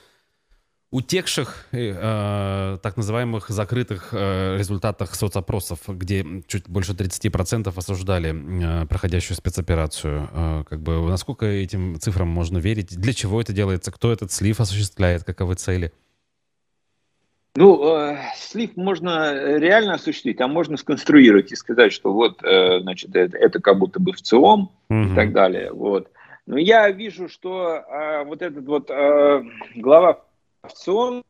утекших, 0.91 1.67
э, 1.73 1.95
э, 1.97 2.79
так 2.83 2.97
называемых 2.97 3.49
закрытых 3.51 4.09
э, 4.13 4.57
результатах 4.59 5.15
соцопросов, 5.15 5.81
где 5.87 6.25
чуть 6.47 6.69
больше 6.69 6.93
30% 6.93 7.77
осуждали 7.77 8.83
э, 8.83 8.87
проходящую 8.87 9.37
спецоперацию. 9.37 10.29
Э, 10.33 10.65
как 10.69 10.81
бы, 10.81 11.09
насколько 11.09 11.45
этим 11.45 11.99
цифрам 12.01 12.29
можно 12.29 12.59
верить? 12.59 12.97
Для 12.99 13.13
чего 13.13 13.41
это 13.41 13.53
делается? 13.53 13.93
Кто 13.93 14.13
этот 14.13 14.33
слив 14.33 14.61
осуществляет? 14.61 15.25
Каковы 15.25 15.57
цели? 15.57 15.93
Ну, 17.57 17.97
э, 17.97 18.19
слив 18.37 18.77
можно 18.77 19.57
реально 19.57 19.95
осуществить, 19.95 20.41
а 20.41 20.47
можно 20.47 20.77
сконструировать 20.77 21.53
и 21.53 21.57
сказать, 21.57 21.93
что 21.93 22.13
вот, 22.13 22.45
э, 22.45 22.81
значит, 22.81 23.17
это, 23.17 23.37
это 23.39 23.61
как 23.61 23.79
будто 23.79 23.99
бы 23.99 24.13
в 24.13 24.21
ЦИОМ 24.21 24.71
угу. 24.89 25.01
и 25.01 25.15
так 25.15 25.33
далее. 25.33 25.73
Вот. 25.73 26.11
Но 26.47 26.59
я 26.59 26.91
вижу, 26.91 27.29
что 27.29 27.77
э, 27.77 28.25
вот 28.25 28.43
этот 28.43 28.67
вот 28.67 28.91
э, 28.91 29.43
глава 29.75 30.23
ВЦИОМ, 30.63 31.25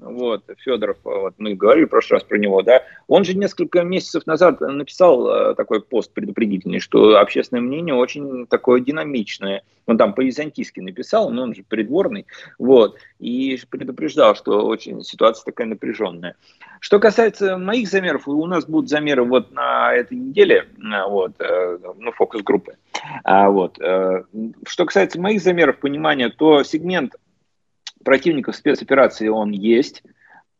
вот, 0.00 0.44
Федоров, 0.58 0.98
вот, 1.04 1.34
мы 1.38 1.54
говорили 1.54 1.84
в 1.84 1.88
прошлый 1.88 2.18
раз 2.18 2.24
про 2.24 2.38
него, 2.38 2.62
да, 2.62 2.82
он 3.08 3.24
же 3.24 3.36
несколько 3.36 3.82
месяцев 3.82 4.26
назад 4.26 4.60
написал 4.60 5.28
э, 5.28 5.54
такой 5.54 5.80
пост 5.80 6.12
предупредительный, 6.12 6.80
что 6.80 7.18
общественное 7.18 7.60
мнение 7.60 7.94
очень 7.94 8.46
такое 8.46 8.80
динамичное. 8.80 9.62
Он 9.86 9.98
там 9.98 10.14
по-византийски 10.14 10.80
написал, 10.80 11.30
но 11.30 11.42
он 11.42 11.54
же 11.54 11.62
придворный, 11.62 12.26
вот, 12.58 12.96
и 13.18 13.58
предупреждал, 13.68 14.34
что 14.34 14.66
очень 14.66 15.02
ситуация 15.02 15.44
такая 15.44 15.66
напряженная. 15.66 16.36
Что 16.80 16.98
касается 16.98 17.58
моих 17.58 17.88
замеров, 17.88 18.26
у 18.26 18.46
нас 18.46 18.66
будут 18.66 18.88
замеры 18.88 19.24
вот 19.24 19.52
на 19.52 19.94
этой 19.94 20.16
неделе, 20.16 20.66
э, 20.78 21.08
вот, 21.08 21.32
э, 21.38 21.78
ну, 21.98 22.12
фокус-группы. 22.12 22.76
А, 23.24 23.50
вот. 23.50 23.76
Что 23.76 24.86
касается 24.86 25.20
моих 25.20 25.42
замеров 25.42 25.78
понимания, 25.78 26.30
то 26.30 26.62
сегмент 26.62 27.14
противников 28.04 28.56
спецоперации 28.56 29.28
он 29.28 29.50
есть. 29.50 30.02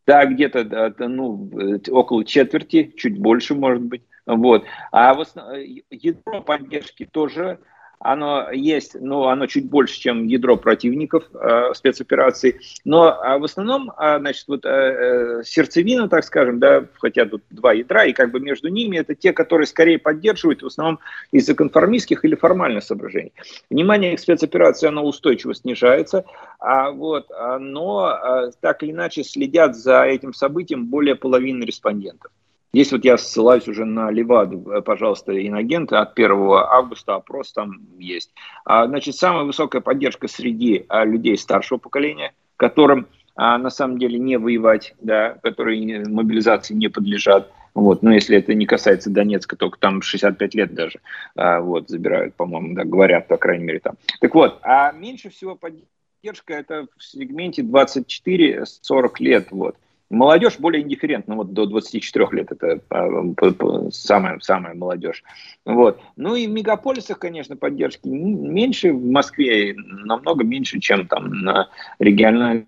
Да, 0.05 0.25
где-то 0.25 0.93
ну, 0.99 1.49
около 1.89 2.25
четверти, 2.25 2.93
чуть 2.95 3.17
больше, 3.17 3.55
может 3.55 3.81
быть. 3.81 4.03
Вот. 4.25 4.65
А 4.91 5.13
в 5.13 5.21
основ... 5.21 5.47
ядро 5.89 6.41
поддержки 6.41 7.05
тоже 7.05 7.59
оно 7.99 8.51
есть, 8.51 8.95
но 8.99 9.29
оно 9.29 9.47
чуть 9.47 9.69
больше, 9.69 9.99
чем 9.99 10.27
ядро 10.27 10.57
противников 10.57 11.23
э, 11.33 11.73
спецопераций. 11.73 12.59
Но 12.83 13.09
э, 13.09 13.37
в 13.37 13.43
основном, 13.43 13.91
э, 13.91 14.19
значит, 14.19 14.45
вот 14.47 14.65
э, 14.65 14.69
э, 14.69 15.43
сердцевина, 15.43 16.07
так 16.09 16.23
скажем, 16.23 16.59
да, 16.59 16.85
хотя 16.99 17.25
тут 17.25 17.43
два 17.49 17.73
ядра, 17.73 18.05
и 18.05 18.13
как 18.13 18.31
бы 18.31 18.39
между 18.39 18.69
ними 18.69 18.97
это 18.97 19.15
те, 19.15 19.33
которые 19.33 19.67
скорее 19.67 19.99
поддерживают, 19.99 20.61
в 20.61 20.67
основном 20.67 20.99
из-за 21.31 21.55
конформистских 21.55 22.25
или 22.25 22.35
формальных 22.35 22.83
соображений. 22.83 23.33
Внимание 23.69 24.15
к 24.15 24.19
спецоперации, 24.19 24.87
оно 24.87 25.03
устойчиво 25.05 25.53
снижается, 25.55 26.25
а 26.59 26.91
вот, 26.91 27.29
но 27.59 28.11
э, 28.11 28.51
так 28.59 28.83
или 28.83 28.91
иначе 28.91 29.23
следят 29.23 29.75
за 29.75 30.03
этим 30.03 30.33
событием 30.33 30.85
более 30.85 31.15
половины 31.15 31.63
респондентов. 31.63 32.31
Здесь 32.75 32.91
вот 32.91 33.05
я 33.05 33.17
ссылаюсь 33.17 33.69
уже 33.69 33.85
на 33.85 34.11
Леваду, 34.11 34.69
э, 34.69 34.81
пожалуйста, 34.81 35.31
инагенты 35.31 35.95
от 35.95 36.13
1 36.13 36.31
августа 36.57 37.15
опрос 37.15 37.53
там 37.53 37.79
есть. 37.97 38.31
А, 38.65 38.85
значит, 38.85 39.15
самая 39.15 39.45
высокая 39.45 39.81
поддержка 39.81 40.27
среди 40.27 40.83
а, 40.89 41.05
людей 41.05 41.37
старшего 41.37 41.77
поколения, 41.77 42.33
которым 42.57 43.07
а, 43.37 43.57
на 43.57 43.69
самом 43.69 43.97
деле 43.97 44.19
не 44.19 44.37
воевать, 44.37 44.93
да, 44.99 45.37
которые 45.41 46.05
мобилизации 46.05 46.73
не 46.73 46.89
подлежат. 46.89 47.49
Вот, 47.75 48.03
но 48.03 48.13
если 48.13 48.37
это 48.37 48.53
не 48.53 48.65
касается 48.65 49.09
Донецка, 49.09 49.55
только 49.55 49.79
там 49.79 50.01
65 50.01 50.53
лет 50.55 50.73
даже, 50.73 50.99
а, 51.37 51.61
вот, 51.61 51.87
забирают, 51.87 52.35
по-моему, 52.35 52.75
да, 52.75 52.83
говорят, 52.83 53.29
по 53.29 53.37
крайней 53.37 53.63
мере, 53.63 53.79
там. 53.79 53.95
Так 54.19 54.35
вот, 54.35 54.59
а 54.63 54.91
меньше 54.91 55.29
всего 55.29 55.55
поддержка 55.55 56.53
это 56.53 56.87
в 56.97 57.01
сегменте 57.01 57.61
24-40 57.61 59.11
лет, 59.19 59.47
вот. 59.51 59.77
Молодежь 60.09 60.59
более 60.59 60.83
индифферентна, 60.83 61.35
вот 61.35 61.53
до 61.53 61.65
24 61.65 62.27
лет 62.31 62.51
это 62.51 62.79
а, 62.89 63.89
самая, 63.91 64.39
самая 64.39 64.75
молодежь. 64.75 65.23
Вот. 65.65 65.99
Ну 66.15 66.35
и 66.35 66.47
в 66.47 66.51
мегаполисах, 66.51 67.17
конечно, 67.17 67.55
поддержки 67.55 68.07
меньше, 68.07 68.93
в 68.93 69.03
Москве 69.03 69.73
намного 69.75 70.43
меньше, 70.43 70.79
чем 70.79 71.07
там 71.07 71.29
на 71.29 71.69
региональной 71.97 72.67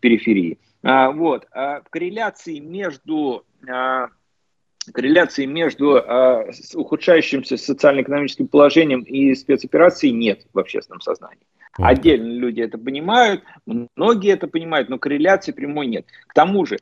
периферии. 0.00 0.58
А, 0.82 1.12
вот. 1.12 1.46
А, 1.52 1.80
корреляции 1.90 2.58
между 2.58 3.44
а, 3.68 4.08
корреляции 4.92 5.46
между 5.46 5.96
а, 5.96 6.44
ухудшающимся 6.74 7.56
социально-экономическим 7.56 8.48
положением 8.48 9.02
и 9.02 9.34
спецоперацией 9.34 10.12
нет 10.12 10.46
в 10.52 10.58
общественном 10.58 11.00
сознании. 11.00 11.46
Отдельно 11.78 12.30
люди 12.30 12.60
это 12.60 12.78
понимают, 12.78 13.42
многие 13.66 14.32
это 14.32 14.46
понимают, 14.46 14.88
но 14.88 14.98
корреляции 14.98 15.52
прямой 15.52 15.86
нет. 15.86 16.06
К 16.26 16.34
тому 16.34 16.64
же 16.66 16.78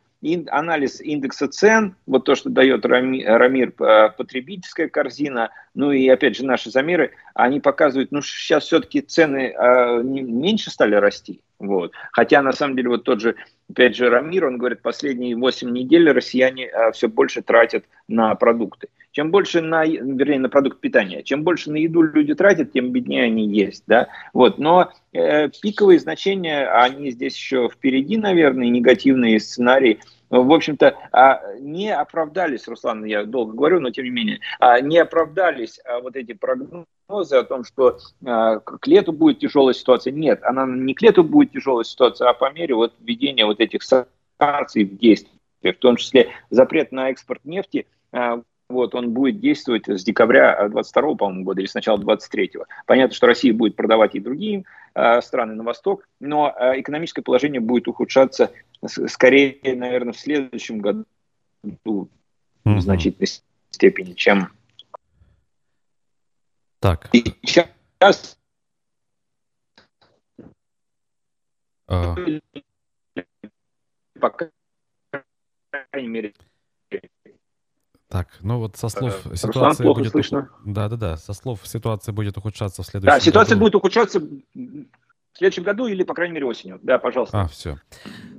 анализ 0.48 1.00
индекса 1.00 1.48
цен, 1.48 1.96
вот 2.06 2.24
то, 2.24 2.34
что 2.34 2.48
дает 2.48 2.86
Рамир, 2.86 3.72
э, 3.80 4.10
потребительская 4.16 4.88
корзина, 4.88 5.50
ну 5.74 5.90
и 5.90 6.08
опять 6.08 6.36
же 6.36 6.44
наши 6.44 6.70
замеры, 6.70 7.12
они 7.34 7.58
показывают, 7.58 8.12
ну 8.12 8.22
сейчас 8.22 8.64
все-таки 8.64 9.00
цены 9.00 9.52
э, 9.52 10.02
меньше 10.02 10.70
стали 10.70 10.94
расти. 10.94 11.40
Вот. 11.58 11.92
Хотя 12.12 12.42
на 12.42 12.52
самом 12.52 12.76
деле 12.76 12.90
вот 12.90 13.04
тот 13.04 13.20
же, 13.20 13.34
опять 13.68 13.96
же 13.96 14.10
Рамир, 14.10 14.46
он 14.46 14.58
говорит, 14.58 14.82
последние 14.82 15.36
8 15.36 15.70
недель 15.70 16.10
россияне 16.10 16.66
э, 16.66 16.92
все 16.92 17.08
больше 17.08 17.42
тратят 17.42 17.84
на 18.08 18.34
продукты. 18.34 18.88
Чем 19.12 19.30
больше 19.30 19.60
на, 19.60 19.84
вернее, 19.84 20.40
на 20.40 20.48
продукт 20.48 20.80
питания, 20.80 21.22
чем 21.22 21.44
больше 21.44 21.70
на 21.70 21.76
еду 21.76 22.02
люди 22.02 22.34
тратят, 22.34 22.72
тем 22.72 22.90
беднее 22.90 23.24
они 23.24 23.46
есть, 23.46 23.84
да. 23.86 24.08
Вот, 24.32 24.58
но 24.58 24.90
э, 25.12 25.48
пиковые 25.48 26.00
значения, 26.00 26.66
они 26.66 27.10
здесь 27.10 27.36
еще 27.36 27.68
впереди, 27.68 28.16
наверное, 28.16 28.68
негативные 28.68 29.38
сценарии 29.38 30.00
в 30.32 30.50
общем-то, 30.50 30.96
а, 31.12 31.42
не 31.60 31.94
оправдались, 31.94 32.66
Руслан, 32.66 33.04
я 33.04 33.24
долго 33.24 33.52
говорю, 33.52 33.80
но 33.80 33.90
тем 33.90 34.04
не 34.04 34.10
менее, 34.10 34.40
а, 34.58 34.80
не 34.80 34.96
оправдались 34.96 35.78
а, 35.84 36.00
вот 36.00 36.16
эти 36.16 36.32
прогнозы 36.32 37.36
о 37.36 37.42
том, 37.42 37.64
что 37.64 37.98
к 38.22 38.86
лету 38.86 39.12
будет 39.12 39.40
тяжелая 39.40 39.74
ситуация. 39.74 40.10
Нет, 40.10 40.42
она 40.42 40.64
не 40.66 40.94
к 40.94 41.02
лету 41.02 41.22
будет 41.22 41.52
тяжелая 41.52 41.84
ситуация, 41.84 42.30
а 42.30 42.32
по 42.32 42.50
мере 42.50 42.74
вот 42.74 42.94
введения 42.98 43.44
вот 43.44 43.60
этих 43.60 43.82
санкций 43.82 44.84
в 44.84 44.96
действие, 44.96 45.34
в 45.62 45.76
том 45.76 45.96
числе 45.96 46.30
запрет 46.48 46.92
на 46.92 47.10
экспорт 47.10 47.44
нефти, 47.44 47.86
вот, 48.72 48.94
он 48.94 49.12
будет 49.12 49.40
действовать 49.40 49.88
с 49.88 50.02
декабря 50.02 50.68
22 50.68 51.14
по-моему, 51.14 51.44
года 51.44 51.60
или 51.60 51.68
с 51.68 51.74
начала 51.74 51.98
23-го. 51.98 52.64
Понятно, 52.86 53.14
что 53.14 53.26
Россия 53.26 53.52
будет 53.52 53.76
продавать 53.76 54.14
и 54.14 54.20
другие 54.20 54.64
э, 54.94 55.20
страны 55.20 55.54
на 55.54 55.62
восток, 55.62 56.08
но 56.20 56.54
э, 56.58 56.80
экономическое 56.80 57.22
положение 57.22 57.60
будет 57.60 57.88
ухудшаться 57.88 58.50
скорее, 59.06 59.58
наверное, 59.76 60.12
в 60.12 60.18
следующем 60.18 60.78
году 60.80 61.04
mm-hmm. 61.64 62.08
в 62.64 62.80
значительной 62.80 63.28
степени, 63.70 64.12
чем 64.14 64.48
так. 66.80 67.08
И 67.12 67.24
сейчас 67.44 68.36
uh. 71.88 72.42
по 74.18 74.50
крайней 75.90 76.08
мере 76.08 76.34
так, 78.12 78.28
ну 78.42 78.58
вот 78.58 78.76
со 78.76 78.90
слов 78.90 79.18
э, 79.24 79.36
ситуация 79.36 79.86
Руслан, 79.86 79.94
будет... 79.94 80.12
слышно. 80.12 80.50
Да, 80.66 80.90
да, 80.90 80.96
да, 80.96 81.16
со 81.16 81.32
слов 81.32 81.60
ситуация 81.64 82.12
будет 82.12 82.36
ухудшаться 82.36 82.82
в 82.82 82.86
следующем 82.86 83.10
Да, 83.10 83.20
ситуация 83.20 83.54
году. 83.54 83.60
будет 83.64 83.74
ухудшаться 83.76 84.20
В 85.32 85.38
следующем 85.38 85.62
году 85.62 85.86
или, 85.86 86.02
по 86.02 86.12
крайней 86.12 86.34
мере, 86.34 86.44
осенью. 86.44 86.78
Да, 86.82 86.98
пожалуйста. 86.98 87.40
А, 87.40 87.48
все. 87.48 87.78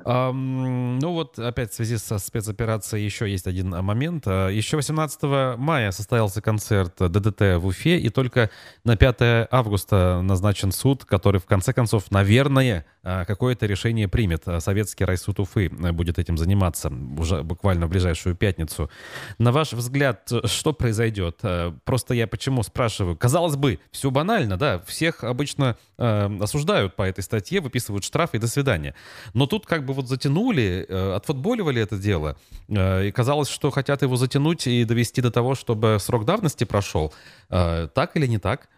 Um, 0.05 0.99
ну 1.01 1.13
вот, 1.13 1.39
опять 1.39 1.71
в 1.71 1.75
связи 1.75 1.97
со 1.97 2.19
спецоперацией 2.19 3.05
еще 3.05 3.29
есть 3.29 3.47
один 3.47 3.69
момент. 3.69 4.25
А, 4.27 4.49
еще 4.49 4.75
18 4.75 5.57
мая 5.57 5.91
состоялся 5.91 6.41
концерт 6.41 6.93
ДДТ 6.99 7.57
в 7.57 7.65
Уфе, 7.65 7.97
и 7.97 8.09
только 8.09 8.51
на 8.83 8.95
5 8.95 9.47
августа 9.49 10.21
назначен 10.21 10.71
суд, 10.71 11.03
который, 11.05 11.39
в 11.39 11.45
конце 11.45 11.73
концов, 11.73 12.11
наверное, 12.11 12.85
а, 13.01 13.25
какое-то 13.25 13.65
решение 13.65 14.07
примет. 14.07 14.43
Советский 14.59 15.05
райсуд 15.05 15.39
Уфы 15.39 15.69
будет 15.69 16.19
этим 16.19 16.37
заниматься 16.37 16.91
уже 17.17 17.41
буквально 17.41 17.87
в 17.87 17.89
ближайшую 17.89 18.35
пятницу. 18.35 18.91
На 19.39 19.51
ваш 19.51 19.73
взгляд, 19.73 20.29
что 20.45 20.73
произойдет? 20.73 21.41
Просто 21.85 22.13
я 22.13 22.27
почему 22.27 22.61
спрашиваю? 22.61 23.17
Казалось 23.17 23.55
бы, 23.55 23.79
все 23.91 24.11
банально, 24.11 24.57
да? 24.57 24.79
Всех 24.85 25.23
обычно 25.23 25.77
осуждают 25.97 26.82
осуждают 26.83 26.95
по 26.95 27.03
этой 27.03 27.21
статье, 27.21 27.61
выписывают 27.61 28.03
штрафы 28.03 28.37
и 28.37 28.39
до 28.39 28.47
свидания. 28.47 28.93
Но 29.33 29.45
тут 29.45 29.65
как 29.65 29.85
бы 29.85 29.93
вот 29.93 30.07
затянули, 30.07 30.85
э, 30.87 31.15
отфутболивали 31.15 31.81
это 31.81 31.97
дело, 31.97 32.35
э, 32.69 33.07
и 33.07 33.11
казалось, 33.11 33.49
что 33.49 33.71
хотят 33.71 34.01
его 34.01 34.15
затянуть 34.15 34.67
и 34.67 34.85
довести 34.85 35.21
до 35.21 35.31
того, 35.31 35.55
чтобы 35.55 35.97
срок 35.99 36.25
давности 36.25 36.65
прошел. 36.65 37.13
Э, 37.49 37.87
так 37.93 38.15
или 38.17 38.27
не 38.27 38.39
так? 38.39 38.69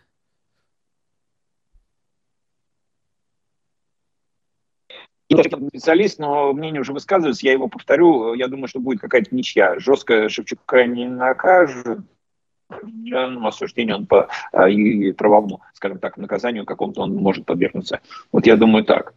Я 5.27 5.43
специалист, 5.43 6.19
но 6.19 6.53
мнение 6.53 6.81
уже 6.81 6.93
высказывается, 6.93 7.47
я 7.47 7.53
его 7.53 7.67
повторю. 7.67 8.35
Я 8.35 8.47
думаю, 8.47 8.67
что 8.67 8.79
будет 8.79 9.01
какая-то 9.01 9.35
ничья. 9.35 9.79
Жестко 9.79 10.29
Шевчука 10.29 10.85
не 10.85 11.07
накажут, 11.07 11.99
осуждению, 12.69 13.97
он 13.97 14.05
по 14.05 14.27
а, 14.51 14.69
и 14.69 15.11
правовому, 15.11 15.61
скажем 15.73 15.99
так, 15.99 16.17
наказанию 16.17 16.65
какому-то 16.65 17.01
он 17.01 17.15
может 17.15 17.45
подвергнуться. 17.45 18.01
Вот 18.31 18.45
я 18.47 18.57
думаю 18.57 18.83
так. 18.83 19.13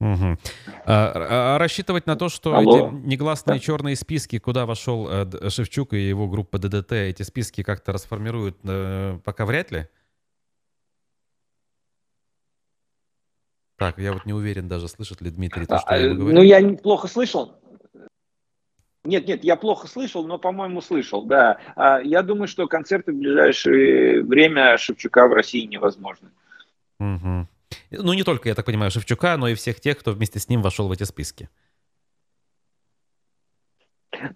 Угу. 0.00 0.36
А, 0.84 1.54
а 1.54 1.58
рассчитывать 1.58 2.06
на 2.06 2.16
то, 2.16 2.28
что 2.28 2.56
Алло. 2.56 2.88
эти 2.88 2.94
негласные 3.06 3.58
да. 3.58 3.60
черные 3.60 3.94
списки, 3.94 4.38
куда 4.38 4.66
вошел 4.66 5.08
э, 5.08 5.48
Шевчук 5.48 5.92
и 5.92 6.08
его 6.08 6.26
группа 6.26 6.58
ДДТ, 6.58 6.92
эти 6.92 7.22
списки 7.22 7.62
как-то 7.62 7.92
расформируют, 7.92 8.56
э, 8.64 9.18
пока 9.24 9.46
вряд 9.46 9.70
ли? 9.70 9.86
Так, 13.76 13.98
я 13.98 14.12
вот 14.12 14.26
не 14.26 14.32
уверен 14.32 14.68
даже, 14.68 14.88
слышит 14.88 15.20
ли 15.20 15.30
Дмитрий 15.30 15.66
то, 15.66 15.78
что 15.78 15.88
а, 15.88 15.96
я 15.96 16.06
ему 16.06 16.20
говорю. 16.20 16.36
Ну, 16.36 16.42
я 16.42 16.76
плохо 16.76 17.06
слышал. 17.06 17.61
Нет, 19.04 19.26
нет, 19.26 19.42
я 19.42 19.56
плохо 19.56 19.88
слышал, 19.88 20.24
но, 20.26 20.38
по-моему, 20.38 20.80
слышал, 20.80 21.24
да. 21.24 21.58
А, 21.74 22.00
я 22.00 22.22
думаю, 22.22 22.46
что 22.46 22.68
концерты 22.68 23.12
в 23.12 23.16
ближайшее 23.16 24.22
время 24.22 24.78
Шевчука 24.78 25.26
в 25.26 25.32
России 25.32 25.66
невозможны. 25.66 26.28
Угу. 27.00 27.48
Ну, 27.90 28.12
не 28.12 28.22
только, 28.22 28.48
я 28.48 28.54
так 28.54 28.64
понимаю, 28.64 28.92
Шевчука, 28.92 29.36
но 29.36 29.48
и 29.48 29.54
всех 29.54 29.80
тех, 29.80 29.98
кто 29.98 30.12
вместе 30.12 30.38
с 30.38 30.48
ним 30.48 30.62
вошел 30.62 30.86
в 30.86 30.92
эти 30.92 31.02
списки. 31.02 31.48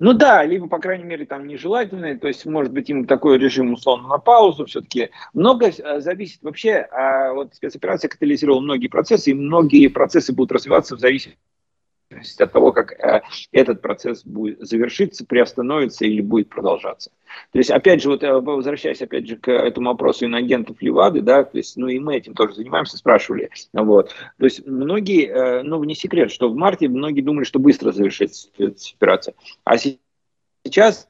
Ну 0.00 0.14
да, 0.14 0.44
либо, 0.44 0.66
по 0.68 0.80
крайней 0.80 1.04
мере, 1.04 1.26
там 1.26 1.46
нежелательные, 1.46 2.18
то 2.18 2.26
есть, 2.26 2.44
может 2.44 2.72
быть, 2.72 2.90
им 2.90 3.06
такой 3.06 3.38
режим 3.38 3.72
условно 3.74 4.08
на 4.08 4.18
паузу 4.18 4.66
все-таки. 4.66 5.10
Много 5.32 5.68
э, 5.68 6.00
зависит 6.00 6.42
вообще, 6.42 6.78
а 6.90 7.32
вот 7.34 7.54
спецоперация 7.54 8.08
катализировала 8.08 8.60
многие 8.60 8.88
процессы, 8.88 9.30
и 9.30 9.34
многие 9.34 9.86
процессы 9.88 10.32
будут 10.32 10.52
развиваться 10.52 10.96
в 10.96 10.98
зависимости 10.98 11.38
зависимости 12.11 12.42
от 12.42 12.52
того, 12.52 12.72
как 12.72 12.92
э, 12.92 13.22
этот 13.52 13.80
процесс 13.80 14.24
будет 14.24 14.61
завершиться, 14.61 15.26
приостановится 15.26 16.04
или 16.04 16.20
будет 16.20 16.48
продолжаться. 16.48 17.11
То 17.52 17.59
есть, 17.59 17.70
опять 17.70 18.02
же, 18.02 18.11
вот 18.11 18.22
э, 18.22 18.32
возвращаясь 18.32 19.02
опять 19.02 19.26
же 19.26 19.36
к 19.36 19.50
этому 19.50 19.90
вопросу 19.90 20.24
иноагентов 20.24 20.80
Левады, 20.80 21.20
да, 21.20 21.44
то 21.44 21.57
есть, 21.57 21.76
ну 21.76 21.88
и 21.88 21.98
мы 21.98 22.16
этим 22.16 22.34
тоже 22.34 22.54
занимаемся, 22.54 22.96
спрашивали, 22.96 23.50
вот. 23.72 24.14
То 24.38 24.44
есть, 24.44 24.66
многие, 24.66 25.26
э, 25.26 25.62
ну 25.62 25.82
не 25.84 25.94
секрет, 25.94 26.30
что 26.30 26.48
в 26.48 26.57
марте 26.57 26.88
многие 26.88 27.22
думали, 27.22 27.44
что 27.44 27.59
быстро 27.59 27.92
завершится 27.92 28.48
операция, 28.94 29.34
а 29.64 29.76
сейчас 30.64 31.09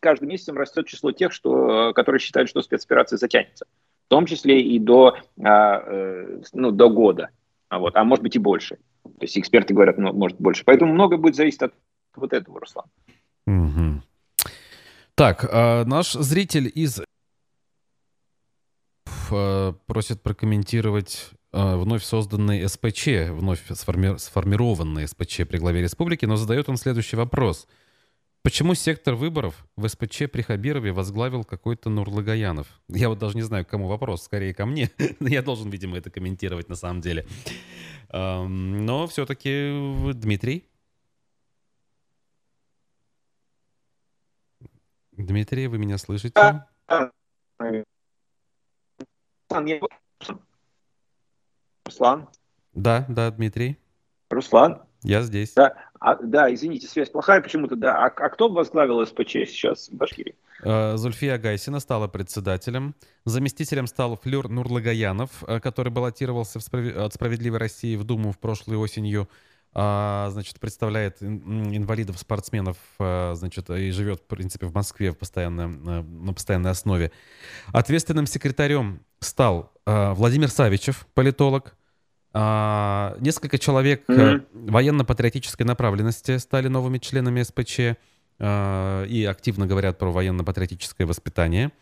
каждым 0.00 0.28
месяцем 0.28 0.56
растет 0.56 0.86
число 0.86 1.12
тех, 1.12 1.32
что, 1.32 1.92
которые 1.92 2.20
считают, 2.20 2.48
что 2.48 2.62
спецоперация 2.62 3.18
затянется, 3.18 3.66
в 4.06 4.08
том 4.08 4.26
числе 4.26 4.62
и 4.62 4.78
до, 4.78 5.16
ну, 5.36 6.70
до 6.70 6.88
года, 6.88 7.30
а 7.68 7.78
вот, 7.80 7.96
а 7.96 8.04
может 8.04 8.22
быть 8.22 8.36
и 8.36 8.38
больше. 8.38 8.78
То 9.18 9.24
есть 9.24 9.38
эксперты 9.38 9.74
говорят, 9.74 9.98
ну, 9.98 10.12
может 10.12 10.40
больше. 10.40 10.64
Поэтому 10.64 10.92
много 10.92 11.16
будет 11.16 11.36
зависеть 11.36 11.62
от 11.62 11.74
вот 12.16 12.32
этого, 12.32 12.60
Руслан. 12.60 12.86
Угу. 13.46 14.02
Так, 15.14 15.48
а 15.50 15.84
наш 15.84 16.12
зритель 16.12 16.70
из 16.72 17.00
а, 19.30 19.72
просит 19.86 20.22
прокомментировать 20.22 21.30
а, 21.52 21.76
вновь 21.76 22.04
созданный 22.04 22.68
СПЧ, 22.68 23.30
вновь 23.30 23.60
сформи... 23.72 24.16
сформированный 24.18 25.08
СПЧ 25.08 25.46
при 25.48 25.58
главе 25.58 25.82
республики, 25.82 26.24
но 26.24 26.36
задает 26.36 26.68
он 26.68 26.76
следующий 26.76 27.16
вопрос. 27.16 27.66
Почему 28.42 28.74
сектор 28.74 29.14
выборов 29.14 29.66
в 29.76 29.86
СПЧ 29.88 30.30
при 30.32 30.42
Хабирове 30.42 30.92
возглавил 30.92 31.44
какой-то 31.44 31.90
Нурлагаянов? 31.90 32.66
Я 32.88 33.08
вот 33.08 33.18
даже 33.18 33.36
не 33.36 33.42
знаю, 33.42 33.66
к 33.66 33.68
кому 33.68 33.88
вопрос, 33.88 34.22
скорее 34.22 34.54
ко 34.54 34.64
мне. 34.64 34.90
Я 35.20 35.42
должен, 35.42 35.70
видимо, 35.70 35.98
это 35.98 36.10
комментировать 36.10 36.68
на 36.68 36.76
самом 36.76 37.00
деле. 37.00 37.26
Но 38.10 39.06
все-таки 39.08 40.12
Дмитрий. 40.14 40.64
Дмитрий, 45.12 45.66
вы 45.66 45.78
меня 45.78 45.98
слышите? 45.98 46.64
Руслан. 51.84 52.28
Да, 52.72 53.04
да, 53.08 53.30
Дмитрий. 53.30 53.78
Руслан. 54.30 54.82
Я 55.02 55.22
здесь. 55.22 55.54
Да, 55.54 55.87
а, 56.00 56.16
да 56.16 56.52
извините, 56.52 56.86
связь 56.86 57.10
плохая 57.10 57.40
почему-то. 57.40 57.76
Да. 57.76 57.96
А, 57.96 58.06
а 58.06 58.28
кто 58.28 58.48
возглавил 58.48 59.04
СПЧ 59.04 59.32
сейчас 59.46 59.88
в 59.88 59.94
Башкирии? 59.94 60.34
Э, 60.62 60.96
Зульфия 60.96 61.38
Гайсина 61.38 61.80
стала 61.80 62.08
председателем. 62.08 62.94
Заместителем 63.24 63.86
стал 63.86 64.16
Флюр 64.16 64.48
Нурлагаянов, 64.48 65.44
э, 65.46 65.60
который 65.60 65.92
баллотировался 65.92 66.58
от 66.58 67.14
«Справедливой 67.14 67.58
России» 67.58 67.96
в 67.96 68.04
Думу 68.04 68.32
в 68.32 68.38
прошлой 68.38 68.76
осенью. 68.76 69.28
А, 69.74 70.30
значит, 70.30 70.58
представляет 70.60 71.22
инвалидов, 71.22 72.18
спортсменов, 72.18 72.76
а, 72.98 73.34
значит, 73.34 73.68
и 73.70 73.90
живет, 73.90 74.20
в 74.20 74.26
принципе, 74.26 74.66
в 74.66 74.74
Москве 74.74 75.12
в 75.12 75.18
постоянной, 75.18 75.68
на 75.68 76.32
постоянной 76.32 76.70
основе. 76.70 77.12
Ответственным 77.72 78.26
секретарем 78.26 79.00
стал 79.20 79.72
Владимир 79.84 80.48
Савичев, 80.48 81.06
политолог. 81.14 81.74
А, 82.32 83.16
несколько 83.20 83.58
человек 83.58 84.04
mm-hmm. 84.08 84.46
военно-патриотической 84.52 85.64
направленности 85.64 86.36
стали 86.38 86.68
новыми 86.68 86.98
членами 86.98 87.42
СПЧ 87.42 87.98
а, 88.38 89.04
и 89.04 89.24
активно 89.24 89.66
говорят 89.66 89.98
про 89.98 90.12
военно-патриотическое 90.12 91.06
воспитание. 91.06 91.72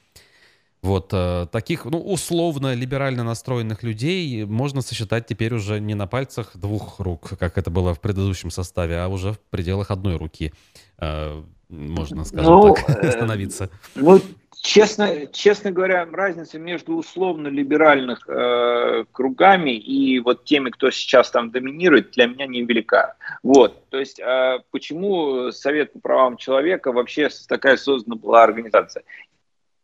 Вот 0.82 1.10
э, 1.12 1.46
таких, 1.50 1.84
ну, 1.84 1.98
условно 1.98 2.74
либерально 2.74 3.24
настроенных 3.24 3.82
людей 3.82 4.44
можно 4.44 4.82
сосчитать 4.82 5.26
теперь 5.26 5.54
уже 5.54 5.80
не 5.80 5.94
на 5.94 6.06
пальцах 6.06 6.56
двух 6.56 7.00
рук, 7.00 7.30
как 7.38 7.58
это 7.58 7.70
было 7.70 7.94
в 7.94 8.00
предыдущем 8.00 8.50
составе, 8.50 8.98
а 8.98 9.08
уже 9.08 9.32
в 9.32 9.40
пределах 9.50 9.90
одной 9.90 10.16
руки, 10.16 10.52
э, 10.98 11.42
можно, 11.68 12.24
скажем 12.24 12.52
ну, 12.52 12.74
так, 12.74 13.04
остановиться. 13.04 13.70
Ну, 13.94 14.20
Честно, 14.66 15.28
честно 15.28 15.70
говоря, 15.70 16.08
разница 16.10 16.58
между 16.58 16.96
условно 16.96 17.46
либеральных 17.46 18.28
э, 18.28 19.04
кругами 19.12 19.70
и 19.70 20.18
вот 20.18 20.44
теми, 20.44 20.70
кто 20.70 20.90
сейчас 20.90 21.30
там 21.30 21.52
доминирует, 21.52 22.10
для 22.12 22.26
меня 22.26 22.46
невелика. 22.46 23.14
Вот, 23.44 23.88
то 23.90 23.98
есть, 23.98 24.18
э, 24.18 24.58
почему 24.72 25.52
Совет 25.52 25.92
по 25.92 26.00
правам 26.00 26.36
человека 26.36 26.90
вообще 26.90 27.28
такая 27.46 27.76
создана 27.76 28.16
была 28.16 28.42
организация? 28.42 29.04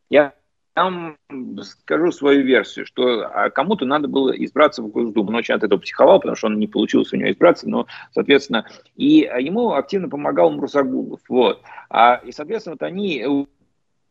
Я 0.09 0.33
там 0.73 1.17
скажу 1.61 2.11
свою 2.11 2.43
версию, 2.43 2.85
что 2.85 3.27
а, 3.27 3.49
кому-то 3.49 3.85
надо 3.85 4.07
было 4.07 4.31
избраться 4.31 4.81
в 4.81 4.87
Госдуму. 4.87 5.29
Он 5.29 5.35
очень 5.35 5.55
от 5.55 5.63
этого 5.63 5.79
психовал, 5.79 6.19
потому 6.19 6.35
что 6.35 6.47
он 6.47 6.59
не 6.59 6.67
получилось 6.67 7.13
у 7.13 7.17
него 7.17 7.31
избраться, 7.31 7.69
но, 7.69 7.87
соответственно, 8.11 8.65
и 8.95 9.29
ему 9.39 9.73
активно 9.73 10.09
помогал 10.09 10.51
Мурсагулов. 10.51 11.21
Вот. 11.29 11.61
А, 11.89 12.15
и, 12.23 12.31
соответственно, 12.31 12.75
вот 12.79 12.83
они 12.83 13.47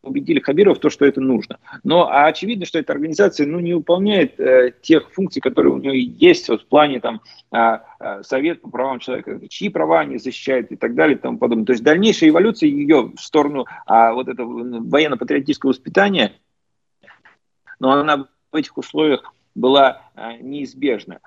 убедили 0.03 0.41
Хабирова 0.41 0.75
в 0.75 0.81
том, 0.81 0.91
что 0.91 1.07
это 1.07 1.21
нужно. 1.21 1.59
Но 1.85 2.09
а 2.09 2.27
очевидно, 2.27 2.67
что 2.67 2.79
эта 2.79 2.93
организация 2.93 3.47
ну, 3.47 3.61
не 3.61 3.75
выполняет 3.75 4.39
э, 4.39 4.73
тех 4.83 5.11
функций, 5.13 5.41
которые 5.41 5.73
у 5.73 5.79
нее 5.79 6.03
есть 6.03 6.49
вот, 6.49 6.63
в 6.63 6.67
плане 6.67 7.01
там, 7.01 7.21
э, 7.53 7.79
э, 8.01 8.23
Совет 8.23 8.63
по 8.63 8.71
правам 8.71 8.99
человека, 8.99 9.41
чьи 9.49 9.69
права 9.69 10.01
они 10.01 10.19
защищают 10.19 10.73
и 10.73 10.77
так 10.77 10.95
далее 10.95 11.17
и 11.17 11.21
тому 11.21 11.39
подобное. 11.39 11.67
То 11.67 11.73
есть 11.73 11.85
дальнейшая 11.85 12.31
эволюция 12.31 12.69
ее 12.69 13.13
в 13.17 13.21
сторону 13.21 13.67
а, 13.87 14.13
вот 14.13 14.29
этого 14.29 14.81
военно-патриотического 14.81 15.71
воспитания, 15.71 16.33
но 17.83 17.91
она 17.91 18.29
в 18.53 18.57
этих 18.57 18.79
условиях 18.79 19.35
была 19.57 20.03
а, 20.15 20.35
неизбежна. 20.35 21.19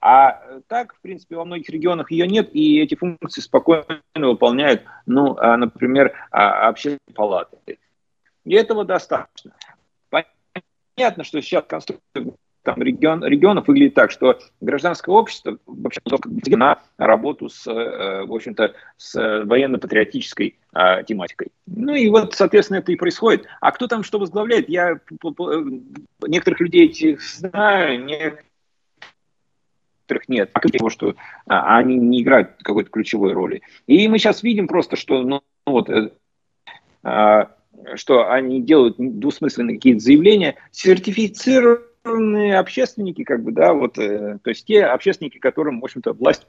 А 0.00 0.60
так, 0.68 0.94
в 0.94 1.00
принципе, 1.00 1.34
во 1.34 1.44
многих 1.44 1.68
регионах 1.68 2.12
ее 2.12 2.28
нет, 2.28 2.54
и 2.54 2.80
эти 2.80 2.94
функции 2.94 3.40
спокойно 3.40 4.00
выполняют, 4.14 4.84
ну, 5.04 5.36
а, 5.36 5.56
например, 5.56 6.14
а, 6.30 6.68
общественные 6.68 7.14
палаты. 7.14 7.58
И 8.44 8.54
этого 8.54 8.84
достаточно. 8.84 9.52
Понятно, 10.96 11.24
что 11.24 11.42
сейчас 11.42 11.64
конструкция 11.66 12.36
там 12.64 12.82
регион, 12.82 13.22
регионов 13.24 13.68
выглядит 13.68 13.94
так, 13.94 14.10
что 14.10 14.38
гражданское 14.60 15.12
общество 15.12 15.58
вообще 15.66 16.00
на 16.56 16.82
работу 16.96 17.48
с, 17.48 17.66
э, 17.70 18.24
в 18.24 18.32
общем-то, 18.32 18.74
с 18.96 19.44
военно-патриотической 19.44 20.58
а, 20.72 21.02
тематикой. 21.02 21.48
Ну 21.66 21.94
и 21.94 22.08
вот, 22.08 22.34
соответственно, 22.34 22.78
это 22.78 22.90
и 22.90 22.96
происходит. 22.96 23.46
А 23.60 23.70
кто 23.70 23.86
там 23.86 24.02
что 24.02 24.18
возглавляет, 24.18 24.68
я 24.68 24.98
некоторых 26.26 26.60
людей 26.60 26.86
этих 26.86 27.22
знаю, 27.22 28.02
некоторых 28.04 28.42
нет, 30.28 30.50
а 30.52 30.60
того, 30.60 30.90
что 30.90 31.14
а, 31.46 31.76
они 31.76 31.96
не 31.96 32.22
играют 32.22 32.56
какой-то 32.62 32.90
ключевой 32.90 33.34
роли. 33.34 33.62
И 33.86 34.08
мы 34.08 34.18
сейчас 34.18 34.42
видим 34.42 34.66
просто, 34.68 34.96
что 34.96 35.22
ну, 35.22 35.42
вот, 35.66 35.90
э, 35.90 36.10
а, 37.02 37.50
что 37.94 38.30
они 38.30 38.62
делают 38.62 38.96
двусмысленные 38.98 39.76
какие-то 39.76 40.00
заявления, 40.00 40.56
сертифицированные 42.04 42.58
общественники, 42.58 43.24
как 43.24 43.42
бы, 43.42 43.52
да, 43.52 43.72
вот, 43.72 43.98
э, 43.98 44.38
то 44.42 44.50
есть 44.50 44.66
те 44.66 44.84
общественники, 44.84 45.38
которым, 45.38 45.80
в 45.80 45.84
общем-то, 45.84 46.12
власть 46.12 46.46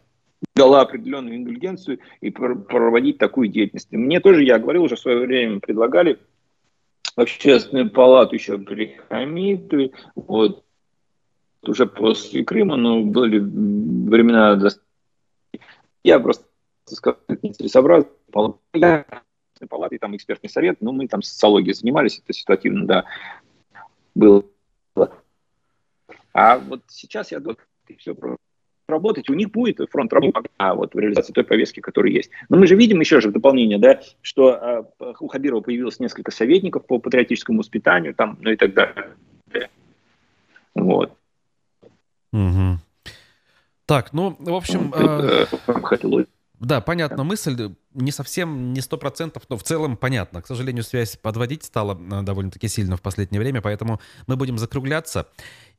дала 0.54 0.82
определенную 0.82 1.38
индульгенцию 1.38 2.00
и 2.22 2.30
проводить 2.30 3.18
такую 3.18 3.48
деятельность. 3.48 3.92
Мне 3.92 4.20
тоже, 4.20 4.44
я 4.44 4.60
говорил 4.60 4.84
уже 4.84 4.96
в 4.96 5.00
свое 5.00 5.26
время, 5.26 5.60
предлагали 5.60 6.20
в 7.16 7.22
общественную 7.22 7.90
палату 7.90 8.36
еще 8.36 8.58
при 8.58 8.98
Хамиду, 9.10 9.94
вот, 10.16 10.64
уже 11.64 11.86
после 11.86 12.44
Крыма, 12.44 12.76
но 12.76 13.02
были 13.02 13.40
времена... 13.40 14.60
Я 16.04 16.20
просто 16.20 16.46
сказал, 16.86 17.20
нецелесообразно, 17.42 18.10
палаты, 18.32 19.98
там 20.00 20.16
экспертный 20.16 20.50
совет, 20.50 20.82
но 20.82 20.92
мы 20.92 21.08
там 21.08 21.22
социологией 21.22 21.74
занимались, 21.74 22.22
это 22.24 22.34
ситуативно, 22.34 22.86
да, 22.86 23.06
было. 24.14 24.44
А 26.36 26.58
вот 26.58 26.82
сейчас 26.90 27.32
я 27.32 27.40
думаю, 27.40 27.58
все 27.98 28.14
работать, 28.90 29.30
у 29.30 29.34
них 29.34 29.52
будет 29.52 29.80
фронт 29.90 30.12
работы 30.12 30.50
а 30.58 30.76
вот 30.76 30.94
в 30.94 31.00
реализации 31.00 31.32
той 31.32 31.46
повестки, 31.46 31.80
которая 31.80 32.12
есть. 32.12 32.30
Но 32.50 32.58
мы 32.58 32.68
же 32.68 32.76
видим 32.76 33.00
еще 33.00 33.22
же 33.22 33.30
в 33.30 33.32
дополнение, 33.32 33.80
да, 33.80 34.02
что 34.22 34.52
э, 35.00 35.14
у 35.22 35.30
Хабирова 35.30 35.62
появилось 35.62 36.02
несколько 36.02 36.32
советников 36.32 36.86
по 36.86 37.00
патриотическому 37.00 37.60
воспитанию, 37.60 38.14
там, 38.14 38.38
ну 38.42 38.52
и 38.52 38.58
так 38.58 38.74
далее. 38.74 39.12
Вот. 40.76 41.14
Угу. 42.34 42.80
Так, 43.86 44.12
ну, 44.12 44.36
в 44.38 44.54
общем... 44.54 44.94
Э, 44.94 45.46
э 45.68 46.26
да, 46.60 46.82
понятна 46.82 47.24
мысль, 47.24 47.76
не 47.94 48.12
совсем, 48.12 48.74
не 48.74 48.82
сто 48.82 48.98
процентов, 48.98 49.44
но 49.50 49.58
в 49.58 49.64
целом 49.64 49.98
понятно. 49.98 50.42
К 50.42 50.48
сожалению, 50.48 50.84
связь 50.84 51.18
подводить 51.18 51.64
стала 51.64 51.94
э, 51.94 52.22
довольно-таки 52.22 52.68
сильно 52.68 52.98
в 52.98 53.02
последнее 53.02 53.40
время, 53.40 53.62
поэтому 53.62 54.00
мы 54.28 54.36
будем 54.36 54.58
закругляться. 54.58 55.28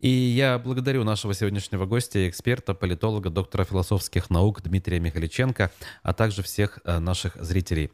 И 0.00 0.08
я 0.08 0.58
благодарю 0.58 1.04
нашего 1.04 1.34
сегодняшнего 1.34 1.86
гостя, 1.86 2.28
эксперта, 2.28 2.74
политолога, 2.74 3.30
доктора 3.30 3.64
философских 3.64 4.28
наук 4.28 4.62
Дмитрия 4.62 5.00
Михаличенко, 5.00 5.70
а 6.02 6.12
также 6.12 6.42
всех 6.42 6.78
э, 6.84 6.98
наших 6.98 7.36
зрителей. 7.42 7.90